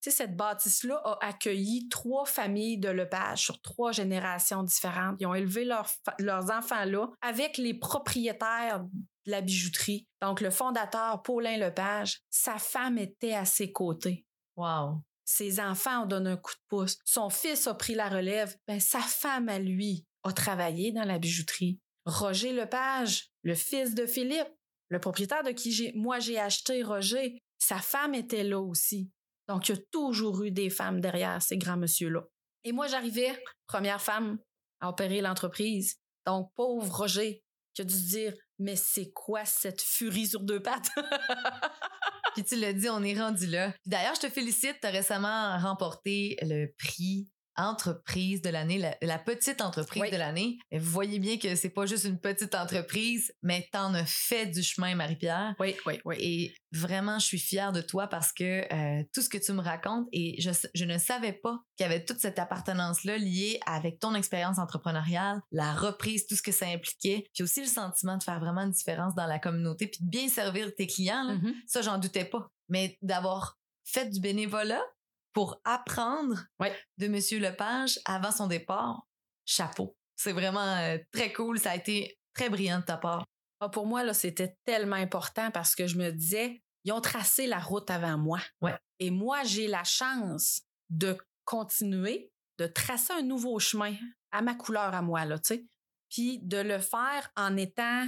Sais, 0.00 0.10
cette 0.10 0.36
bâtisse-là 0.36 1.00
a 1.04 1.18
accueilli 1.26 1.88
trois 1.88 2.24
familles 2.24 2.78
de 2.78 2.88
Lepage 2.88 3.42
sur 3.42 3.60
trois 3.62 3.92
générations 3.92 4.62
différentes. 4.62 5.16
Ils 5.20 5.26
ont 5.26 5.34
élevé 5.34 5.64
leurs, 5.64 5.88
fa- 6.04 6.14
leurs 6.18 6.50
enfants 6.50 6.84
là 6.84 7.08
avec 7.20 7.58
les 7.58 7.74
propriétaires 7.74 8.80
de 8.80 9.30
la 9.30 9.40
bijouterie. 9.40 10.06
Donc, 10.22 10.40
le 10.40 10.50
fondateur, 10.50 11.22
Paulin 11.22 11.56
Lepage, 11.56 12.20
sa 12.30 12.58
femme 12.58 12.98
était 12.98 13.34
à 13.34 13.44
ses 13.44 13.72
côtés. 13.72 14.24
Wow. 14.56 15.02
Ses 15.24 15.60
enfants 15.60 16.04
ont 16.04 16.06
donné 16.06 16.30
un 16.30 16.36
coup 16.36 16.52
de 16.52 16.62
pouce. 16.68 16.96
Son 17.04 17.28
fils 17.28 17.66
a 17.66 17.74
pris 17.74 17.94
la 17.94 18.08
relève. 18.08 18.56
Ben, 18.66 18.80
sa 18.80 19.00
femme, 19.00 19.48
à 19.48 19.58
lui, 19.58 20.06
a 20.22 20.32
travaillé 20.32 20.92
dans 20.92 21.04
la 21.04 21.18
bijouterie. 21.18 21.78
Roger 22.06 22.52
Lepage, 22.52 23.28
le 23.42 23.54
fils 23.54 23.94
de 23.94 24.06
Philippe, 24.06 24.48
le 24.88 25.00
propriétaire 25.00 25.42
de 25.42 25.50
qui 25.50 25.72
j'ai, 25.72 25.92
moi 25.94 26.18
j'ai 26.18 26.38
acheté 26.38 26.82
Roger, 26.82 27.38
sa 27.58 27.76
femme 27.78 28.14
était 28.14 28.44
là 28.44 28.58
aussi. 28.60 29.10
Donc, 29.48 29.68
il 29.68 29.74
y 29.74 29.78
a 29.78 29.82
toujours 29.90 30.42
eu 30.42 30.50
des 30.50 30.70
femmes 30.70 31.00
derrière 31.00 31.40
ces 31.42 31.56
grands 31.56 31.76
messieurs-là. 31.76 32.22
Et 32.64 32.72
moi, 32.72 32.86
j'arrivais, 32.86 33.42
première 33.66 34.00
femme 34.00 34.38
à 34.80 34.90
opérer 34.90 35.20
l'entreprise. 35.20 35.96
Donc, 36.26 36.52
pauvre 36.54 36.94
Roger, 36.94 37.42
qui 37.74 37.82
a 37.82 37.84
dû 37.84 37.94
se 37.94 38.08
dire, 38.08 38.34
mais 38.58 38.76
c'est 38.76 39.10
quoi 39.12 39.44
cette 39.44 39.80
furie 39.80 40.26
sur 40.26 40.40
deux 40.40 40.60
pattes? 40.60 40.90
Puis 42.34 42.44
tu 42.44 42.56
l'as 42.56 42.72
dit, 42.72 42.88
on 42.88 43.02
est 43.02 43.18
rendu 43.18 43.46
là. 43.46 43.72
D'ailleurs, 43.86 44.14
je 44.14 44.20
te 44.20 44.28
félicite, 44.28 44.76
tu 44.80 44.86
as 44.86 44.90
récemment 44.90 45.58
remporté 45.58 46.36
le 46.42 46.66
prix 46.78 47.28
entreprise 47.58 48.40
de 48.42 48.48
l'année, 48.50 48.78
la, 48.78 48.96
la 49.02 49.18
petite 49.18 49.60
entreprise 49.60 50.02
Oui. 50.02 50.10
de 50.10 50.16
l'année. 50.16 50.58
Et 50.70 50.78
Vous 50.78 50.90
voyez 50.90 51.18
bien 51.18 51.36
que 51.38 51.54
c'est 51.56 51.70
pas 51.70 51.86
juste 51.86 52.04
une 52.04 52.18
petite 52.18 52.54
entreprise, 52.54 53.32
mais 53.42 53.68
t'en 53.72 53.92
as 53.94 54.06
fait 54.06 54.46
du 54.46 54.62
chemin, 54.62 54.94
Marie-Pierre. 54.94 55.54
oui, 55.58 55.76
oui, 55.86 56.00
oui. 56.04 56.16
Et 56.20 56.54
vraiment, 56.72 57.18
je 57.18 57.26
suis 57.26 57.38
fière 57.38 57.72
de 57.72 57.80
toi 57.80 58.06
parce 58.06 58.32
que 58.32 58.72
euh, 58.72 59.02
tout 59.12 59.20
ce 59.22 59.28
que 59.28 59.38
tu 59.38 59.52
me 59.52 59.60
racontes, 59.60 60.06
et 60.12 60.40
je, 60.40 60.50
je 60.74 60.84
ne 60.84 60.98
savais 60.98 61.32
pas 61.32 61.58
qu'il 61.76 61.84
y 61.84 61.88
avait 61.88 62.04
toute 62.04 62.20
cette 62.20 62.38
appartenance-là 62.38 63.18
liée 63.18 63.58
avec 63.66 63.98
ton 63.98 64.14
expérience 64.14 64.58
entrepreneuriale, 64.58 65.40
la 65.52 65.72
reprise, 65.74 66.26
tout 66.26 66.36
ce 66.36 66.42
que 66.42 66.52
ça 66.52 66.66
impliquait, 66.66 67.24
puis 67.34 67.42
aussi 67.44 67.60
le 67.60 67.66
sentiment 67.66 68.16
de 68.16 68.22
faire 68.22 68.40
vraiment 68.40 68.62
une 68.62 68.70
différence 68.70 69.14
dans 69.14 69.26
la 69.26 69.38
communauté, 69.38 69.86
puis 69.86 70.04
de 70.04 70.08
bien 70.08 70.28
servir 70.28 70.74
tes 70.76 70.86
clients. 70.86 71.24
là. 71.24 71.34
Mhm. 71.34 71.54
Ça, 71.66 71.82
j'en 71.82 71.98
doutais 71.98 72.24
pas. 72.24 72.46
Mais 72.68 72.96
d'avoir 73.02 73.56
fait 73.84 74.10
du 74.10 74.20
bénévolat 74.20 74.82
pour 75.32 75.60
apprendre 75.64 76.44
Ouais. 76.58 76.76
de 76.98 77.08
Monsieur 77.08 77.38
Lepage 77.38 77.98
avant 78.04 78.30
son 78.32 78.46
départ, 78.46 79.06
chapeau. 79.44 79.96
C'est 80.16 80.32
vraiment 80.32 80.76
euh, 80.78 80.98
très 81.12 81.32
cool. 81.32 81.58
Ça 81.58 81.72
a 81.72 81.76
été 81.76 82.18
très 82.34 82.50
brillant 82.50 82.80
de 82.80 82.84
ta 82.84 82.96
part. 82.96 83.24
Ah, 83.60 83.68
pour 83.68 83.86
moi, 83.86 84.04
là, 84.04 84.14
c'était 84.14 84.56
tellement 84.64 84.96
important 84.96 85.50
parce 85.50 85.74
que 85.74 85.86
je 85.86 85.96
me 85.96 86.10
disais, 86.10 86.62
ils 86.84 86.92
ont 86.92 87.00
tracé 87.00 87.46
la 87.46 87.58
route 87.58 87.90
avant 87.90 88.16
moi. 88.18 88.40
Ouais. 88.60 88.76
Et 88.98 89.10
moi, 89.10 89.42
j'ai 89.44 89.66
la 89.68 89.84
chance 89.84 90.62
de 90.90 91.16
continuer, 91.44 92.30
de 92.58 92.66
tracer 92.66 93.12
un 93.12 93.22
nouveau 93.22 93.58
chemin 93.58 93.94
à 94.32 94.42
ma 94.42 94.54
couleur 94.54 94.94
à 94.94 95.02
moi, 95.02 95.24
là, 95.24 95.38
tu 95.38 95.54
sais. 95.54 95.66
Puis 96.10 96.38
de 96.42 96.58
le 96.58 96.78
faire 96.78 97.30
en 97.36 97.56
étant 97.56 98.06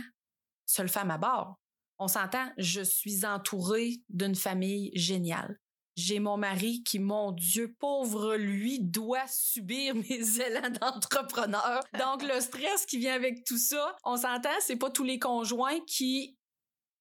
seule 0.66 0.88
femme 0.88 1.10
à 1.10 1.18
bord. 1.18 1.58
On 1.98 2.08
s'entend, 2.08 2.50
je 2.56 2.80
suis 2.80 3.26
entourée 3.26 4.00
d'une 4.08 4.34
famille 4.34 4.90
géniale. 4.94 5.58
J'ai 5.96 6.20
mon 6.20 6.36
mari 6.36 6.82
qui, 6.82 6.98
mon 6.98 7.32
Dieu, 7.32 7.74
pauvre 7.78 8.36
lui, 8.36 8.80
doit 8.80 9.26
subir 9.26 9.94
mes 10.08 10.40
élans 10.40 10.70
d'entrepreneur. 10.70 11.82
Donc, 11.98 12.22
le 12.22 12.40
stress 12.40 12.86
qui 12.86 12.98
vient 12.98 13.14
avec 13.14 13.44
tout 13.44 13.58
ça, 13.58 13.96
on 14.04 14.16
s'entend, 14.16 14.50
c'est 14.60 14.76
pas 14.76 14.90
tous 14.90 15.04
les 15.04 15.18
conjoints 15.18 15.80
qui, 15.86 16.38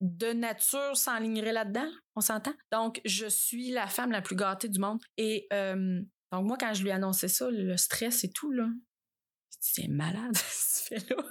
de 0.01 0.33
nature, 0.33 0.95
s'enligneraient 0.95 1.53
là-dedans. 1.53 1.89
On 2.15 2.21
s'entend? 2.21 2.53
Donc, 2.71 3.01
je 3.05 3.27
suis 3.27 3.71
la 3.71 3.87
femme 3.87 4.11
la 4.11 4.21
plus 4.21 4.35
gâtée 4.35 4.69
du 4.69 4.79
monde. 4.79 4.99
Et 5.17 5.47
euh, 5.53 6.01
donc, 6.31 6.45
moi, 6.45 6.57
quand 6.59 6.73
je 6.73 6.83
lui 6.83 6.91
annonçais 6.91 7.27
ça, 7.27 7.49
le 7.49 7.77
stress 7.77 8.23
et 8.23 8.31
tout, 8.31 8.51
là, 8.51 8.67
c'est 9.59 9.87
malade, 9.87 10.35
ce 10.37 10.89
que 10.95 10.95
tu 10.99 11.05
fais 11.05 11.13
là. 11.15 11.23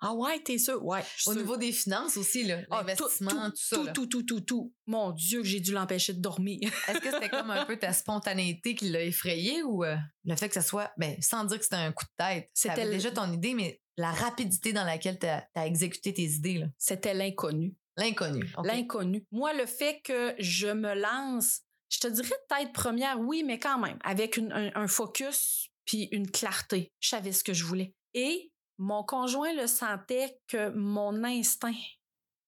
ah 0.00 0.12
ouais, 0.14 0.40
t'es 0.40 0.58
sûr? 0.58 0.84
Ouais. 0.84 1.02
Au 1.26 1.34
niveau 1.34 1.56
des 1.56 1.72
finances 1.72 2.16
aussi, 2.16 2.44
là, 2.44 2.58
Ah, 2.70 2.78
l'investissement, 2.78 3.30
tout, 3.30 3.50
tout, 3.50 3.56
ça. 3.56 3.76
tout, 3.76 3.86
tout, 3.92 4.06
tout, 4.06 4.22
tout, 4.22 4.40
tout. 4.40 4.74
Mon 4.86 5.12
Dieu, 5.12 5.40
que 5.42 5.46
j'ai 5.46 5.60
dû 5.60 5.72
l'empêcher 5.72 6.12
de 6.12 6.20
dormir. 6.20 6.60
Est-ce 6.88 6.98
que 6.98 7.10
c'était 7.10 7.28
comme 7.30 7.50
un 7.50 7.64
peu 7.64 7.76
ta 7.78 7.92
spontanéité 7.92 8.74
qui 8.74 8.90
l'a 8.90 9.02
effrayé 9.02 9.62
ou 9.62 9.84
euh, 9.84 9.96
le 10.24 10.36
fait 10.36 10.48
que 10.48 10.54
ça 10.54 10.62
soit, 10.62 10.92
ben, 10.96 11.16
sans 11.20 11.44
dire 11.44 11.58
que 11.58 11.64
c'était 11.64 11.76
un 11.76 11.92
coup 11.92 12.04
de 12.04 12.24
tête, 12.24 12.50
C'était 12.54 12.88
déjà 12.90 13.10
ton 13.10 13.32
idée, 13.32 13.54
mais 13.54 13.80
la 13.96 14.10
rapidité 14.10 14.72
dans 14.72 14.84
laquelle 14.84 15.18
tu 15.18 15.26
as, 15.26 15.46
exécuté 15.66 16.12
tes 16.12 16.24
idées, 16.24 16.58
là? 16.58 16.66
C'était 16.78 17.14
l'inconnu. 17.14 17.74
l'inconnu. 17.96 18.44
L'inconnu. 18.64 19.24
Moi, 19.30 19.52
le 19.54 19.66
fait 19.66 20.00
que 20.02 20.34
je 20.40 20.66
me 20.66 20.94
lance, 20.94 21.60
je 21.90 22.00
te 22.00 22.08
dirais 22.08 22.34
tête 22.48 22.72
première, 22.72 23.20
oui, 23.20 23.44
mais 23.46 23.60
quand 23.60 23.78
même, 23.78 23.98
avec 24.02 24.36
une- 24.36 24.50
un, 24.52 24.70
un 24.74 24.88
focus 24.88 25.68
puis 25.84 26.08
une 26.12 26.30
clarté. 26.30 26.92
Je 27.00 27.10
savais 27.10 27.32
ce 27.32 27.44
que 27.44 27.52
je 27.52 27.64
voulais. 27.64 27.94
Et 28.14 28.52
mon 28.78 29.04
conjoint 29.04 29.52
le 29.54 29.66
sentait 29.66 30.38
que 30.48 30.70
mon 30.70 31.24
instinct 31.24 31.74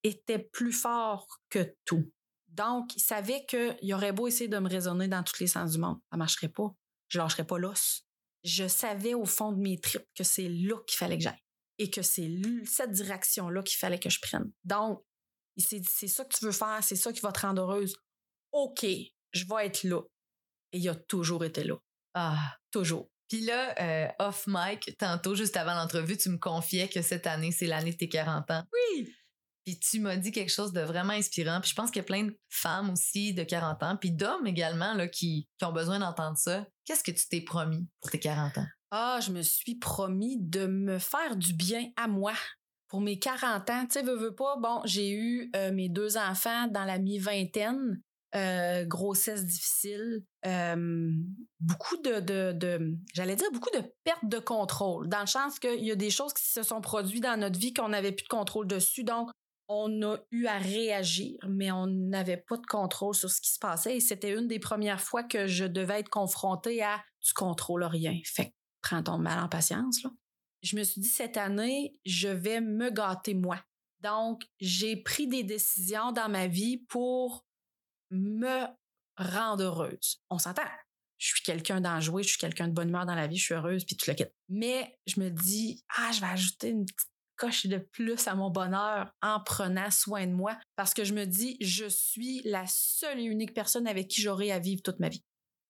était 0.03 0.39
plus 0.39 0.73
fort 0.73 1.27
que 1.49 1.75
tout. 1.85 2.11
Donc, 2.47 2.95
il 2.95 3.01
savait 3.01 3.45
qu'il 3.45 3.93
aurait 3.93 4.13
beau 4.13 4.27
essayer 4.27 4.47
de 4.47 4.57
me 4.57 4.69
raisonner 4.69 5.07
dans 5.07 5.23
tous 5.23 5.39
les 5.39 5.47
sens 5.47 5.73
du 5.73 5.77
monde. 5.77 5.99
Ça 6.11 6.17
marcherait 6.17 6.49
pas. 6.49 6.73
Je 7.09 7.19
lâcherais 7.19 7.45
pas 7.45 7.57
l'os. 7.57 8.05
Je 8.43 8.67
savais 8.67 9.13
au 9.13 9.25
fond 9.25 9.51
de 9.51 9.61
mes 9.61 9.79
tripes 9.79 10.07
que 10.15 10.23
c'est 10.23 10.49
là 10.49 10.77
qu'il 10.87 10.97
fallait 10.97 11.17
que 11.17 11.23
j'aille. 11.23 11.43
Et 11.79 11.89
que 11.89 12.01
c'est 12.01 12.29
cette 12.65 12.91
direction-là 12.91 13.61
qu'il 13.61 13.77
fallait 13.77 13.99
que 13.99 14.09
je 14.09 14.19
prenne. 14.19 14.51
Donc, 14.63 15.03
il 15.55 15.63
s'est 15.63 15.79
dit, 15.79 15.89
c'est 15.91 16.07
ça 16.07 16.25
que 16.25 16.35
tu 16.35 16.45
veux 16.45 16.51
faire, 16.51 16.79
c'est 16.83 16.95
ça 16.95 17.11
qui 17.11 17.19
va 17.19 17.31
te 17.31 17.41
rendre 17.41 17.61
heureuse. 17.61 17.95
OK, 18.51 18.85
je 19.31 19.45
vais 19.45 19.65
être 19.65 19.83
là. 19.83 20.01
Et 20.71 20.79
il 20.79 20.89
a 20.89 20.95
toujours 20.95 21.43
été 21.43 21.63
là. 21.63 21.75
Ah. 22.13 22.57
Toujours. 22.71 23.09
Puis 23.27 23.41
là, 23.41 23.75
euh, 23.79 24.07
off 24.19 24.45
mic, 24.47 24.97
tantôt, 24.97 25.35
juste 25.35 25.57
avant 25.57 25.73
l'entrevue, 25.73 26.17
tu 26.17 26.29
me 26.29 26.37
confiais 26.37 26.87
que 26.87 27.01
cette 27.01 27.27
année, 27.27 27.51
c'est 27.51 27.67
l'année 27.67 27.91
de 27.91 27.97
tes 27.97 28.09
40 28.09 28.49
ans. 28.51 28.63
Oui. 28.73 29.13
Puis 29.65 29.77
tu 29.79 29.99
m'as 29.99 30.15
dit 30.15 30.31
quelque 30.31 30.51
chose 30.51 30.71
de 30.71 30.79
vraiment 30.79 31.11
inspirant. 31.11 31.59
Puis 31.59 31.71
je 31.71 31.75
pense 31.75 31.91
qu'il 31.91 31.99
y 31.99 32.05
a 32.05 32.05
plein 32.05 32.23
de 32.23 32.39
femmes 32.47 32.89
aussi 32.89 33.33
de 33.33 33.43
40 33.43 33.83
ans, 33.83 33.97
puis 33.97 34.11
d'hommes 34.11 34.47
également, 34.47 34.93
là, 34.93 35.09
qui, 35.09 35.49
qui 35.57 35.65
ont 35.65 35.73
besoin 35.73 35.99
d'entendre 35.99 36.37
ça. 36.37 36.65
Qu'est-ce 36.85 37.03
que 37.03 37.11
tu 37.11 37.27
t'es 37.27 37.41
promis 37.41 37.85
pour 37.99 38.09
tes 38.09 38.19
40 38.19 38.59
ans? 38.59 38.67
Ah, 38.91 39.19
je 39.21 39.31
me 39.31 39.41
suis 39.41 39.75
promis 39.75 40.37
de 40.39 40.65
me 40.67 40.99
faire 40.99 41.35
du 41.35 41.53
bien 41.53 41.89
à 41.97 42.07
moi. 42.07 42.33
Pour 42.87 43.01
mes 43.01 43.19
40 43.19 43.69
ans, 43.69 43.85
tu 43.85 43.99
sais, 43.99 44.03
veux, 44.03 44.15
veux 44.15 44.33
pas, 44.33 44.55
bon, 44.55 44.81
j'ai 44.85 45.11
eu 45.11 45.51
euh, 45.57 45.73
mes 45.73 45.89
deux 45.89 46.15
enfants 46.15 46.67
dans 46.67 46.85
la 46.85 46.97
mi-vingtaine. 46.97 48.01
Euh, 48.37 48.85
grossesse 48.85 49.45
difficile, 49.45 50.23
euh, 50.45 51.11
beaucoup 51.59 51.97
de, 51.97 52.19
de, 52.19 52.51
de 52.53 52.95
j'allais 53.13 53.35
dire 53.35 53.51
beaucoup 53.51 53.71
de 53.75 53.81
perte 54.03 54.23
de 54.23 54.39
contrôle, 54.39 55.09
dans 55.09 55.21
le 55.21 55.27
sens 55.27 55.59
qu'il 55.59 55.83
y 55.83 55.91
a 55.91 55.95
des 55.95 56.11
choses 56.11 56.33
qui 56.33 56.45
se 56.45 56.63
sont 56.63 56.79
produites 56.79 57.23
dans 57.23 57.39
notre 57.39 57.59
vie 57.59 57.73
qu'on 57.73 57.89
n'avait 57.89 58.11
plus 58.11 58.23
de 58.23 58.29
contrôle 58.29 58.67
dessus. 58.67 59.03
Donc, 59.03 59.29
on 59.69 60.01
a 60.03 60.17
eu 60.31 60.45
à 60.45 60.57
réagir, 60.57 61.37
mais 61.49 61.71
on 61.71 61.87
n'avait 61.87 62.37
pas 62.37 62.57
de 62.57 62.65
contrôle 62.65 63.15
sur 63.15 63.29
ce 63.29 63.41
qui 63.41 63.51
se 63.51 63.59
passait. 63.59 63.97
Et 63.97 63.99
c'était 63.99 64.33
une 64.33 64.47
des 64.47 64.59
premières 64.59 65.01
fois 65.01 65.23
que 65.23 65.47
je 65.47 65.65
devais 65.65 65.99
être 65.99 66.09
confrontée 66.09 66.81
à 66.83 67.03
tu 67.21 67.33
contrôles 67.33 67.83
rien. 67.83 68.17
Fait 68.23 68.45
que 68.45 68.53
prends 68.81 69.03
ton 69.03 69.17
mal 69.17 69.43
en 69.43 69.49
patience. 69.49 70.03
Là. 70.03 70.11
Je 70.61 70.77
me 70.77 70.83
suis 70.83 71.01
dit, 71.01 71.07
cette 71.07 71.37
année, 71.37 71.97
je 72.05 72.29
vais 72.29 72.61
me 72.61 72.89
gâter 72.89 73.33
moi. 73.33 73.59
Donc, 74.01 74.43
j'ai 74.59 74.95
pris 74.95 75.27
des 75.27 75.43
décisions 75.43 76.11
dans 76.11 76.29
ma 76.29 76.47
vie 76.47 76.77
pour 76.77 77.46
me 78.11 78.65
rendre 79.17 79.63
heureuse. 79.63 80.21
On 80.29 80.37
s'entend. 80.37 80.63
Je 81.17 81.27
suis 81.29 81.41
quelqu'un 81.41 81.81
d'enjoué, 81.81 82.21
je 82.21 82.29
suis 82.29 82.37
quelqu'un 82.37 82.67
de 82.67 82.73
bonne 82.73 82.89
humeur 82.89 83.05
dans 83.05 83.15
la 83.15 83.25
vie, 83.25 83.37
je 83.37 83.43
suis 83.43 83.53
heureuse, 83.55 83.85
puis 83.85 83.95
tu 83.95 84.09
le 84.09 84.15
quittes. 84.15 84.33
Mais 84.49 84.99
je 85.07 85.19
me 85.19 85.29
dis, 85.29 85.83
ah, 85.97 86.11
je 86.11 86.21
vais 86.21 86.27
ajouter 86.27 86.69
une 86.69 86.85
petite 86.85 87.09
coche 87.37 87.65
de 87.67 87.77
plus 87.77 88.27
à 88.27 88.35
mon 88.35 88.49
bonheur 88.49 89.11
en 89.21 89.39
prenant 89.39 89.89
soin 89.91 90.25
de 90.27 90.33
moi 90.33 90.57
parce 90.75 90.93
que 90.93 91.03
je 91.03 91.13
me 91.13 91.25
dis, 91.25 91.57
je 91.61 91.85
suis 91.85 92.41
la 92.43 92.65
seule 92.67 93.19
et 93.19 93.23
unique 93.23 93.53
personne 93.53 93.87
avec 93.87 94.07
qui 94.07 94.21
j'aurai 94.21 94.51
à 94.51 94.59
vivre 94.59 94.81
toute 94.83 94.99
ma 94.99 95.09
vie. 95.09 95.23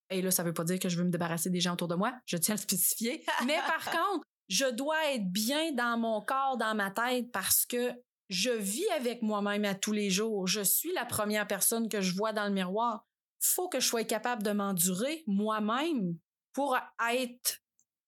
Et 0.09 0.21
là, 0.21 0.31
ça 0.31 0.43
veut 0.43 0.53
pas 0.53 0.63
dire 0.63 0.79
que 0.79 0.89
je 0.89 0.97
veux 0.97 1.03
me 1.03 1.11
débarrasser 1.11 1.49
des 1.49 1.59
gens 1.59 1.73
autour 1.73 1.89
de 1.89 1.95
moi, 1.95 2.13
je 2.25 2.37
tiens 2.37 2.55
à 2.55 2.57
le 2.57 2.61
spécifier. 2.61 3.23
Mais 3.45 3.57
par 3.67 3.85
contre, 3.91 4.25
je 4.47 4.65
dois 4.65 5.13
être 5.13 5.29
bien 5.29 5.73
dans 5.73 5.97
mon 5.97 6.21
corps, 6.21 6.57
dans 6.57 6.73
ma 6.73 6.91
tête 6.91 7.31
parce 7.31 7.65
que 7.65 7.91
je 8.29 8.49
vis 8.49 8.87
avec 8.89 9.21
moi-même 9.21 9.65
à 9.65 9.75
tous 9.75 9.91
les 9.91 10.09
jours. 10.09 10.47
Je 10.47 10.61
suis 10.61 10.91
la 10.93 11.05
première 11.05 11.47
personne 11.47 11.89
que 11.89 12.01
je 12.01 12.13
vois 12.13 12.33
dans 12.33 12.47
le 12.47 12.53
miroir. 12.53 13.05
Faut 13.39 13.69
que 13.69 13.79
je 13.79 13.87
sois 13.87 14.03
capable 14.03 14.43
de 14.43 14.51
m'endurer 14.51 15.23
moi-même 15.27 16.17
pour 16.53 16.77
être 17.09 17.61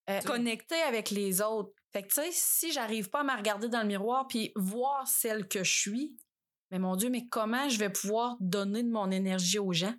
euh, 0.09 0.19
connecté 0.21 0.75
avec 0.75 1.11
les 1.11 1.41
autres. 1.41 1.71
Fait 1.93 2.03
que 2.03 2.07
tu 2.07 2.15
sais, 2.15 2.29
si 2.31 2.71
j'arrive 2.71 3.09
pas 3.09 3.21
à 3.21 3.23
me 3.23 3.35
regarder 3.35 3.69
dans 3.69 3.81
le 3.81 3.87
miroir 3.87 4.27
puis 4.27 4.51
voir 4.55 5.07
celle 5.07 5.47
que 5.47 5.63
je 5.63 5.79
suis, 5.79 6.17
mais 6.71 6.79
mon 6.79 6.95
Dieu, 6.95 7.09
mais 7.09 7.27
comment 7.27 7.69
je 7.69 7.79
vais 7.79 7.89
pouvoir 7.89 8.37
donner 8.39 8.83
de 8.83 8.89
mon 8.89 9.09
énergie 9.11 9.59
aux 9.59 9.73
gens 9.73 9.95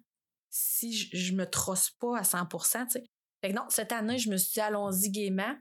si 0.51 0.93
je, 0.93 1.17
je 1.17 1.33
me 1.33 1.49
trosse 1.49 1.91
pas 1.91 2.19
à 2.19 2.23
100%, 2.23 2.87
tu 2.87 2.93
sais? 2.93 3.05
Fait 3.41 3.51
que 3.51 3.57
non, 3.57 3.65
cette 3.69 3.93
année, 3.93 4.19
je 4.19 4.31
me 4.31 4.37
suis 4.37 4.55
dit, 4.55 4.61
allons-y 4.61 5.11
gaiement. 5.11 5.57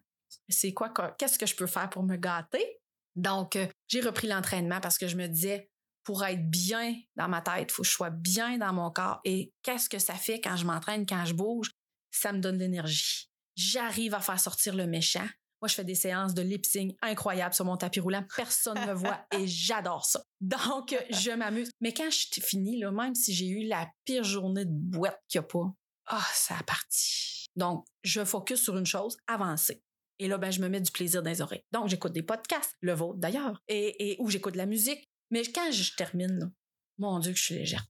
C'est 0.50 0.74
quoi, 0.74 0.90
qu'est-ce 1.18 1.40
que 1.40 1.46
je 1.46 1.56
peux 1.56 1.68
faire 1.68 1.90
pour 1.90 2.04
me 2.04 2.18
gâter? 2.18 2.82
Donc, 3.16 3.56
euh, 3.56 3.68
j'ai 3.88 4.02
repris 4.02 4.28
l'entraînement 4.28 4.80
parce 4.82 4.98
que 4.98 5.08
je 5.08 5.16
me 5.16 5.28
disais, 5.28 5.70
pour 6.04 6.24
être 6.26 6.50
bien 6.50 6.96
dans 7.16 7.28
ma 7.28 7.42
tête, 7.42 7.68
il 7.70 7.72
faut 7.72 7.84
que 7.84 7.88
je 7.88 7.94
sois 7.94 8.10
bien 8.10 8.58
dans 8.58 8.74
mon 8.74 8.90
corps. 8.92 9.20
Et 9.26 9.54
qu'est-ce 9.64 9.90
que 9.90 10.00
ça 10.00 10.16
fait 10.16 10.42
quand 10.42 10.56
je 10.56 10.66
m'entraîne, 10.66 11.06
quand 11.06 11.26
je 11.26 11.34
bouge? 11.34 11.72
Ça 12.12 12.34
me 12.34 12.40
donne 12.40 12.58
l'énergie. 12.58 13.30
J'arrive 13.56 14.14
à 14.14 14.20
faire 14.20 14.40
sortir 14.40 14.76
le 14.76 14.88
méchant. 14.88 15.28
Moi, 15.62 15.68
je 15.68 15.76
fais 15.76 15.84
des 15.84 15.96
séances 15.96 16.34
de 16.34 16.42
lip 16.42 16.66
sync 16.66 16.96
incroyables 17.02 17.54
sur 17.54 17.66
mon 17.66 17.76
tapis 17.76 18.00
roulant. 18.00 18.24
Personne 18.36 18.80
ne 18.80 18.86
me 18.88 18.94
voit 18.94 19.26
et 19.38 19.46
j'adore 19.48 20.06
ça. 20.06 20.24
Donc, 20.40 20.96
je 21.10 21.32
m'amuse. 21.32 21.70
Mais 21.82 21.94
quand 21.94 22.10
je 22.10 22.42
finis, 22.42 22.80
là, 22.80 22.92
même 22.92 23.14
si 23.14 23.34
j'ai 23.34 23.48
eu 23.48 23.68
la 23.68 23.88
pire 24.06 24.24
journée 24.24 24.66
de 24.66 24.72
boîte 24.72 25.20
qu'il 25.28 25.42
n'y 25.42 25.46
a 25.46 25.48
pas, 25.48 25.74
ah, 26.08 26.28
ça 26.34 26.58
a 26.58 26.64
parti. 26.64 27.46
Donc, 27.56 27.86
je 28.04 28.24
focus 28.24 28.64
sur 28.64 28.78
une 28.78 28.86
chose, 28.86 29.18
avancer. 29.28 29.84
Et 30.20 30.28
là, 30.28 30.38
ben, 30.38 30.52
je 30.52 30.62
me 30.62 30.68
mets 30.68 30.82
du 30.82 30.92
plaisir 30.92 31.24
dans 31.24 31.30
les 31.30 31.42
oreilles. 31.42 31.64
Donc, 31.72 31.88
j'écoute 31.88 32.12
des 32.12 32.24
podcasts, 32.24 32.76
le 32.82 32.94
vôtre 32.94 33.20
d'ailleurs, 33.20 33.64
et, 33.68 34.12
et 34.12 34.18
où 34.20 34.30
j'écoute 34.30 34.54
de 34.54 34.58
la 34.58 34.66
musique. 34.66 35.10
Mais 35.32 35.44
quand 35.44 35.72
je 35.72 35.96
termine, 35.96 36.52
mon 36.98 37.20
Dieu, 37.20 37.32
que 37.32 37.38
je 37.38 37.44
suis 37.44 37.56
légère. 37.56 37.86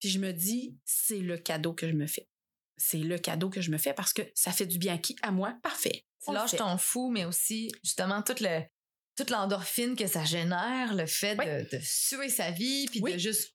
Puis 0.00 0.08
je 0.08 0.18
me 0.18 0.32
dis, 0.32 0.76
c'est 0.84 1.18
le 1.18 1.36
cadeau 1.36 1.74
que 1.74 1.88
je 1.88 1.94
me 1.94 2.06
fais. 2.06 2.28
C'est 2.76 2.98
le 2.98 3.18
cadeau 3.18 3.50
que 3.50 3.60
je 3.60 3.70
me 3.70 3.78
fais 3.78 3.92
parce 3.94 4.12
que 4.12 4.22
ça 4.34 4.50
fait 4.50 4.66
du 4.66 4.78
bien 4.78 4.98
qui? 4.98 5.14
À 5.22 5.30
moi. 5.30 5.56
Parfait. 5.62 6.04
Là, 6.26 6.46
je 6.50 6.56
t'en 6.56 6.78
fous, 6.78 7.10
mais 7.10 7.26
aussi, 7.26 7.70
justement, 7.82 8.22
toute 8.22 8.40
le, 8.40 8.62
toute 9.16 9.30
l'endorphine 9.30 9.94
que 9.94 10.06
ça 10.06 10.24
génère, 10.24 10.94
le 10.94 11.06
fait 11.06 11.36
de, 11.36 11.78
suer 11.82 12.30
sa 12.30 12.50
vie, 12.50 12.86
puis 12.86 13.00
de 13.00 13.18
juste 13.18 13.54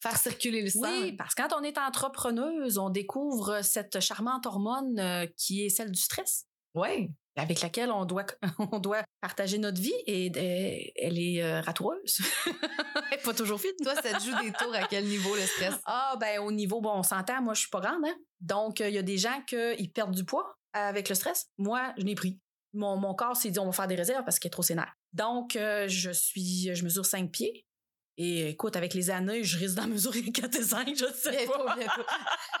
faire 0.00 0.16
circuler 0.18 0.62
le 0.62 0.70
sang. 0.70 1.02
Oui, 1.02 1.12
parce 1.12 1.34
que 1.34 1.42
quand 1.42 1.58
on 1.58 1.62
est 1.62 1.78
entrepreneuse, 1.78 2.76
on 2.76 2.90
découvre 2.90 3.62
cette 3.62 4.00
charmante 4.00 4.46
hormone 4.46 4.98
euh, 4.98 5.26
qui 5.36 5.64
est 5.64 5.70
celle 5.70 5.90
du 5.90 6.00
stress. 6.00 6.46
Oui 6.74 7.10
avec 7.36 7.60
laquelle 7.60 7.90
on 7.90 8.04
doit, 8.04 8.26
on 8.72 8.78
doit 8.78 9.02
partager 9.20 9.58
notre 9.58 9.80
vie 9.80 9.94
et, 10.06 10.92
elle 10.96 11.18
est 11.18 11.42
euh, 11.42 11.60
ratoureuse. 11.60 12.20
elle 12.46 13.18
est 13.18 13.22
pas 13.22 13.34
toujours 13.34 13.60
fine. 13.60 13.72
Toi, 13.82 13.94
ça 13.94 14.18
te 14.18 14.22
joue 14.22 14.38
des 14.42 14.52
tours 14.52 14.74
à 14.74 14.86
quel 14.88 15.04
niveau 15.04 15.34
le 15.34 15.42
stress? 15.42 15.74
Ah, 15.86 16.16
ben 16.20 16.40
au 16.40 16.52
niveau, 16.52 16.80
bon, 16.80 16.92
on 16.92 17.02
s'entend, 17.02 17.42
moi, 17.42 17.54
je 17.54 17.60
suis 17.60 17.70
pas 17.70 17.80
grande, 17.80 18.04
hein? 18.06 18.14
Donc, 18.40 18.80
il 18.80 18.90
y 18.90 18.98
a 18.98 19.02
des 19.02 19.18
gens 19.18 19.42
qui 19.46 19.88
perdent 19.88 20.14
du 20.14 20.24
poids 20.24 20.56
avec 20.72 21.08
le 21.08 21.14
stress. 21.14 21.46
Moi, 21.58 21.92
je 21.98 22.04
n'ai 22.04 22.14
pris. 22.14 22.40
Mon, 22.74 22.96
mon 22.96 23.14
corps 23.14 23.36
s'est 23.36 23.50
dit, 23.50 23.58
on 23.58 23.66
va 23.66 23.72
faire 23.72 23.86
des 23.86 23.94
réserves 23.94 24.24
parce 24.24 24.38
qu'il 24.38 24.48
est 24.48 24.52
trop 24.52 24.62
sénère. 24.62 24.94
Donc, 25.12 25.56
euh, 25.56 25.86
je 25.88 26.10
suis, 26.10 26.74
je 26.74 26.84
mesure 26.84 27.04
5 27.04 27.30
pieds. 27.30 27.66
Et 28.18 28.50
écoute, 28.50 28.76
avec 28.76 28.92
les 28.92 29.10
années, 29.10 29.42
je 29.42 29.58
risque 29.58 29.76
d'en 29.76 29.86
mesurer 29.86 30.22
4 30.32 30.54
et 30.54 30.62
5, 30.62 30.88
je 30.94 31.04
sais 31.14 31.46
bientôt, 31.46 31.64
pas. 31.64 31.76
Bientôt. 31.76 32.02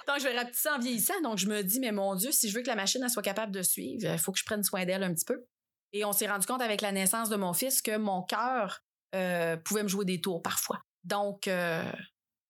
donc, 0.06 0.18
je 0.18 0.24
vais 0.24 0.38
rapetisser 0.38 0.70
en 0.70 0.78
vieillissant. 0.78 1.20
Donc, 1.22 1.38
je 1.38 1.46
me 1.46 1.62
dis, 1.62 1.78
mais 1.78 1.92
mon 1.92 2.14
Dieu, 2.14 2.32
si 2.32 2.48
je 2.48 2.54
veux 2.54 2.62
que 2.62 2.68
la 2.68 2.76
machine 2.76 3.02
elle 3.02 3.10
soit 3.10 3.22
capable 3.22 3.52
de 3.52 3.62
suivre, 3.62 4.10
il 4.10 4.18
faut 4.18 4.32
que 4.32 4.38
je 4.38 4.44
prenne 4.44 4.62
soin 4.62 4.84
d'elle 4.84 5.02
un 5.02 5.12
petit 5.12 5.26
peu. 5.26 5.44
Et 5.92 6.04
on 6.04 6.12
s'est 6.12 6.26
rendu 6.26 6.46
compte 6.46 6.62
avec 6.62 6.80
la 6.80 6.90
naissance 6.90 7.28
de 7.28 7.36
mon 7.36 7.52
fils 7.52 7.82
que 7.82 7.96
mon 7.98 8.22
cœur 8.22 8.80
euh, 9.14 9.56
pouvait 9.58 9.82
me 9.82 9.88
jouer 9.88 10.06
des 10.06 10.20
tours 10.20 10.40
parfois. 10.40 10.80
Donc, 11.04 11.48
euh, 11.48 11.92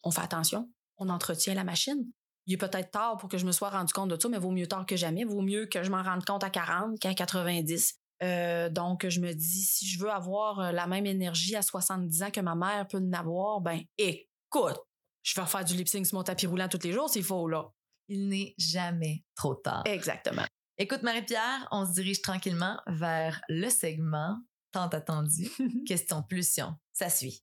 on 0.05 0.13
fait 0.13 0.21
attention, 0.21 0.71
on 0.97 1.09
entretient 1.09 1.55
la 1.55 1.65
machine. 1.65 2.07
Il 2.47 2.55
est 2.55 2.59
peut-être 2.59 2.91
tard 2.91 3.17
pour 3.19 3.29
que 3.29 3.39
je 3.39 3.47
me 3.47 3.53
sois 3.53 3.71
rendu 3.71 3.93
compte 3.93 4.11
de 4.11 4.21
ça, 4.21 4.29
mais 4.29 4.39
vaut 4.39 4.51
mieux 4.51 4.67
tard 4.67 4.87
que 4.87 4.97
jamais. 4.97 5.25
Vaut 5.25 5.43
mieux 5.43 5.67
que 5.67 5.83
je 5.83 5.91
m'en 5.91 6.03
rende 6.03 6.25
compte 6.25 6.45
à 6.45 6.51
40 6.51 6.99
qu'à 7.01 7.15
90. 7.15 8.02
Euh, 8.23 8.69
donc, 8.69 9.09
je 9.09 9.21
me 9.21 9.33
dis, 9.33 9.63
si 9.63 9.87
je 9.87 9.99
veux 9.99 10.11
avoir 10.11 10.61
euh, 10.61 10.73
la 10.73 10.87
même 10.87 11.07
énergie 11.07 11.57
à 11.57 11.63
70 11.63 12.23
ans 12.23 12.31
que 12.31 12.41
ma 12.41 12.55
mère 12.55 12.87
peut 12.89 12.99
en 12.99 13.13
avoir, 13.13 13.61
ben, 13.61 13.81
écoute, 13.99 14.79
je 15.23 15.41
vais 15.41 15.47
faire 15.47 15.65
du 15.65 15.75
lip 15.75 15.89
sync 15.89 16.07
sur 16.07 16.17
mon 16.17 16.23
tapis 16.23 16.47
roulant 16.47 16.69
tous 16.69 16.83
les 16.85 16.93
jours 16.93 17.09
s'il 17.09 17.25
faut, 17.25 17.49
là. 17.49 17.71
Il 18.09 18.29
n'est 18.29 18.55
jamais 18.59 19.25
trop 19.35 19.55
tard. 19.55 19.83
Exactement. 19.87 20.45
Écoute, 20.79 21.03
Marie-Pierre, 21.03 21.69
on 21.71 21.87
se 21.87 21.93
dirige 21.93 22.21
tranquillement 22.23 22.79
vers 22.87 23.41
le 23.49 23.69
segment 23.69 24.37
tant 24.73 24.89
attendu, 24.89 25.51
question 25.87 26.23
pulsion. 26.23 26.75
Ça 26.93 27.09
suit. 27.09 27.43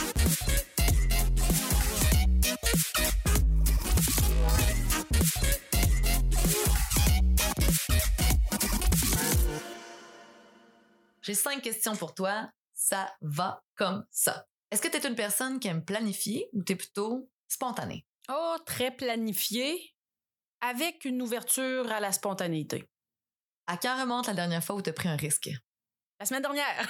J'ai 11.31 11.35
cinq 11.35 11.61
questions 11.61 11.95
pour 11.95 12.13
toi. 12.13 12.49
Ça 12.73 13.15
va 13.21 13.63
comme 13.75 14.05
ça. 14.11 14.49
Est-ce 14.69 14.81
que 14.81 14.89
tu 14.89 14.97
es 14.97 15.07
une 15.07 15.15
personne 15.15 15.61
qui 15.61 15.69
aime 15.69 15.85
planifier 15.85 16.49
ou 16.51 16.61
tu 16.61 16.73
es 16.73 16.75
plutôt 16.75 17.31
spontanée? 17.47 18.05
Oh, 18.27 18.57
très 18.65 18.91
planifiée, 18.91 19.95
avec 20.59 21.05
une 21.05 21.21
ouverture 21.21 21.89
à 21.89 22.01
la 22.01 22.11
spontanéité. 22.11 22.85
À 23.65 23.77
quand 23.77 23.97
remonte 24.01 24.27
la 24.27 24.33
dernière 24.33 24.61
fois 24.61 24.75
où 24.75 24.81
tu 24.81 24.89
as 24.89 24.93
pris 24.93 25.07
un 25.07 25.15
risque? 25.15 25.49
La 26.19 26.25
semaine 26.25 26.41
dernière. 26.41 26.85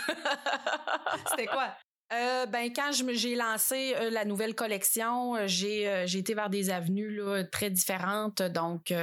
C'était 1.29 1.45
quoi? 1.45 1.77
Euh, 2.13 2.45
ben 2.45 2.73
quand 2.73 2.91
j'ai 2.91 3.35
lancé 3.35 3.95
euh, 3.95 4.09
la 4.09 4.25
nouvelle 4.25 4.53
collection, 4.53 5.35
euh, 5.35 5.47
j'ai 5.47 6.17
été 6.17 6.33
vers 6.33 6.49
des 6.49 6.69
avenues 6.69 7.15
là, 7.15 7.43
très 7.45 7.69
différentes. 7.69 8.41
Donc 8.41 8.93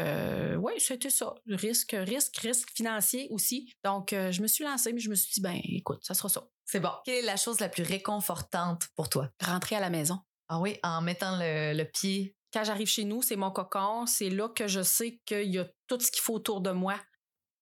oui, 0.58 0.72
c'était 0.78 1.10
ça. 1.10 1.34
Risque, 1.46 1.96
risque, 1.98 2.36
risque 2.36 2.70
financier 2.74 3.28
aussi. 3.30 3.72
Donc 3.84 4.10
je 4.10 4.42
me 4.42 4.46
suis 4.46 4.64
lancée, 4.64 4.92
mais 4.92 5.00
je 5.00 5.10
me 5.10 5.14
suis 5.14 5.32
dit 5.32 5.40
ben 5.40 5.58
écoute, 5.64 6.00
ça 6.02 6.14
sera 6.14 6.28
ça. 6.28 6.46
C'est 6.64 6.80
bon. 6.80 6.90
Quelle 7.04 7.24
est 7.24 7.26
la 7.26 7.36
chose 7.36 7.60
la 7.60 7.70
plus 7.70 7.82
réconfortante 7.82 8.88
pour 8.94 9.08
toi? 9.08 9.30
Rentrer 9.42 9.76
à 9.76 9.80
la 9.80 9.88
maison. 9.88 10.18
Ah 10.48 10.60
oui, 10.60 10.76
en 10.82 11.00
mettant 11.00 11.38
le, 11.38 11.74
le 11.74 11.84
pied. 11.84 12.34
Quand 12.52 12.64
j'arrive 12.64 12.88
chez 12.88 13.04
nous, 13.04 13.22
c'est 13.22 13.36
mon 13.36 13.50
cocon. 13.50 14.06
C'est 14.06 14.30
là 14.30 14.48
que 14.48 14.66
je 14.68 14.82
sais 14.82 15.20
qu'il 15.24 15.54
y 15.54 15.58
a 15.58 15.66
tout 15.86 16.00
ce 16.00 16.10
qu'il 16.10 16.22
faut 16.22 16.34
autour 16.34 16.60
de 16.60 16.70
moi 16.70 17.00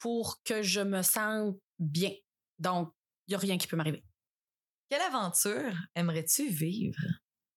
pour 0.01 0.43
que 0.45 0.63
je 0.63 0.81
me 0.81 1.03
sente 1.03 1.57
bien. 1.79 2.11
Donc 2.59 2.93
il 3.29 3.33
y 3.33 3.35
a 3.35 3.39
rien 3.39 3.59
qui 3.59 3.67
peut 3.67 3.77
m'arriver. 3.77 4.05
Quelle 4.89 5.03
aventure 5.03 5.73
aimerais-tu 5.95 6.49
vivre? 6.49 7.03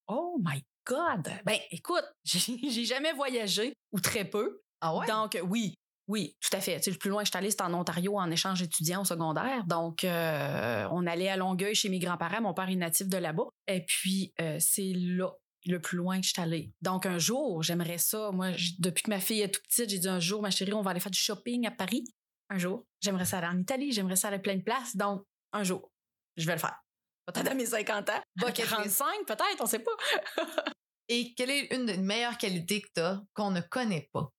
Oh 0.07 0.38
my 0.43 0.63
God! 0.86 1.30
Ben, 1.45 1.59
écoute, 1.71 2.05
j'ai 2.23 2.86
jamais 2.86 3.13
voyagé, 3.13 3.73
ou 3.91 3.99
très 3.99 4.25
peu. 4.25 4.61
Ah 4.82 4.95
ouais? 4.95 5.05
Donc, 5.07 5.38
oui, 5.43 5.75
oui, 6.07 6.36
tout 6.41 6.57
à 6.57 6.59
fait. 6.59 6.77
Tu 6.77 6.86
sais, 6.86 6.91
le 6.91 6.97
plus 6.97 7.11
loin 7.11 7.21
que 7.21 7.27
je 7.27 7.32
suis 7.32 7.38
allée, 7.38 7.51
c'était 7.51 7.63
en 7.63 7.73
Ontario 7.75 8.17
en 8.17 8.32
échange 8.32 8.63
étudiant 8.63 9.01
au 9.01 9.05
secondaire. 9.05 9.63
Donc, 9.65 10.03
euh, 10.03 10.88
on 10.91 11.05
allait 11.05 11.30
à 11.30 11.38
Longueuil 11.38 11.75
chez 11.75 11.89
mes 11.89 11.99
grands-parents. 11.99 12.41
Mon 12.41 12.55
père 12.55 12.67
est 12.67 12.75
natif 12.75 13.07
de 13.07 13.17
là-bas. 13.17 13.47
Et 13.67 13.86
puis, 13.86 14.34
euh, 14.41 14.57
c'est 14.59 14.91
là 14.95 15.32
le 15.67 15.80
plus 15.80 15.97
loin 15.97 16.19
que 16.19 16.25
je 16.25 16.32
suis 16.32 16.41
allée. 16.41 16.73
Donc, 16.82 17.05
un 17.05 17.19
jour, 17.19 17.61
j'aimerais 17.61 17.99
ça. 17.99 18.32
Moi, 18.32 18.53
depuis 18.80 19.03
que 19.03 19.11
ma 19.11 19.19
fille 19.19 19.41
est 19.41 19.53
toute 19.53 19.63
petite, 19.67 19.91
j'ai 19.91 19.99
dit 19.99 20.07
un 20.07 20.19
jour, 20.19 20.41
ma 20.41 20.49
chérie, 20.49 20.73
on 20.73 20.82
va 20.82 20.91
aller 20.91 20.99
faire 20.99 21.11
du 21.11 21.19
shopping 21.19 21.67
à 21.67 21.71
Paris. 21.71 22.05
Un 22.49 22.57
jour. 22.57 22.88
J'aimerais 23.01 23.25
ça 23.25 23.38
aller 23.38 23.47
en 23.55 23.59
Italie. 23.59 23.91
J'aimerais 23.91 24.15
ça 24.15 24.30
aller 24.30 24.38
à 24.38 24.39
plein 24.39 24.55
de 24.55 24.63
places. 24.63 24.95
Donc, 24.95 25.23
un 25.53 25.63
jour, 25.63 25.91
je 26.38 26.47
vais 26.47 26.53
le 26.53 26.59
faire. 26.59 26.80
Peut-être 27.32 27.51
à 27.51 27.53
mes 27.53 27.65
50 27.65 28.09
ans. 28.09 28.21
List. 28.47 28.69
45, 28.69 29.25
peut-être, 29.27 29.61
on 29.61 29.65
sait 29.65 29.80
pas. 29.80 29.91
Et 31.07 31.34
quelle 31.34 31.49
est 31.49 31.73
une 31.73 31.86
des 31.86 31.97
meilleures 31.97 32.38
qualités 32.38 32.82
que 32.82 32.88
tu 32.95 33.01
as 33.01 33.21
qu'on 33.34 33.51
ne 33.51 33.61
connaît 33.61 34.09
pas? 34.13 34.30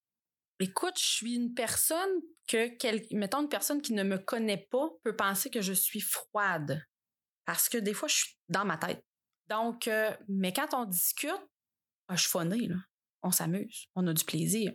Écoute, 0.61 0.99
je 0.99 1.05
suis 1.07 1.35
une 1.35 1.55
personne 1.55 2.21
que, 2.47 2.69
quel- 2.77 3.07
mettons, 3.13 3.43
une 3.43 3.49
personne 3.49 3.81
qui 3.83 3.93
ne 3.93 4.03
me 4.03 4.19
connaît 4.19 4.69
pas 4.71 4.89
peut 5.03 5.17
penser 5.17 5.51
que 5.51 5.63
je 5.63 5.73
suis 5.73 6.01
froide. 6.01 6.85
Parce 7.45 7.69
que 7.69 7.79
des 7.79 7.95
fois, 7.95 8.09
je 8.09 8.17
suis 8.17 8.37
dans 8.49 8.65
ma 8.65 8.77
tête. 8.77 9.03
Donc, 9.49 9.89
euh, 9.89 10.15
mais 10.29 10.53
quand 10.53 10.73
on 10.75 10.85
discute, 10.85 11.31
ah, 12.09 12.15
je 12.15 12.21
suis 12.21 12.31
phonée, 12.31 12.69
là. 12.69 12.77
On 13.23 13.31
s'amuse, 13.33 13.87
on 13.97 14.07
a 14.07 14.13
du 14.13 14.25
plaisir. 14.25 14.73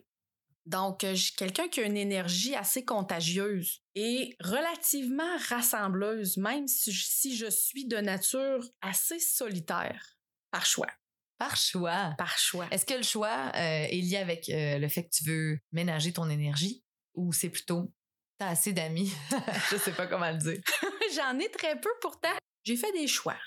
Donc, 0.65 1.03
euh, 1.03 1.13
je 1.13 1.25
suis 1.25 1.35
quelqu'un 1.35 1.67
qui 1.67 1.79
a 1.79 1.83
une 1.83 1.97
énergie 1.97 2.55
assez 2.55 2.83
contagieuse 2.83 3.81
et 3.93 4.35
relativement 4.41 5.37
rassembleuse, 5.49 6.37
même 6.37 6.67
si 6.67 6.91
je, 6.91 7.05
si 7.05 7.37
je 7.37 7.49
suis 7.49 7.85
de 7.87 7.97
nature 7.97 8.65
assez 8.81 9.19
solitaire, 9.19 10.17
par 10.51 10.65
choix. 10.65 10.89
Par 11.37 11.55
choix. 11.55 12.15
Par 12.17 12.37
choix. 12.37 12.67
Est-ce 12.71 12.85
que 12.85 12.93
le 12.95 13.03
choix 13.03 13.51
euh, 13.55 13.87
est 13.89 14.01
lié 14.01 14.17
avec 14.17 14.49
euh, 14.49 14.79
le 14.79 14.87
fait 14.87 15.03
que 15.03 15.09
tu 15.09 15.23
veux 15.25 15.59
ménager 15.71 16.13
ton 16.13 16.29
énergie 16.29 16.83
ou 17.13 17.31
c'est 17.33 17.49
plutôt 17.49 17.91
t'as 18.39 18.49
assez 18.49 18.73
d'amis? 18.73 19.11
Je 19.71 19.77
sais 19.77 19.91
pas 19.91 20.07
comment 20.07 20.31
le 20.31 20.37
dire. 20.37 20.61
J'en 21.15 21.37
ai 21.37 21.49
très 21.51 21.79
peu 21.79 21.89
pourtant. 22.01 22.35
J'ai 22.63 22.77
fait 22.77 22.91
des 22.93 23.07
choix 23.07 23.37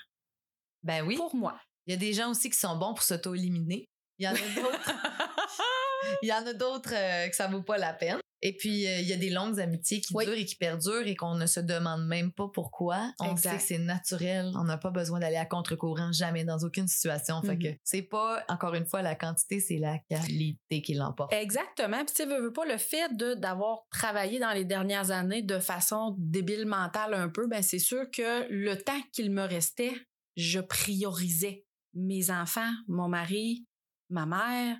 Ben 0.83 1.03
oui. 1.05 1.17
pour 1.17 1.35
moi. 1.35 1.59
Il 1.85 1.91
y 1.91 1.95
a 1.95 1.97
des 1.97 2.13
gens 2.13 2.29
aussi 2.29 2.49
qui 2.49 2.57
sont 2.57 2.77
bons 2.77 2.93
pour 2.93 3.03
s'auto-éliminer. 3.03 3.89
Il 4.19 4.25
y 4.25 4.27
en 4.27 4.35
a 4.35 4.55
d'autres. 4.55 4.91
Il 6.23 6.27
y 6.29 6.33
en 6.33 6.45
a 6.45 6.53
d'autres 6.53 6.93
euh, 6.93 7.27
que 7.27 7.35
ça 7.35 7.47
vaut 7.47 7.61
pas 7.63 7.77
la 7.77 7.93
peine. 7.93 8.17
Et 8.41 8.55
puis, 8.55 8.87
euh, 8.87 8.99
il 9.01 9.05
y 9.09 9.11
a 9.11 9.17
des 9.17 9.31
longues 9.31 9.59
amitiés 9.59 9.99
qui 9.99 10.13
Oui. 10.15 10.23
durent 10.23 10.33
et 10.37 10.45
qui 10.45 10.55
perdurent 10.55 11.05
et 11.05 11.15
qu'on 11.17 11.35
ne 11.35 11.45
se 11.45 11.59
demande 11.59 12.07
même 12.07 12.31
pas 12.31 12.47
pourquoi. 12.47 13.11
On 13.19 13.31
Exact. 13.31 13.49
sait 13.51 13.57
que 13.57 13.63
c'est 13.63 13.77
naturel. 13.79 14.53
On 14.55 14.63
n'a 14.63 14.77
pas 14.77 14.91
besoin 14.91 15.19
d'aller 15.19 15.35
à 15.35 15.45
contre-courant, 15.45 16.13
jamais, 16.13 16.45
dans 16.45 16.57
aucune 16.59 16.87
situation. 16.87 17.41
Fait 17.41 17.55
Mhm. 17.57 17.61
que 17.63 17.67
c'est 17.83 18.01
pas, 18.01 18.41
encore 18.47 18.75
une 18.75 18.85
fois, 18.85 19.01
la 19.01 19.15
quantité, 19.15 19.59
c'est 19.59 19.77
la 19.77 19.97
qualité 20.09 20.81
qui 20.81 20.93
l'emporte. 20.93 21.33
Exactement. 21.33 22.05
Puis, 22.05 22.15
tu 22.15 22.25
veux, 22.29 22.53
pas, 22.53 22.63
le 22.65 22.77
fait 22.77 23.13
de, 23.17 23.33
d'avoir 23.33 23.79
travaillé 23.91 24.39
dans 24.39 24.53
les 24.53 24.63
dernières 24.63 25.11
années 25.11 25.41
de 25.41 25.59
façon 25.59 26.15
débile 26.17 26.65
mentale 26.65 27.13
un 27.15 27.27
peu, 27.27 27.45
ben, 27.47 27.61
c'est 27.61 27.77
sûr 27.79 28.09
que 28.09 28.47
le 28.49 28.75
temps 28.81 29.01
qu'il 29.11 29.31
me 29.31 29.43
restait, 29.43 29.91
je 30.37 30.61
priorisais 30.61 31.65
mes 31.93 32.29
enfants, 32.31 32.71
mon 32.87 33.09
mari, 33.09 33.65
ma 34.09 34.25
mère, 34.25 34.77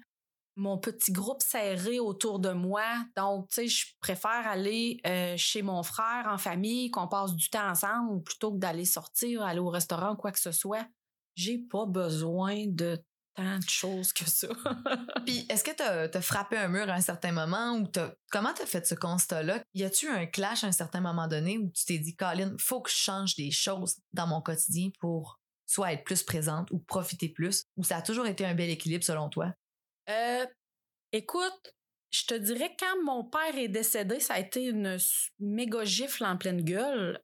mon 0.59 0.77
petit 0.77 1.11
groupe 1.11 1.41
serré 1.41 1.99
autour 1.99 2.39
de 2.39 2.51
moi. 2.51 2.83
Donc, 3.15 3.47
tu 3.49 3.55
sais, 3.55 3.67
je 3.67 3.87
préfère 4.01 4.45
aller 4.45 4.99
euh, 5.07 5.35
chez 5.37 5.61
mon 5.61 5.81
frère 5.83 6.27
en 6.29 6.37
famille, 6.37 6.91
qu'on 6.91 7.07
passe 7.07 7.33
du 7.33 7.49
temps 7.49 7.69
ensemble, 7.69 8.21
plutôt 8.23 8.53
que 8.53 8.59
d'aller 8.59 8.85
sortir, 8.85 9.41
aller 9.41 9.59
au 9.59 9.69
restaurant, 9.69 10.15
quoi 10.15 10.31
que 10.31 10.39
ce 10.39 10.51
soit. 10.51 10.85
J'ai 11.35 11.57
pas 11.57 11.85
besoin 11.85 12.65
de 12.67 13.01
tant 13.35 13.57
de 13.57 13.69
choses 13.69 14.11
que 14.11 14.29
ça. 14.29 14.47
Puis, 15.25 15.45
est-ce 15.49 15.63
que 15.63 15.71
t'as 15.71 16.09
as 16.13 16.21
frappé 16.21 16.57
un 16.57 16.67
mur 16.67 16.89
à 16.89 16.93
un 16.93 17.01
certain 17.01 17.31
moment 17.31 17.77
ou 17.77 17.87
comment 18.29 18.53
t'as 18.53 18.65
fait 18.65 18.85
ce 18.85 18.95
constat-là? 18.95 19.61
Y 19.73 19.85
a-tu 19.85 20.09
un 20.09 20.25
clash 20.25 20.63
à 20.63 20.67
un 20.67 20.73
certain 20.73 20.99
moment 20.99 21.27
donné 21.27 21.57
où 21.57 21.71
tu 21.71 21.85
t'es 21.85 21.99
dit, 21.99 22.15
Colin, 22.15 22.55
faut 22.59 22.81
que 22.81 22.89
je 22.89 22.97
change 22.97 23.35
des 23.35 23.51
choses 23.51 23.95
dans 24.11 24.27
mon 24.27 24.41
quotidien 24.41 24.89
pour 24.99 25.39
soit 25.65 25.93
être 25.93 26.03
plus 26.03 26.23
présente 26.23 26.69
ou 26.71 26.79
profiter 26.79 27.29
plus? 27.29 27.63
Ou 27.77 27.83
ça 27.83 27.97
a 27.97 28.01
toujours 28.01 28.25
été 28.25 28.45
un 28.45 28.55
bel 28.55 28.69
équilibre 28.69 29.05
selon 29.05 29.29
toi? 29.29 29.53
Euh, 30.09 30.45
écoute, 31.11 31.73
je 32.11 32.25
te 32.25 32.33
dirais 32.33 32.75
quand 32.79 33.03
mon 33.03 33.23
père 33.23 33.57
est 33.57 33.67
décédé, 33.67 34.19
ça 34.19 34.35
a 34.35 34.39
été 34.39 34.65
une 34.65 34.97
méga 35.39 35.83
gifle 35.83 36.25
en 36.25 36.37
pleine 36.37 36.63
gueule 36.63 37.21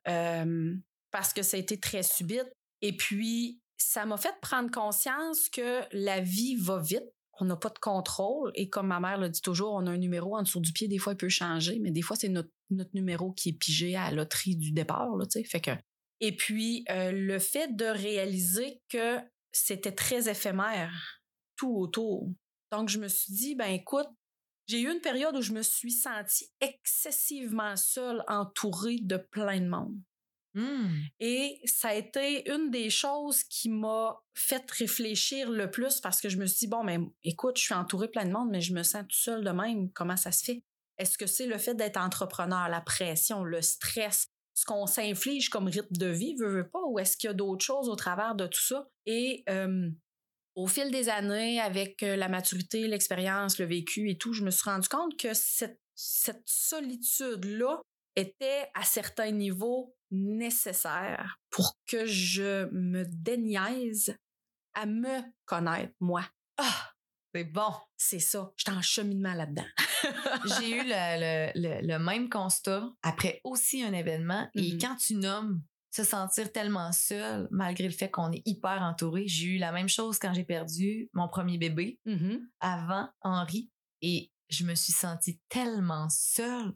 parce 1.12 1.34
que 1.34 1.42
ça 1.44 1.58
a 1.58 1.60
été 1.60 1.80
très 1.80 2.04
subite. 2.04 2.52
Et 2.82 2.96
puis, 2.96 3.62
ça 3.78 4.06
m'a 4.06 4.18
fait 4.18 4.36
prendre 4.42 4.70
conscience 4.70 5.50
que 5.50 5.82
la 5.92 6.22
vie 6.22 6.56
va 6.56 6.80
vite. 6.80 7.06
On 7.40 7.46
n'a 7.46 7.56
pas 7.56 7.70
de 7.70 7.80
contrôle. 7.80 8.52
Et 8.56 8.70
comme 8.70 8.88
ma 8.88 9.00
mère 9.00 9.18
le 9.18 9.30
dit 9.30 9.42
toujours, 9.42 9.74
on 9.74 9.88
a 9.88 9.92
un 9.92 9.98
numéro 9.98 10.38
en 10.38 10.44
dessous 10.44 10.60
du 10.62 10.72
pied. 10.72 10.88
Des 10.88 10.98
fois, 10.98 11.14
il 11.14 11.18
peut 11.18 11.30
changer, 11.30 11.80
mais 11.80 11.92
des 11.92 12.02
fois, 12.02 12.16
c'est 12.16 12.30
notre, 12.30 12.50
numéro 12.94 13.32
qui 13.32 13.50
est 13.50 13.54
pigé 13.54 13.96
à 13.96 14.10
la 14.10 14.18
loterie 14.18 14.56
du 14.56 14.72
départ. 14.72 15.16
Là, 15.16 15.26
fait 15.46 15.62
que... 15.62 15.72
Et 16.20 16.36
puis, 16.36 16.84
euh, 16.90 17.12
le 17.12 17.40
fait 17.40 17.76
de 17.76 17.86
réaliser 17.86 18.82
que 18.90 19.20
c'était 19.52 19.92
très 19.92 20.30
éphémère, 20.30 21.22
tout 21.58 21.76
autour. 21.78 22.30
Donc, 22.72 22.90
je 22.90 23.00
me 23.00 23.08
suis 23.08 23.34
dit, 23.34 23.56
ben 23.56 23.68
écoute, 23.68 24.08
j'ai 24.68 24.82
eu 24.82 24.92
une 24.92 25.02
période 25.02 25.36
où 25.36 25.42
je 25.42 25.54
me 25.54 25.62
suis 25.62 25.92
sentie 25.92 26.50
excessivement 26.60 27.76
seule, 27.76 28.24
entourée 28.28 29.00
de 29.02 29.18
plein 29.18 29.62
de 29.62 29.68
monde. 29.68 29.96
Hmm. 30.56 30.88
Et 31.20 31.60
ça 31.66 31.90
a 31.90 31.94
été 31.94 32.50
une 32.50 32.72
des 32.72 32.90
choses 32.90 33.44
qui 33.44 33.70
m'a 33.70 34.18
fait 34.34 34.70
réfléchir 34.72 35.52
le 35.52 35.70
plus 35.70 36.00
parce 36.00 36.22
que 36.22 36.30
je 36.30 36.38
me 36.38 36.46
suis 36.46 36.60
dit, 36.60 36.68
bon, 36.68 36.84
mais 36.84 36.98
écoute, 37.24 37.58
je 37.58 37.64
suis 37.64 37.74
entourée 37.74 38.08
de 38.08 38.12
plein 38.12 38.26
de 38.26 38.32
monde, 38.32 38.50
mais 38.50 38.62
je 38.62 38.74
me 38.74 38.82
sens 38.82 39.02
toute 39.02 39.12
seule 39.12 39.44
de 39.44 39.50
même. 39.52 39.92
Comment 39.92 40.18
ça 40.18 40.32
se 40.32 40.46
fait? 40.46 40.64
Est-ce 40.98 41.18
que 41.18 41.28
c'est 41.28 41.46
le 41.46 41.58
fait 41.58 41.76
d'être 41.76 41.98
entrepreneur, 41.98 42.70
la 42.70 42.80
pression, 42.80 43.44
le 43.44 43.62
stress, 43.62 44.28
ce 44.54 44.64
qu'on 44.64 44.88
s'inflige 44.88 45.50
comme 45.50 45.68
rythme 45.68 45.98
de 45.98 46.08
vie, 46.08 46.36
veut, 46.36 46.50
veut 46.50 46.70
pas, 46.70 46.82
ou 46.88 47.00
est-ce 47.00 47.18
qu'il 47.18 47.28
y 47.28 47.32
a 47.32 47.34
d'autres 47.34 47.66
choses 47.66 47.90
au 47.90 47.96
travers 47.96 48.36
de 48.36 48.48
tout 48.48 48.62
ça? 48.62 48.88
Et 49.06 49.44
euh, 49.50 49.90
au 50.56 50.68
fil 50.68 50.90
des 50.92 51.10
années, 51.10 51.60
avec 51.60 52.02
euh, 52.04 52.16
la 52.16 52.28
maturité, 52.30 52.88
l'expérience, 52.88 53.60
le 53.60 53.66
vécu 53.66 54.10
et 54.10 54.18
tout, 54.18 54.34
je 54.34 54.44
me 54.44 54.52
suis 54.52 54.70
rendu 54.70 54.88
compte 54.88 55.18
que 55.20 55.34
cette, 55.34 55.80
cette 55.96 56.44
solitude-là 56.46 57.82
était 58.16 58.70
à 58.74 58.84
certains 58.84 59.32
niveaux 59.32 59.94
nécessaire 60.12 61.38
pour 61.50 61.78
que 61.88 62.06
je 62.06 62.66
me 62.72 63.04
déniaise 63.06 64.16
à 64.74 64.86
me 64.86 65.22
connaître, 65.46 65.94
moi. 66.00 66.24
Ah, 66.58 66.92
c'est 67.34 67.44
bon. 67.44 67.74
C'est 67.98 68.20
ça. 68.20 68.52
J'étais 68.56 68.72
en 68.72 68.82
cheminement 68.82 69.34
là-dedans. 69.34 69.66
J'ai 70.60 70.70
eu 70.78 70.84
le, 70.86 71.52
le- 71.54 71.62
le- 71.82 71.88
le 71.88 72.00
même 72.00 72.30
constat 72.30 72.90
après 73.02 73.42
aussi 73.44 73.84
un 73.84 73.92
événement. 73.94 74.50
Et 74.56 74.74
Mhm. 74.74 74.80
quand 74.82 74.96
tu 74.96 75.16
nommes 75.16 75.62
se 75.96 76.04
sentir 76.04 76.52
tellement 76.52 76.92
seul, 76.92 77.48
malgré 77.52 77.86
le 77.86 77.94
fait 77.94 78.10
qu'on 78.12 78.32
est 78.32 78.42
hyper 78.46 78.82
entouré, 78.82 79.28
j'ai 79.28 79.46
eu 79.46 79.58
la 79.58 79.72
même 79.72 79.88
chose 79.88 80.20
quand 80.20 80.34
j'ai 80.34 80.44
perdu 80.44 81.10
mon 81.14 81.30
premier 81.30 81.58
bébé 81.58 82.00
avant 82.60 83.08
Henri. 83.22 83.70
Et 84.02 84.30
je 84.50 84.66
me 84.66 84.76
suis 84.76 84.92
sentie 84.94 85.40
tellement 85.48 86.08
seule, 86.10 86.74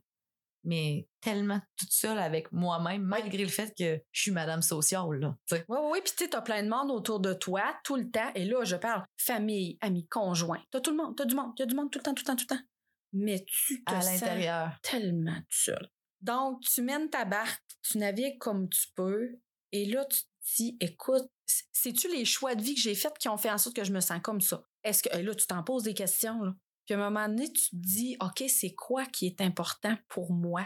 mais 0.63 1.07
tellement 1.21 1.59
toute 1.77 1.91
seule 1.91 2.17
avec 2.17 2.51
moi-même, 2.53 3.01
malgré 3.03 3.43
le 3.43 3.49
fait 3.49 3.73
que 3.77 4.01
je 4.11 4.21
suis 4.21 4.31
madame 4.31 4.61
sociale, 4.61 5.11
là. 5.19 5.37
tu 5.47 5.55
sais. 5.57 5.65
Oui, 5.67 5.77
oui, 5.81 5.89
oui. 5.93 5.99
Puis 6.03 6.13
tu 6.17 6.23
sais, 6.23 6.29
t'as 6.29 6.41
plein 6.41 6.63
de 6.63 6.69
monde 6.69 6.89
autour 6.89 7.19
de 7.19 7.33
toi 7.33 7.63
tout 7.83 7.97
le 7.97 8.09
temps. 8.09 8.31
Et 8.35 8.45
là, 8.45 8.63
je 8.63 8.77
parle 8.77 9.05
famille, 9.17 9.77
amis, 9.81 10.07
conjoints. 10.07 10.61
T'as 10.71 10.79
tout 10.79 10.91
le 10.91 10.97
monde, 10.97 11.15
t'as 11.17 11.25
du 11.25 11.35
monde, 11.35 11.51
t'as 11.57 11.65
du 11.65 11.75
monde 11.75 11.91
tout 11.91 11.99
le 11.99 12.03
temps, 12.03 12.13
tout 12.13 12.23
le 12.23 12.27
temps, 12.27 12.35
tout 12.37 12.45
le 12.49 12.55
temps. 12.55 12.63
Mais 13.11 13.43
tu 13.45 13.83
te 13.83 13.93
À 13.93 13.99
l'intérieur. 13.99 14.71
tellement 14.81 15.35
tout 15.35 15.45
seul. 15.49 15.89
Donc, 16.21 16.61
tu 16.61 16.81
mènes 16.81 17.09
ta 17.09 17.25
barque, 17.25 17.63
tu 17.81 17.97
navigues 17.97 18.37
comme 18.37 18.69
tu 18.69 18.87
peux. 18.95 19.39
Et 19.71 19.85
là, 19.85 20.05
tu 20.05 20.19
te 20.21 20.55
dis, 20.57 20.77
écoute, 20.79 21.29
c'est-tu 21.71 22.09
les 22.09 22.25
choix 22.25 22.55
de 22.55 22.61
vie 22.61 22.75
que 22.75 22.81
j'ai 22.81 22.95
faits 22.95 23.17
qui 23.17 23.29
ont 23.29 23.37
fait 23.37 23.51
en 23.51 23.57
sorte 23.57 23.75
que 23.75 23.83
je 23.83 23.93
me 23.93 24.01
sens 24.01 24.19
comme 24.21 24.41
ça? 24.41 24.63
Est-ce 24.83 25.03
que, 25.03 25.15
et 25.15 25.23
là, 25.23 25.33
tu 25.35 25.47
t'en 25.47 25.63
poses 25.63 25.83
des 25.83 25.93
questions, 25.93 26.41
là. 26.41 26.53
Puis 26.85 26.95
à 26.95 26.97
un 26.97 27.09
moment 27.09 27.27
donné, 27.27 27.51
tu 27.51 27.69
te 27.69 27.75
dis, 27.75 28.17
OK, 28.19 28.43
c'est 28.49 28.73
quoi 28.73 29.05
qui 29.05 29.27
est 29.27 29.41
important 29.41 29.95
pour 30.07 30.31
moi? 30.31 30.65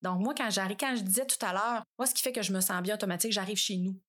Donc, 0.00 0.20
moi, 0.20 0.34
quand 0.34 0.50
j'arrive, 0.50 0.78
quand 0.78 0.96
je 0.96 1.02
disais 1.02 1.26
tout 1.26 1.44
à 1.44 1.52
l'heure, 1.52 1.82
moi, 1.98 2.06
ce 2.06 2.14
qui 2.14 2.22
fait 2.22 2.32
que 2.32 2.42
je 2.42 2.52
me 2.52 2.60
sens 2.60 2.82
bien 2.82 2.94
automatique, 2.94 3.32
j'arrive 3.32 3.58
chez 3.58 3.76
nous. 3.76 4.00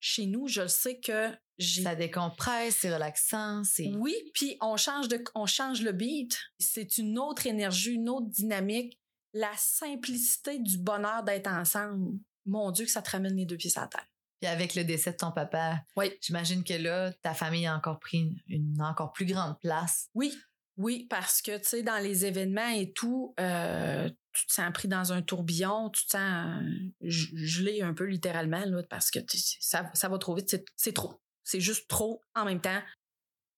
Chez 0.00 0.26
nous, 0.26 0.46
je 0.46 0.62
le 0.62 0.68
sais 0.68 1.00
que 1.00 1.30
j'ai 1.58 1.82
Ça 1.82 1.94
décompresse, 1.94 2.76
c'est 2.76 2.92
relaxant, 2.92 3.64
c'est. 3.64 3.90
oui, 3.96 4.14
puis 4.34 4.56
on 4.60 4.76
change 4.76 5.08
de 5.08 5.22
on 5.34 5.46
change 5.46 5.82
le 5.82 5.92
beat. 5.92 6.38
C'est 6.58 6.98
une 6.98 7.18
autre 7.18 7.46
énergie, 7.46 7.94
une 7.94 8.08
autre 8.08 8.28
dynamique. 8.28 9.00
La 9.38 9.52
simplicité 9.56 10.58
du 10.58 10.78
bonheur 10.78 11.22
d'être 11.22 11.48
ensemble. 11.48 12.18
Mon 12.46 12.70
Dieu, 12.70 12.84
que 12.84 12.90
ça 12.90 13.02
te 13.02 13.10
ramène 13.10 13.36
les 13.36 13.44
deux 13.44 13.56
pieds 13.56 13.70
sur 13.70 13.82
la 13.82 13.88
terre. 13.88 14.06
Puis 14.40 14.48
avec 14.50 14.74
le 14.74 14.84
décès 14.84 15.12
de 15.12 15.16
ton 15.16 15.32
papa, 15.32 15.82
Oui. 15.96 16.12
j'imagine 16.20 16.62
que 16.64 16.74
là, 16.74 17.12
ta 17.22 17.34
famille 17.34 17.66
a 17.66 17.74
encore 17.76 17.98
pris 17.98 18.34
une, 18.48 18.80
encore 18.80 19.12
plus 19.12 19.26
grande 19.26 19.58
place. 19.60 20.08
Oui, 20.14 20.32
oui, 20.76 21.06
parce 21.10 21.42
que, 21.42 21.56
tu 21.58 21.64
sais, 21.64 21.82
dans 21.82 21.98
les 22.02 22.24
événements 22.24 22.68
et 22.68 22.92
tout, 22.92 23.34
euh, 23.40 24.08
tu 24.32 24.46
te 24.46 24.52
sens 24.52 24.70
pris 24.72 24.88
dans 24.88 25.12
un 25.12 25.22
tourbillon, 25.22 25.90
tu 25.90 26.04
te 26.06 26.10
sens 26.12 26.62
euh, 26.62 26.70
gelé 27.02 27.82
un 27.82 27.94
peu 27.94 28.04
littéralement, 28.04 28.64
là, 28.64 28.82
parce 28.88 29.10
que 29.10 29.18
ça, 29.60 29.90
ça 29.94 30.08
va 30.08 30.18
trop 30.18 30.34
vite, 30.34 30.48
c'est- 30.50 30.64
c'est 30.76 30.92
trop. 30.94 31.20
c'est 31.44 31.60
juste 31.60 31.88
trop 31.88 32.20
en 32.34 32.44
même 32.44 32.60
temps. 32.60 32.82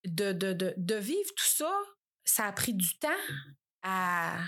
De, 0.06 0.32
de, 0.32 0.52
de, 0.52 0.74
de 0.76 0.94
vivre 0.94 1.30
tout 1.36 1.44
ça, 1.46 1.72
ça 2.24 2.46
a 2.46 2.52
pris 2.52 2.72
du 2.74 2.98
temps 2.98 3.08
à 3.82 4.38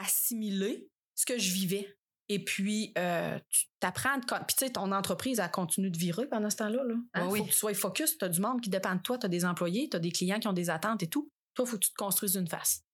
assimiler 0.00 0.88
ce 1.14 1.26
que 1.26 1.38
je 1.38 1.52
vivais. 1.52 1.96
Et 2.28 2.44
puis, 2.44 2.92
euh, 2.96 3.38
tu 3.48 3.66
t'apprends. 3.80 4.20
Puis, 4.20 4.56
tu 4.56 4.64
sais, 4.64 4.70
ton 4.70 4.92
entreprise 4.92 5.40
a 5.40 5.48
continué 5.48 5.90
de 5.90 5.98
virer 5.98 6.28
pendant 6.28 6.48
ce 6.48 6.56
temps-là. 6.58 6.84
Là. 6.84 6.94
Hein? 7.14 7.28
Oui, 7.28 7.40
faut 7.40 7.44
que 7.44 7.50
tu 7.50 7.56
sois 7.56 7.74
focus. 7.74 8.18
Tu 8.18 8.24
as 8.24 8.28
du 8.28 8.40
monde 8.40 8.60
qui 8.60 8.70
dépend 8.70 8.94
de 8.94 9.02
toi. 9.02 9.18
Tu 9.18 9.26
as 9.26 9.28
des 9.28 9.44
employés, 9.44 9.88
tu 9.90 9.96
as 9.96 10.00
des 10.00 10.12
clients 10.12 10.38
qui 10.38 10.46
ont 10.46 10.52
des 10.52 10.70
attentes 10.70 11.02
et 11.02 11.08
tout. 11.08 11.28
Toi, 11.54 11.64
il 11.66 11.70
faut 11.70 11.76
que 11.76 11.84
tu 11.84 11.90
te 11.90 11.96
construises 11.96 12.36
une 12.36 12.46
face. 12.46 12.84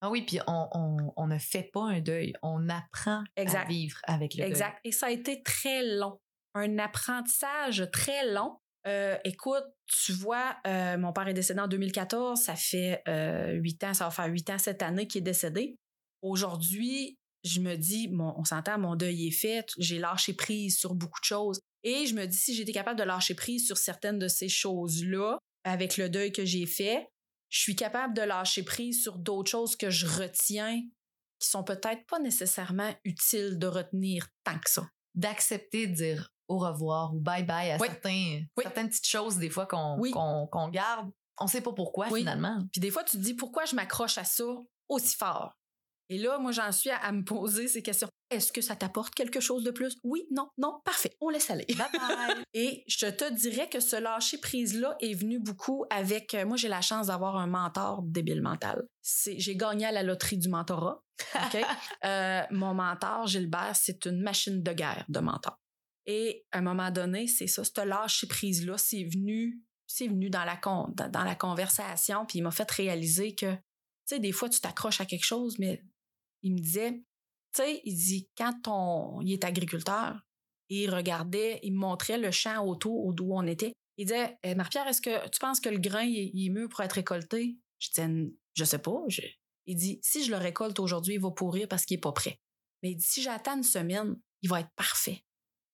Ah 0.00 0.10
oui, 0.10 0.22
puis 0.22 0.40
on, 0.48 0.68
on, 0.72 1.12
on 1.16 1.26
ne 1.28 1.38
fait 1.38 1.70
pas 1.72 1.84
un 1.84 2.00
deuil, 2.00 2.32
on 2.42 2.68
apprend 2.68 3.22
à 3.36 3.42
Exact. 3.42 3.68
vivre 3.68 4.00
avec 4.02 4.34
le 4.34 4.42
Exact. 4.42 4.80
Et 4.82 4.90
ça 4.90 5.06
a 5.06 5.10
été 5.10 5.44
très 5.44 5.84
long. 5.96 6.18
Un 6.54 6.80
apprentissage 6.80 7.88
très 7.92 8.32
long. 8.32 8.58
Euh, 8.88 9.16
écoute, 9.22 9.62
tu 9.86 10.10
vois, 10.12 10.56
euh, 10.66 10.98
mon 10.98 11.12
père 11.12 11.28
est 11.28 11.34
décédé 11.34 11.60
en 11.60 11.68
2014. 11.68 12.40
Ça 12.40 12.56
fait 12.56 13.00
huit 13.52 13.84
ans, 13.84 13.94
ça 13.94 14.06
va 14.06 14.10
faire 14.10 14.26
huit 14.26 14.50
ans 14.50 14.58
cette 14.58 14.82
année 14.82 15.06
qu'il 15.06 15.20
est 15.20 15.22
décédé. 15.22 15.78
Aujourd'hui, 16.22 17.18
je 17.44 17.60
me 17.60 17.76
dis, 17.76 18.08
bon, 18.08 18.32
on 18.36 18.44
s'entend, 18.44 18.78
mon 18.78 18.94
deuil 18.96 19.28
est 19.28 19.32
fait. 19.32 19.66
J'ai 19.78 19.98
lâché 19.98 20.32
prise 20.34 20.78
sur 20.78 20.94
beaucoup 20.94 21.20
de 21.20 21.24
choses. 21.24 21.60
Et 21.82 22.06
je 22.06 22.14
me 22.14 22.26
dis, 22.26 22.36
si 22.36 22.54
j'étais 22.54 22.72
capable 22.72 22.98
de 22.98 23.04
lâcher 23.04 23.34
prise 23.34 23.66
sur 23.66 23.76
certaines 23.76 24.18
de 24.20 24.28
ces 24.28 24.48
choses-là, 24.48 25.38
avec 25.64 25.96
le 25.96 26.08
deuil 26.08 26.32
que 26.32 26.44
j'ai 26.44 26.66
fait, 26.66 27.08
je 27.50 27.58
suis 27.60 27.76
capable 27.76 28.14
de 28.14 28.22
lâcher 28.22 28.62
prise 28.62 29.02
sur 29.02 29.18
d'autres 29.18 29.50
choses 29.50 29.76
que 29.76 29.90
je 29.90 30.06
retiens 30.06 30.80
qui 31.40 31.48
sont 31.48 31.64
peut-être 31.64 32.06
pas 32.06 32.20
nécessairement 32.20 32.94
utiles 33.04 33.58
de 33.58 33.66
retenir 33.66 34.28
tant 34.44 34.58
que 34.58 34.70
ça. 34.70 34.88
d'accepter 35.14 35.88
de 35.88 35.94
dire 35.94 36.28
au 36.48 36.56
revoir 36.58 37.14
ou 37.14 37.20
bye 37.20 37.42
bye 37.44 37.70
à 37.72 37.76
Oui. 37.78 37.88
certains, 37.88 38.40
Oui. 38.56 38.62
certaines 38.62 38.88
petites 38.88 39.06
choses 39.06 39.36
des 39.36 39.50
fois 39.50 39.66
qu'on 39.66 39.98
Oui. 39.98 40.12
garde. 40.70 41.10
On 41.38 41.46
sait 41.46 41.60
pas 41.60 41.72
pourquoi 41.72 42.08
finalement. 42.14 42.64
Puis 42.72 42.80
des 42.80 42.90
fois, 42.90 43.04
tu 43.04 43.18
te 43.18 43.22
dis 43.22 43.34
pourquoi 43.34 43.64
je 43.66 43.74
m'accroche 43.74 44.16
à 44.18 44.24
ça 44.24 44.44
aussi 44.88 45.16
fort? 45.16 45.52
Et 46.08 46.18
là, 46.18 46.38
moi, 46.38 46.52
j'en 46.52 46.70
suis 46.72 46.90
à, 46.90 46.96
à 46.96 47.12
me 47.12 47.24
poser 47.24 47.68
ces 47.68 47.82
questions. 47.82 48.08
Est-ce 48.30 48.50
que 48.50 48.62
ça 48.62 48.76
t'apporte 48.76 49.14
quelque 49.14 49.40
chose 49.40 49.62
de 49.62 49.70
plus? 49.70 49.96
Oui, 50.04 50.26
non, 50.30 50.48
non, 50.56 50.80
parfait, 50.84 51.14
on 51.20 51.28
laisse 51.28 51.50
aller. 51.50 51.66
Bye 51.76 51.86
bye. 51.92 52.44
Et 52.54 52.82
je 52.86 53.06
te 53.06 53.30
dirais 53.32 53.68
que 53.68 53.78
ce 53.80 53.96
lâcher 53.96 54.38
prise-là 54.38 54.96
est 55.00 55.12
venu 55.14 55.38
beaucoup 55.38 55.84
avec. 55.90 56.34
euh, 56.34 56.46
moi, 56.46 56.56
j'ai 56.56 56.68
la 56.68 56.80
chance 56.80 57.08
d'avoir 57.08 57.36
un 57.36 57.46
mentor 57.46 58.02
débile 58.02 58.40
mental. 58.40 58.84
J'ai 59.02 59.56
gagné 59.56 59.84
à 59.86 59.92
la 59.92 60.02
loterie 60.02 60.38
du 60.38 60.48
mentorat. 60.48 61.02
OK? 61.34 61.60
Euh, 62.04 62.42
mon 62.50 62.74
mentor, 62.74 63.26
Gilbert, 63.28 63.76
c'est 63.76 64.06
une 64.06 64.22
machine 64.22 64.62
de 64.62 64.72
guerre 64.72 65.04
de 65.08 65.20
mentor. 65.20 65.56
Et 66.06 66.44
à 66.50 66.58
un 66.58 66.62
moment 66.62 66.90
donné, 66.90 67.28
c'est 67.28 67.46
ça, 67.46 67.62
ce 67.62 67.86
lâcher 67.86 68.26
prise-là, 68.26 68.76
c'est 68.76 69.04
venu, 69.04 69.60
c'est 69.86 70.08
venu 70.08 70.30
dans 70.30 70.44
la, 70.44 70.56
con, 70.56 70.88
dans, 70.96 71.08
dans 71.08 71.22
la 71.22 71.36
conversation, 71.36 72.26
puis 72.26 72.38
il 72.38 72.42
m'a 72.42 72.50
fait 72.50 72.68
réaliser 72.70 73.36
que, 73.36 73.54
tu 73.54 73.60
sais, 74.06 74.18
des 74.18 74.32
fois, 74.32 74.48
tu 74.48 74.60
t'accroches 74.60 75.00
à 75.00 75.06
quelque 75.06 75.24
chose, 75.24 75.58
mais 75.60 75.80
il 76.42 76.54
me 76.54 76.58
disait, 76.58 76.92
tu 77.54 77.62
sais, 77.62 77.80
il 77.84 77.94
dit, 77.94 78.28
quand 78.36 78.66
on, 78.66 79.20
il 79.20 79.32
est 79.32 79.44
agriculteur, 79.44 80.20
il 80.68 80.90
regardait, 80.90 81.60
il 81.62 81.72
me 81.72 81.78
montrait 81.78 82.18
le 82.18 82.30
champ 82.30 82.64
autour 82.64 83.12
d'où 83.12 83.32
on 83.32 83.46
était. 83.46 83.72
Il 83.98 84.06
disait, 84.06 84.38
Eh, 84.42 84.50
est-ce 84.50 85.00
que 85.02 85.28
tu 85.28 85.38
penses 85.38 85.60
que 85.60 85.68
le 85.68 85.78
grain, 85.78 86.02
il, 86.02 86.46
est 86.46 86.50
mieux 86.50 86.68
pour 86.68 86.80
être 86.80 86.94
récolté? 86.94 87.58
Je 87.78 87.90
disais, 87.90 88.32
je 88.54 88.64
sais 88.64 88.78
pas. 88.78 89.04
Il 89.66 89.76
dit, 89.76 90.00
si 90.02 90.24
je 90.24 90.30
le 90.30 90.38
récolte 90.38 90.80
aujourd'hui, 90.80 91.14
il 91.14 91.20
va 91.20 91.30
pourrir 91.30 91.68
parce 91.68 91.84
qu'il 91.84 91.96
est 91.96 92.00
pas 92.00 92.12
prêt. 92.12 92.40
Mais 92.82 92.92
il 92.92 92.96
dit, 92.96 93.04
si 93.04 93.22
j'attends 93.22 93.56
une 93.56 93.62
semaine, 93.62 94.18
il 94.40 94.48
va 94.48 94.60
être 94.60 94.72
parfait. 94.76 95.24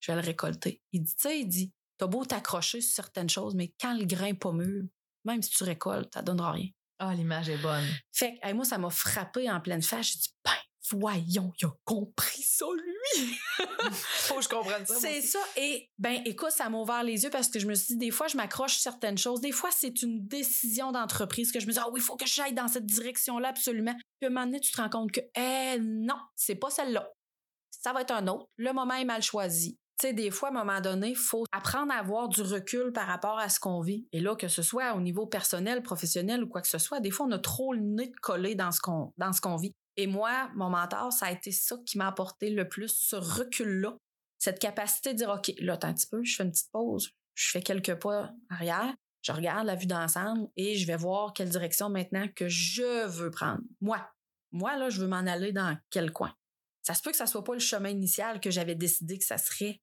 Je 0.01 0.13
vais 0.13 0.21
le 0.21 0.27
récolter. 0.27 0.83
Il 0.93 1.03
dit, 1.03 1.15
tu 1.15 1.23
sais, 1.23 1.41
il 1.41 1.49
dit, 1.49 1.73
t'as 1.97 2.07
beau 2.07 2.25
t'accrocher 2.25 2.81
sur 2.81 2.95
certaines 2.95 3.31
choses, 3.31 3.55
mais 3.55 3.73
quand 3.81 3.97
le 3.97 4.05
grain 4.05 4.27
est 4.27 4.35
pas 4.35 4.53
mûr, 4.53 4.85
même 5.25 5.43
si 5.43 5.51
tu 5.51 5.65
récoltes, 5.65 6.13
ça 6.13 6.23
donnera 6.23 6.53
rien. 6.53 6.69
Ah, 6.99 7.15
l'image 7.15 7.49
est 7.49 7.59
bonne. 7.59 7.87
Fait 8.13 8.35
que, 8.35 8.47
hey, 8.47 8.55
moi, 8.55 8.65
ça 8.65 8.79
m'a 8.79 8.91
frappé 8.91 9.51
en 9.51 9.61
pleine 9.61 9.83
face. 9.83 10.07
J'ai 10.07 10.19
dit, 10.19 10.35
ben, 10.45 10.53
voyons, 10.91 11.53
il 11.61 11.67
a 11.67 11.71
compris 11.85 12.43
ça, 12.43 12.67
lui. 12.75 13.39
Faut 13.93 14.37
que 14.37 14.43
je 14.43 14.49
comprenne 14.49 14.85
ça. 14.87 14.97
C'est 14.97 15.21
ça. 15.21 15.39
Et 15.57 15.89
ben, 15.99 16.21
écoute, 16.25 16.51
ça 16.51 16.69
m'a 16.69 16.79
ouvert 16.79 17.03
les 17.03 17.23
yeux 17.23 17.31
parce 17.31 17.49
que 17.49 17.59
je 17.59 17.67
me 17.67 17.75
suis 17.75 17.95
dit, 17.95 18.07
des 18.07 18.11
fois, 18.11 18.27
je 18.27 18.37
m'accroche 18.37 18.77
certaines 18.79 19.19
choses. 19.19 19.41
Des 19.41 19.53
fois, 19.53 19.71
c'est 19.71 20.03
une 20.03 20.27
décision 20.27 20.93
d'entreprise 20.93 21.53
que 21.53 21.61
je 21.61 21.67
me 21.67 21.73
dis, 21.73 21.79
ah 21.79 21.89
oui, 21.91 22.01
il 22.01 22.05
faut 22.05 22.17
que 22.17 22.27
j'aille 22.27 22.55
dans 22.55 22.69
cette 22.69 22.87
direction-là 22.87 23.49
absolument. 23.49 23.95
Puis 24.19 24.25
à 24.25 24.27
un 24.27 24.31
moment 24.31 24.47
donné, 24.47 24.61
tu 24.61 24.73
te 24.73 24.81
rends 24.81 24.91
compte 24.91 25.13
que, 25.13 25.21
eh 25.37 25.79
non, 25.81 26.19
c'est 26.35 26.57
pas 26.57 26.71
celle-là. 26.71 27.09
Ça 27.71 27.93
va 27.93 28.03
être 28.03 28.13
un 28.13 28.27
autre. 28.27 28.47
Le 28.57 28.73
moment 28.73 28.95
est 28.95 29.05
mal 29.05 29.23
choisi. 29.23 29.79
Tu 29.99 30.07
sais, 30.07 30.13
des 30.13 30.31
fois, 30.31 30.49
à 30.49 30.53
un 30.53 30.65
moment 30.65 30.81
donné, 30.81 31.15
faut 31.15 31.45
apprendre 31.51 31.93
à 31.93 31.97
avoir 31.97 32.29
du 32.29 32.43
recul 32.43 32.93
par 32.93 33.09
rapport 33.09 33.39
à 33.39 33.49
ce 33.49 33.59
qu'on 33.59 33.81
vit. 33.81 34.07
Et 34.13 34.21
là, 34.21 34.37
que 34.37 34.47
ce 34.47 34.63
soit 34.63 34.95
au 34.95 35.01
niveau 35.01 35.27
personnel, 35.27 35.83
professionnel 35.83 36.45
ou 36.45 36.49
quoi 36.49 36.63
que 36.63 36.69
ce 36.69 36.79
soit, 36.79 37.01
des 37.01 37.11
fois, 37.11 37.27
on 37.27 37.33
a 37.33 37.39
trop 37.39 37.73
le 37.73 37.81
nez 37.81 38.13
collé 38.23 38.55
dans 38.55 38.71
ce 38.71 38.81
qu'on, 38.81 39.13
dans 39.17 39.33
ce 39.33 39.41
qu'on 39.41 39.57
vit. 39.57 39.75
Et 39.97 40.07
moi, 40.07 40.51
mon 40.55 40.71
mentor, 40.71 41.13
ça 41.13 41.27
a 41.27 41.33
été 41.33 41.51
ça 41.51 41.77
qui 41.85 41.99
m'a 41.99 42.07
apporté 42.07 42.51
le 42.51 42.69
plus, 42.69 42.95
ce 42.97 43.17
recul-là 43.17 43.97
cette 44.39 44.61
capacité 44.61 45.13
de 45.13 45.19
dire, 45.19 45.31
OK, 45.31 45.53
là, 45.59 45.75
attends 45.75 45.89
un 45.89 45.95
petit 45.95 46.07
peu, 46.07 46.23
je 46.25 46.37
fais 46.37 46.45
une 46.45 46.53
petite 46.53 46.71
pause, 46.71 47.11
je 47.35 47.51
fais 47.51 47.61
quelques 47.61 47.97
pas 47.97 48.31
arrière, 48.49 48.95
je 49.23 49.33
regarde 49.33 49.67
la 49.67 49.75
vue 49.75 49.87
d'ensemble 49.87 50.49
et 50.57 50.77
je 50.77 50.87
vais 50.87 50.97
voir 50.97 51.33
quelle 51.33 51.49
direction 51.49 51.91
maintenant 51.91 52.27
que 52.35 52.49
je 52.49 53.07
veux 53.07 53.31
prendre. 53.31 53.63
Moi, 53.81 54.01
moi, 54.53 54.77
là, 54.77 54.89
je 54.89 55.01
veux 55.01 55.09
m'en 55.09 55.17
aller 55.17 55.53
dans 55.53 55.77
quel 55.91 56.13
coin? 56.13 56.33
Ça 56.83 56.95
se 56.95 57.03
peut 57.03 57.11
que 57.11 57.17
ça 57.17 57.27
soit 57.27 57.45
pas 57.45 57.53
le 57.53 57.59
chemin 57.59 57.91
initial 57.91 58.41
que 58.41 58.51
j'avais 58.51 58.75
décidé 58.75 59.19
que 59.19 59.25
ça 59.25 59.37
serait. 59.37 59.81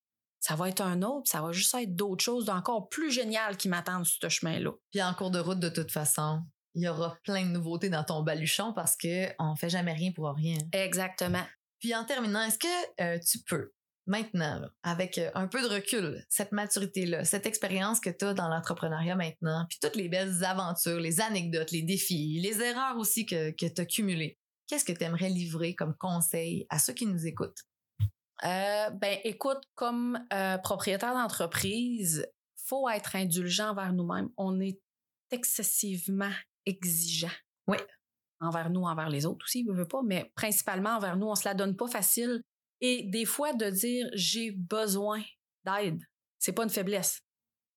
Ça 0.47 0.55
va 0.55 0.69
être 0.69 0.81
un 0.81 1.01
autre, 1.01 1.27
ça 1.27 1.41
va 1.41 1.51
juste 1.53 1.73
être 1.73 1.95
d'autres 1.95 2.23
choses 2.23 2.45
d'encore 2.45 2.87
plus 2.87 3.09
géniales 3.09 3.57
qui 3.57 3.67
m'attendent 3.67 4.05
sur 4.05 4.19
ce 4.21 4.29
chemin-là. 4.29 4.73
Puis 4.91 5.01
en 5.01 5.11
cours 5.15 5.31
de 5.31 5.39
route, 5.39 5.59
de 5.59 5.69
toute 5.69 5.91
façon, 5.91 6.43
il 6.75 6.83
y 6.83 6.87
aura 6.87 7.17
plein 7.23 7.47
de 7.47 7.49
nouveautés 7.49 7.89
dans 7.89 8.03
ton 8.03 8.21
baluchon 8.21 8.71
parce 8.71 8.95
que 8.95 9.25
on 9.39 9.55
fait 9.55 9.71
jamais 9.71 9.93
rien 9.93 10.11
pour 10.11 10.31
rien. 10.35 10.59
Exactement. 10.71 11.41
Puis 11.79 11.95
en 11.95 12.05
terminant, 12.05 12.43
est-ce 12.43 12.59
que 12.59 13.01
euh, 13.01 13.17
tu 13.27 13.39
peux, 13.39 13.73
maintenant, 14.05 14.59
là, 14.59 14.69
avec 14.83 15.17
euh, 15.17 15.31
un 15.33 15.47
peu 15.47 15.63
de 15.63 15.73
recul, 15.73 16.23
cette 16.29 16.51
maturité-là, 16.51 17.23
cette 17.23 17.47
expérience 17.47 17.99
que 17.99 18.11
tu 18.11 18.25
as 18.25 18.35
dans 18.35 18.47
l'entrepreneuriat 18.47 19.15
maintenant, 19.15 19.65
puis 19.67 19.79
toutes 19.81 19.95
les 19.95 20.09
belles 20.09 20.43
aventures, 20.43 20.99
les 20.99 21.21
anecdotes, 21.21 21.71
les 21.71 21.81
défis, 21.81 22.39
les 22.39 22.61
erreurs 22.61 22.97
aussi 22.97 23.25
que, 23.25 23.49
que 23.49 23.65
tu 23.65 23.81
as 23.81 23.85
cumulées, 23.85 24.37
qu'est-ce 24.67 24.85
que 24.85 24.93
tu 24.93 25.05
aimerais 25.05 25.29
livrer 25.29 25.73
comme 25.73 25.95
conseil 25.97 26.67
à 26.69 26.77
ceux 26.77 26.93
qui 26.93 27.07
nous 27.07 27.25
écoutent? 27.25 27.63
Euh, 28.43 28.89
ben, 28.89 29.17
écoute, 29.23 29.61
comme 29.75 30.19
euh, 30.33 30.57
propriétaire 30.57 31.13
d'entreprise, 31.13 32.27
faut 32.55 32.89
être 32.89 33.15
indulgent 33.15 33.69
envers 33.69 33.93
nous-mêmes. 33.93 34.29
On 34.38 34.59
est 34.59 34.79
excessivement 35.31 36.33
exigeant. 36.65 37.31
Oui. 37.67 37.77
Envers 38.41 38.69
nous, 38.69 38.81
envers 38.81 39.09
les 39.09 39.25
autres 39.25 39.45
aussi, 39.45 39.65
je 39.67 39.71
veux 39.71 39.88
pas, 39.88 40.01
mais 40.03 40.31
principalement 40.36 40.97
envers 40.97 41.15
nous, 41.15 41.27
on 41.27 41.36
se 41.36 41.47
la 41.47 41.53
donne 41.53 41.75
pas 41.75 41.88
facile. 41.88 42.41
Et 42.81 43.03
des 43.03 43.25
fois, 43.25 43.53
de 43.53 43.69
dire 43.69 44.07
j'ai 44.13 44.51
besoin 44.51 45.23
d'aide, 45.63 46.03
c'est 46.38 46.51
pas 46.51 46.63
une 46.63 46.69
faiblesse. 46.69 47.21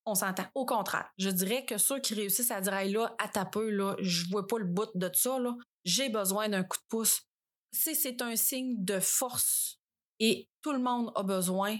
On 0.04 0.14
s'entend. 0.14 0.46
Au 0.54 0.66
contraire, 0.66 1.08
je 1.18 1.28
dirais 1.28 1.64
que 1.64 1.78
ceux 1.78 2.00
qui 2.00 2.14
réussissent 2.14 2.50
à 2.50 2.60
dire 2.60 2.74
hey, 2.74 2.92
là, 2.92 3.14
à 3.18 3.28
ta 3.28 3.44
peu, 3.44 3.70
là, 3.70 3.94
je 4.00 4.28
vois 4.30 4.46
pas 4.46 4.58
le 4.58 4.64
bout 4.64 4.90
de 4.94 5.10
ça, 5.12 5.38
là, 5.38 5.54
j'ai 5.84 6.08
besoin 6.08 6.48
d'un 6.48 6.64
coup 6.64 6.78
de 6.78 6.86
pouce. 6.88 7.22
Si 7.72 7.94
c'est 7.94 8.22
un 8.22 8.34
signe 8.34 8.74
de 8.78 8.98
force 8.98 9.77
et 10.20 10.48
tout 10.62 10.72
le 10.72 10.78
monde 10.78 11.12
a 11.14 11.22
besoin, 11.22 11.76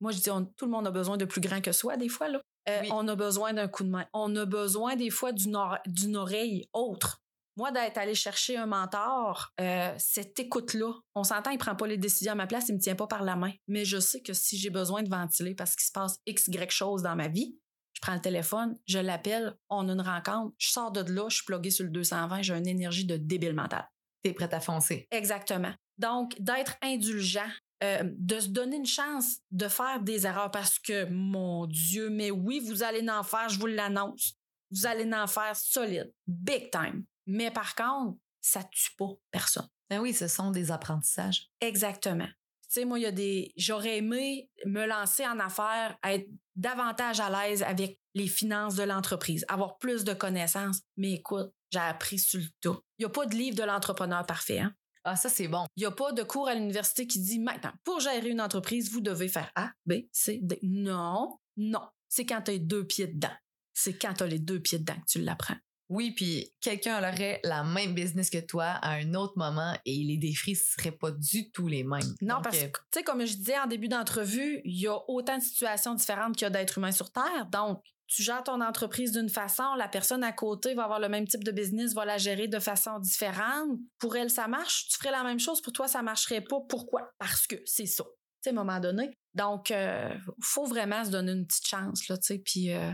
moi 0.00 0.12
je 0.12 0.18
dis 0.20 0.30
on- 0.30 0.44
tout 0.44 0.64
le 0.66 0.70
monde 0.70 0.86
a 0.86 0.90
besoin 0.90 1.16
de 1.16 1.24
plus 1.24 1.40
grand 1.40 1.60
que 1.60 1.72
soi 1.72 1.96
des 1.96 2.08
fois, 2.08 2.28
là. 2.28 2.40
Euh, 2.68 2.80
Oui. 2.82 2.88
On 2.92 3.06
a 3.06 3.14
besoin 3.14 3.52
d'un 3.52 3.68
coup 3.68 3.84
de 3.84 3.88
main. 3.90 4.06
On 4.12 4.34
a 4.34 4.44
besoin 4.44 4.96
des 4.96 5.10
fois 5.10 5.30
d'une 5.32 5.54
ore- 5.54 5.78
d'une 5.86 6.16
oreille 6.16 6.68
autre. 6.72 7.18
Moi, 7.56 7.70
d'être 7.70 7.96
allé 7.96 8.14
chercher 8.14 8.56
un 8.58 8.66
mentor, 8.66 9.52
euh, 9.60 9.94
cette 9.98 10.38
écoute-là, 10.40 10.92
on 11.14 11.22
s'entend, 11.24 11.50
il 11.52 11.58
prend 11.58 11.74
pas 11.76 11.86
les 11.86 11.96
décisions 11.96 12.32
à 12.32 12.34
ma 12.34 12.46
place, 12.46 12.68
il 12.68 12.74
me 12.74 12.80
tient 12.80 12.96
pas 12.96 13.06
par 13.06 13.22
la 13.22 13.34
main. 13.36 13.52
Mais 13.68 13.84
je 13.86 13.98
sais 13.98 14.20
que 14.20 14.34
si 14.34 14.58
j'ai 14.58 14.68
besoin 14.70 15.02
de 15.02 15.08
ventiler 15.08 15.54
parce 15.54 15.74
qu'il 15.76 15.86
se 15.86 15.92
passe 15.92 16.18
X, 16.26 16.48
Y 16.48 16.70
chose 16.70 17.02
dans 17.02 17.16
ma 17.16 17.28
vie, 17.28 17.56
je 17.94 18.00
prends 18.02 18.12
le 18.14 18.20
téléphone, 18.20 18.76
je 18.86 18.98
l'appelle, 18.98 19.56
on 19.70 19.88
a 19.88 19.92
une 19.92 20.02
rencontre, 20.02 20.54
je 20.58 20.68
sors 20.68 20.90
de 20.92 21.00
là, 21.10 21.28
je 21.30 21.36
suis 21.36 21.44
pluguée 21.46 21.70
sur 21.70 21.84
le 21.84 21.90
220, 21.90 22.42
j'ai 22.42 22.52
une 22.54 22.66
énergie 22.66 23.06
de 23.06 23.16
débile 23.16 23.54
mental. 23.54 23.88
Tu 24.22 24.30
es 24.32 24.34
prête 24.34 24.52
à 24.52 24.60
foncer. 24.60 25.06
Exactement. 25.12 25.72
Donc, 25.96 26.34
d'être 26.38 26.74
indulgent, 26.82 27.48
euh, 27.82 28.02
de 28.04 28.40
se 28.40 28.48
donner 28.48 28.76
une 28.76 28.86
chance 28.86 29.40
de 29.50 29.68
faire 29.68 30.00
des 30.00 30.26
erreurs 30.26 30.50
parce 30.50 30.78
que, 30.78 31.04
mon 31.06 31.66
Dieu, 31.66 32.08
mais 32.08 32.30
oui, 32.30 32.60
vous 32.60 32.82
allez 32.82 33.08
en 33.10 33.22
faire, 33.22 33.48
je 33.48 33.58
vous 33.58 33.66
l'annonce. 33.66 34.34
Vous 34.70 34.86
allez 34.86 35.12
en 35.12 35.26
faire 35.26 35.54
solide, 35.54 36.12
big 36.26 36.70
time. 36.70 37.04
Mais 37.26 37.50
par 37.50 37.74
contre, 37.74 38.18
ça 38.40 38.64
tue 38.64 38.94
pas 38.96 39.10
personne. 39.30 39.68
Ben 39.90 40.00
oui, 40.00 40.14
ce 40.14 40.26
sont 40.26 40.50
des 40.50 40.70
apprentissages. 40.70 41.48
Exactement. 41.60 42.26
Tu 42.26 42.80
sais, 42.80 42.84
moi, 42.84 42.98
il 42.98 43.02
y 43.02 43.06
a 43.06 43.12
des. 43.12 43.52
J'aurais 43.56 43.98
aimé 43.98 44.50
me 44.64 44.86
lancer 44.86 45.26
en 45.26 45.38
affaires, 45.38 45.96
être 46.02 46.28
davantage 46.56 47.20
à 47.20 47.30
l'aise 47.30 47.62
avec 47.62 48.00
les 48.14 48.26
finances 48.26 48.74
de 48.74 48.82
l'entreprise, 48.82 49.44
avoir 49.48 49.78
plus 49.78 50.02
de 50.04 50.14
connaissances. 50.14 50.80
Mais 50.96 51.12
écoute, 51.12 51.52
j'ai 51.70 51.78
appris 51.78 52.18
sur 52.18 52.40
le 52.40 52.46
tas. 52.60 52.80
Il 52.98 53.02
n'y 53.02 53.06
a 53.06 53.10
pas 53.10 53.26
de 53.26 53.34
livre 53.36 53.56
de 53.56 53.62
l'entrepreneur 53.62 54.24
parfait, 54.26 54.60
hein? 54.60 54.74
Ah, 55.08 55.14
ça, 55.14 55.28
c'est 55.28 55.46
bon. 55.46 55.66
Il 55.76 55.80
n'y 55.80 55.86
a 55.86 55.92
pas 55.92 56.10
de 56.10 56.24
cours 56.24 56.48
à 56.48 56.54
l'université 56.56 57.06
qui 57.06 57.20
dit 57.20 57.38
maintenant, 57.38 57.70
pour 57.84 58.00
gérer 58.00 58.28
une 58.28 58.40
entreprise, 58.40 58.90
vous 58.90 59.00
devez 59.00 59.28
faire 59.28 59.52
A, 59.54 59.70
B, 59.86 59.92
C, 60.10 60.40
D. 60.42 60.58
Non, 60.64 61.38
non. 61.56 61.82
C'est 62.08 62.26
quand 62.26 62.42
tu 62.42 62.50
as 62.50 62.58
deux 62.58 62.84
pieds 62.84 63.06
dedans. 63.06 63.34
C'est 63.72 63.96
quand 63.96 64.14
tu 64.14 64.24
as 64.24 64.26
les 64.26 64.40
deux 64.40 64.58
pieds 64.58 64.80
dedans 64.80 64.96
que 64.96 65.06
tu 65.06 65.20
l'apprends. 65.20 65.54
Oui, 65.88 66.10
puis 66.10 66.52
quelqu'un 66.60 66.98
aurait 66.98 67.38
la 67.44 67.62
même 67.62 67.94
business 67.94 68.30
que 68.30 68.38
toi 68.38 68.64
à 68.64 68.94
un 68.94 69.14
autre 69.14 69.34
moment 69.36 69.78
et 69.84 70.02
les 70.02 70.16
défis 70.16 70.56
seraient 70.56 70.90
pas 70.90 71.12
du 71.12 71.52
tout 71.52 71.68
les 71.68 71.84
mêmes. 71.84 72.16
Non, 72.20 72.40
parce 72.42 72.58
que, 72.58 72.64
tu 72.64 72.72
sais, 72.92 73.04
comme 73.04 73.24
je 73.24 73.36
disais 73.36 73.56
en 73.60 73.68
début 73.68 73.86
d'entrevue, 73.86 74.60
il 74.64 74.80
y 74.80 74.88
a 74.88 74.98
autant 75.08 75.38
de 75.38 75.42
situations 75.42 75.94
différentes 75.94 76.34
qu'il 76.34 76.46
y 76.46 76.46
a 76.46 76.50
d'êtres 76.50 76.78
humains 76.78 76.90
sur 76.90 77.12
Terre. 77.12 77.46
Donc, 77.52 77.80
tu 78.06 78.22
gères 78.22 78.44
ton 78.44 78.60
entreprise 78.60 79.12
d'une 79.12 79.28
façon, 79.28 79.74
la 79.76 79.88
personne 79.88 80.22
à 80.22 80.32
côté 80.32 80.74
va 80.74 80.84
avoir 80.84 81.00
le 81.00 81.08
même 81.08 81.26
type 81.26 81.44
de 81.44 81.50
business, 81.50 81.94
va 81.94 82.04
la 82.04 82.18
gérer 82.18 82.48
de 82.48 82.58
façon 82.58 82.98
différente. 82.98 83.78
Pour 83.98 84.16
elle, 84.16 84.30
ça 84.30 84.46
marche? 84.48 84.88
Tu 84.88 84.98
ferais 84.98 85.10
la 85.10 85.24
même 85.24 85.40
chose? 85.40 85.60
Pour 85.60 85.72
toi, 85.72 85.88
ça 85.88 86.02
marcherait 86.02 86.40
pas? 86.40 86.60
Pourquoi? 86.68 87.10
Parce 87.18 87.46
que 87.46 87.56
c'est 87.64 87.86
ça. 87.86 88.04
Tu 88.04 88.10
sais, 88.42 88.50
à 88.50 88.52
un 88.52 88.56
moment 88.56 88.80
donné. 88.80 89.12
Donc, 89.34 89.70
euh, 89.70 90.14
faut 90.40 90.66
vraiment 90.66 91.04
se 91.04 91.10
donner 91.10 91.32
une 91.32 91.46
petite 91.46 91.66
chance, 91.66 92.08
là, 92.08 92.16
tu 92.16 92.26
sais. 92.26 92.38
Puis, 92.38 92.72
euh, 92.72 92.92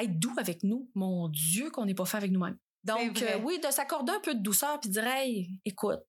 être 0.00 0.18
doux 0.18 0.34
avec 0.38 0.62
nous. 0.62 0.90
Mon 0.94 1.28
Dieu, 1.28 1.70
qu'on 1.70 1.84
n'est 1.84 1.94
pas 1.94 2.06
fait 2.06 2.16
avec 2.16 2.30
nous-mêmes. 2.30 2.58
Donc, 2.84 3.20
euh, 3.22 3.38
oui, 3.42 3.58
de 3.58 3.70
s'accorder 3.70 4.12
un 4.12 4.20
peu 4.20 4.34
de 4.34 4.42
douceur 4.42 4.78
puis 4.80 4.88
de 4.88 4.94
dire, 4.94 5.06
hey, 5.06 5.60
écoute, 5.64 6.00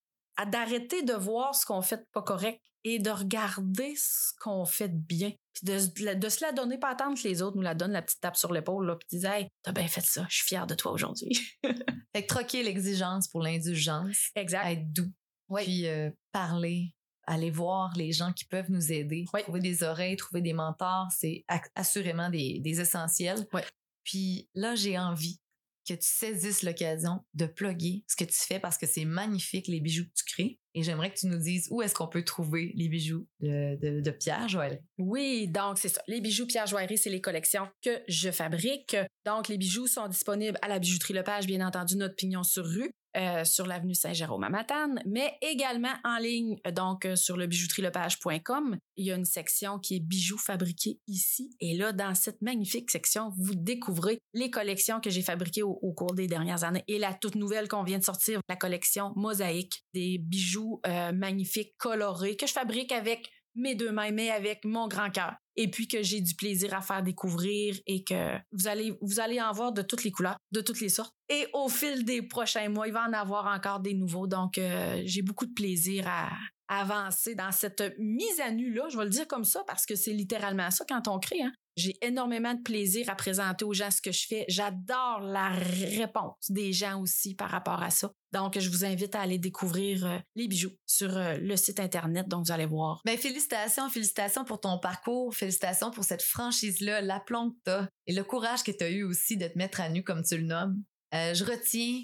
d'arrêter 0.46 1.04
de 1.04 1.14
voir 1.14 1.56
ce 1.56 1.66
qu'on 1.66 1.82
fait 1.82 2.06
pas 2.12 2.22
correct 2.22 2.62
et 2.84 3.00
de 3.00 3.10
regarder 3.10 3.96
ce 3.96 4.32
qu'on 4.40 4.66
fait 4.66 4.90
de 4.90 4.98
bien. 4.98 5.32
Puis 5.54 5.66
de, 5.66 6.14
de, 6.14 6.30
se 6.30 6.42
la 6.42 6.52
donner, 6.52 6.78
pas 6.78 6.90
attendre 6.90 7.18
que 7.18 7.28
les 7.28 7.42
autres 7.42 7.58
nous 7.58 7.64
la 7.64 7.76
donnent, 7.76 7.92
la 7.92 8.02
petite 8.02 8.22
tape 8.22 8.38
sur 8.38 8.54
l'épaule, 8.54 8.98
puis 9.00 9.20
dire, 9.20 9.32
hey, 9.32 9.48
t'as 9.64 9.72
bien 9.72 9.88
fait 9.88 10.06
ça, 10.06 10.26
je 10.30 10.38
suis 10.38 10.48
fière 10.48 10.68
de 10.68 10.76
toi 10.76 10.92
aujourd'hui. 10.92 11.38
fait 11.64 12.22
que 12.22 12.28
troquer 12.28 12.64
l'exigence 12.64 13.28
pour 13.28 13.42
l'indulgence. 13.42 14.30
Exact. 14.36 14.66
Être 14.68 14.94
doux. 14.94 15.12
Oui. 15.50 15.64
Puis 15.64 15.88
euh, 15.88 16.12
parler, 16.32 16.94
aller 17.26 17.52
voir 17.52 17.94
les 17.96 18.12
gens 18.12 18.32
qui 18.32 18.46
peuvent 18.46 18.70
nous 18.70 18.92
aider. 18.92 19.26
Trouver 19.44 19.60
des 19.60 19.84
oreilles, 19.84 20.16
trouver 20.16 20.42
des 20.42 20.54
mentors, 20.54 21.08
c'est 21.12 21.46
assurément 21.76 22.30
des, 22.30 22.60
des 22.60 22.80
essentiels. 22.80 23.48
Oui. 23.54 23.62
Puis 24.04 24.50
là, 24.54 24.76
j'ai 24.76 24.98
envie 24.98 25.40
que 25.88 25.94
tu 25.94 26.08
saisisses 26.08 26.64
l'occasion 26.64 27.20
de 27.34 27.46
plugger 27.46 28.04
ce 28.08 28.16
que 28.16 28.26
tu 28.26 28.36
fais 28.36 28.60
parce 28.60 28.78
que 28.78 28.86
c'est 28.86 29.06
magnifique 29.06 29.68
les 29.68 29.80
bijoux 29.80 30.04
que 30.04 30.14
tu 30.16 30.26
crées. 30.26 30.60
Et 30.74 30.84
j'aimerais 30.84 31.12
que 31.12 31.18
tu 31.18 31.28
nous 31.28 31.40
dises 31.40 31.68
où 31.72 31.82
est-ce 31.82 31.96
qu'on 31.96 32.08
peut 32.08 32.24
trouver 32.24 32.72
les 32.76 32.88
bijoux 32.88 33.28
de, 33.40 34.12
Pierre 34.12 34.48
Joaillerie. 34.48 34.80
Oui, 35.00 35.48
donc 35.48 35.80
c'est 35.80 35.90
ça. 35.90 36.02
Les 36.08 36.22
bijoux 36.22 36.46
Pierre 36.46 36.68
Joaillerie, 36.68 36.98
c'est 36.98 37.10
les 37.10 37.22
collections 37.22 37.68
que 37.84 38.02
je 38.08 38.30
fabrique. 38.30 38.96
Donc 39.26 39.48
les 39.48 39.58
bijoux 39.58 39.88
sont 39.88 40.08
disponibles 40.08 40.60
à 40.62 40.68
la 40.68 40.78
bijouterie 40.80 41.14
Lepage, 41.14 41.48
bien 41.48 41.66
entendu, 41.66 41.96
notre 41.98 42.16
pignon 42.16 42.44
sur 42.44 42.66
rue. 42.66 42.92
Euh, 43.18 43.44
sur 43.46 43.66
l'avenue 43.66 43.96
Saint-Jérôme 43.96 44.44
à 44.44 44.50
Matane, 44.50 45.02
mais 45.08 45.40
également 45.42 45.94
en 46.04 46.20
ligne, 46.20 46.58
donc 46.76 47.04
euh, 47.04 47.16
sur 47.16 47.36
le 47.36 47.48
bijouterielepage.com. 47.48 48.78
Il 48.96 49.06
y 49.08 49.12
a 49.12 49.16
une 49.16 49.26
section 49.26 49.80
qui 49.80 49.96
est 49.96 50.00
bijoux 50.00 50.38
fabriqués 50.38 51.00
ici. 51.08 51.50
Et 51.60 51.76
là, 51.76 51.94
dans 51.94 52.14
cette 52.14 52.44
magnifique 52.44 52.92
section, 52.92 53.32
vous 53.40 53.56
découvrez 53.56 54.20
les 54.36 54.52
collections 54.52 55.02
que 55.02 55.10
j'ai 55.10 55.24
fabriquées 55.24 55.64
au, 55.64 55.94
cours 55.94 56.14
des 56.14 56.28
dernières 56.28 56.64
années 56.64 56.84
et 56.88 57.00
la 57.00 57.16
toute 57.16 57.34
nouvelle 57.34 57.68
qu'on 57.68 57.82
vient 57.82 57.98
de 57.98 58.04
sortir, 58.04 58.40
la 58.50 58.56
collection 58.56 59.14
Mosaïque, 59.16 59.84
des 59.96 60.20
bijoux 60.20 60.80
euh, 60.86 61.12
magnifiques, 61.12 61.76
colorés, 61.78 62.36
que 62.36 62.46
je 62.46 62.54
fabrique 62.54 62.92
avec 62.92 63.32
mes 63.58 63.76
deux 63.76 63.92
mains, 63.92 64.12
mais 64.12 64.30
avec 64.30 64.64
mon 64.66 64.88
grand 64.88 65.10
cœur. 65.10 65.34
Et 65.56 65.70
puis 65.70 65.88
que 65.88 66.04
j'ai 66.04 66.22
du 66.22 66.36
plaisir 66.36 66.74
à 66.74 66.82
faire 66.82 67.02
découvrir 67.02 67.76
et 67.88 68.04
que 68.04 68.38
vous 68.52 68.68
allez, 68.68 68.94
vous 69.02 69.20
allez 69.20 69.42
en 69.42 69.52
voir 69.52 69.72
de 69.72 69.82
toutes 69.82 70.04
les 70.04 70.12
couleurs, 70.12 70.38
de 70.52 70.62
toutes 70.62 70.80
les 70.80 70.90
sortes. 70.90 71.14
Et 71.30 71.48
au 71.54 71.68
fil 71.68 72.06
des 72.06 72.22
prochains 72.22 72.70
mois, 72.70 72.88
il 72.88 72.94
va 72.94 73.08
en 73.08 73.14
avoir 73.14 73.48
encore 73.48 73.80
des 73.80 73.94
nouveaux. 73.94 74.28
Donc, 74.28 74.58
euh, 74.58 75.02
j'ai 75.06 75.24
beaucoup 75.24 75.48
de 75.48 75.54
plaisir 75.54 76.06
à, 76.08 76.30
avancer 76.68 77.34
dans 77.34 77.52
cette 77.52 77.96
mise 77.98 78.40
à 78.40 78.52
nu-là. 78.52 78.88
Je 78.90 78.98
vais 78.98 79.06
le 79.06 79.10
dire 79.10 79.28
comme 79.28 79.46
ça 79.46 79.64
parce 79.66 79.86
que 79.86 79.96
c'est 79.96 80.14
littéralement 80.14 80.70
ça 80.70 80.86
quand 80.88 81.08
on 81.08 81.20
crée. 81.20 81.42
Hein. 81.42 81.54
J'ai 81.78 81.96
énormément 82.02 82.56
de 82.56 82.62
plaisir 82.62 83.08
à 83.08 83.16
présenter 83.16 83.64
aux 83.64 83.74
gens 83.74 83.92
ce 83.92 84.02
que 84.02 84.12
je 84.12 84.26
fais. 84.26 84.46
J'adore 84.50 85.20
la 85.22 85.50
réponse 85.50 86.50
des 86.50 86.74
gens 86.74 87.00
aussi 87.00 87.36
par 87.36 87.52
rapport 87.52 87.84
à 87.84 87.92
ça. 87.92 88.12
Donc, 88.34 88.58
je 88.58 88.68
vous 88.70 88.84
invite 88.84 89.14
à 89.14 89.22
aller 89.22 89.38
découvrir 89.38 90.06
euh, 90.06 90.18
les 90.36 90.48
bijoux 90.48 90.74
sur 90.88 91.16
euh, 91.16 91.38
le 91.38 91.56
site 91.56 91.80
Internet. 91.80 92.28
Donc, 92.28 92.48
vous 92.48 92.52
allez 92.52 92.66
voir. 92.66 93.02
Ben, 93.06 93.16
félicitations, 93.16 93.90
félicitations 93.92 94.44
pour 94.44 94.60
ton 94.60 94.80
parcours. 94.80 95.36
Félicitations 95.36 95.92
pour 95.92 96.04
cette 96.04 96.24
franchise-là, 96.24 97.02
l'aplomb 97.02 97.52
que 97.52 97.58
t'as 97.64 97.88
et 98.08 98.14
le 98.14 98.24
courage 98.24 98.64
que 98.64 98.72
tu 98.72 98.84
as 98.84 98.90
eu 98.90 99.04
aussi 99.04 99.38
de 99.38 99.48
te 99.48 99.58
mettre 99.58 99.80
à 99.80 99.90
nu 99.90 100.04
comme 100.04 100.24
tu 100.24 100.36
le 100.36 100.46
nommes. 100.46 100.84
Euh, 101.14 101.36
je 101.36 101.46
retiens 101.46 102.04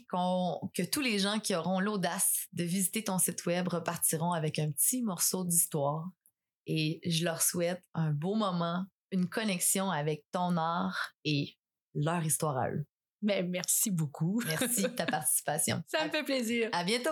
que 0.73 0.83
tous 0.83 1.01
les 1.01 1.17
gens 1.17 1.39
qui 1.39 1.55
auront 1.55 1.79
l'audace 1.79 2.47
de 2.53 2.63
visiter 2.63 3.03
ton 3.03 3.17
site 3.17 3.45
web 3.47 3.67
repartiront 3.67 4.33
avec 4.33 4.59
un 4.59 4.71
petit 4.71 5.01
morceau 5.01 5.43
d'histoire. 5.43 6.09
Et 6.67 7.01
je 7.05 7.25
leur 7.25 7.41
souhaite 7.41 7.81
un 7.93 8.11
beau 8.11 8.35
moment 8.35 8.85
une 9.13 9.29
connexion 9.29 9.91
avec 9.91 10.25
ton 10.31 10.57
art 10.57 11.11
et 11.23 11.55
leur 11.93 12.23
histoire 12.25 12.57
à 12.57 12.69
eux. 12.71 12.85
Mais 13.21 13.43
merci 13.43 13.91
beaucoup. 13.91 14.41
Merci 14.45 14.83
de 14.83 14.87
ta 14.87 15.05
participation. 15.05 15.81
Ça 15.87 16.03
me 16.05 16.09
fait 16.09 16.23
plaisir. 16.23 16.69
À 16.73 16.83
bientôt. 16.83 17.11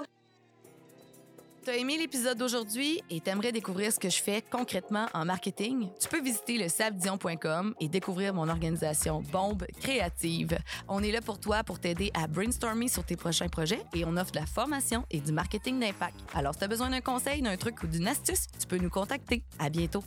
T'as 1.63 1.75
aimé 1.75 1.95
l'épisode 1.95 2.39
d'aujourd'hui 2.39 3.03
et 3.11 3.21
t'aimerais 3.21 3.51
découvrir 3.51 3.93
ce 3.93 3.99
que 3.99 4.09
je 4.09 4.19
fais 4.19 4.41
concrètement 4.41 5.05
en 5.13 5.25
marketing? 5.25 5.89
Tu 5.99 6.07
peux 6.09 6.19
visiter 6.19 6.57
le 6.57 6.67
sabdion.com 6.67 7.75
et 7.79 7.87
découvrir 7.87 8.33
mon 8.33 8.49
organisation 8.49 9.21
Bombe 9.31 9.67
Créative. 9.79 10.57
On 10.87 11.03
est 11.03 11.11
là 11.11 11.21
pour 11.21 11.39
toi 11.39 11.63
pour 11.63 11.79
t'aider 11.79 12.09
à 12.15 12.25
brainstormer 12.25 12.87
sur 12.87 13.05
tes 13.05 13.15
prochains 13.15 13.47
projets 13.47 13.83
et 13.93 14.05
on 14.05 14.17
offre 14.17 14.31
de 14.31 14.39
la 14.39 14.47
formation 14.47 15.05
et 15.11 15.19
du 15.19 15.31
marketing 15.31 15.79
d'impact. 15.79 16.15
Alors, 16.33 16.55
si 16.55 16.61
t'as 16.61 16.67
besoin 16.67 16.89
d'un 16.89 17.01
conseil, 17.01 17.43
d'un 17.43 17.57
truc 17.57 17.83
ou 17.83 17.87
d'une 17.87 18.07
astuce, 18.07 18.47
tu 18.59 18.65
peux 18.65 18.79
nous 18.79 18.89
contacter. 18.89 19.43
À 19.59 19.69
bientôt. 19.69 20.03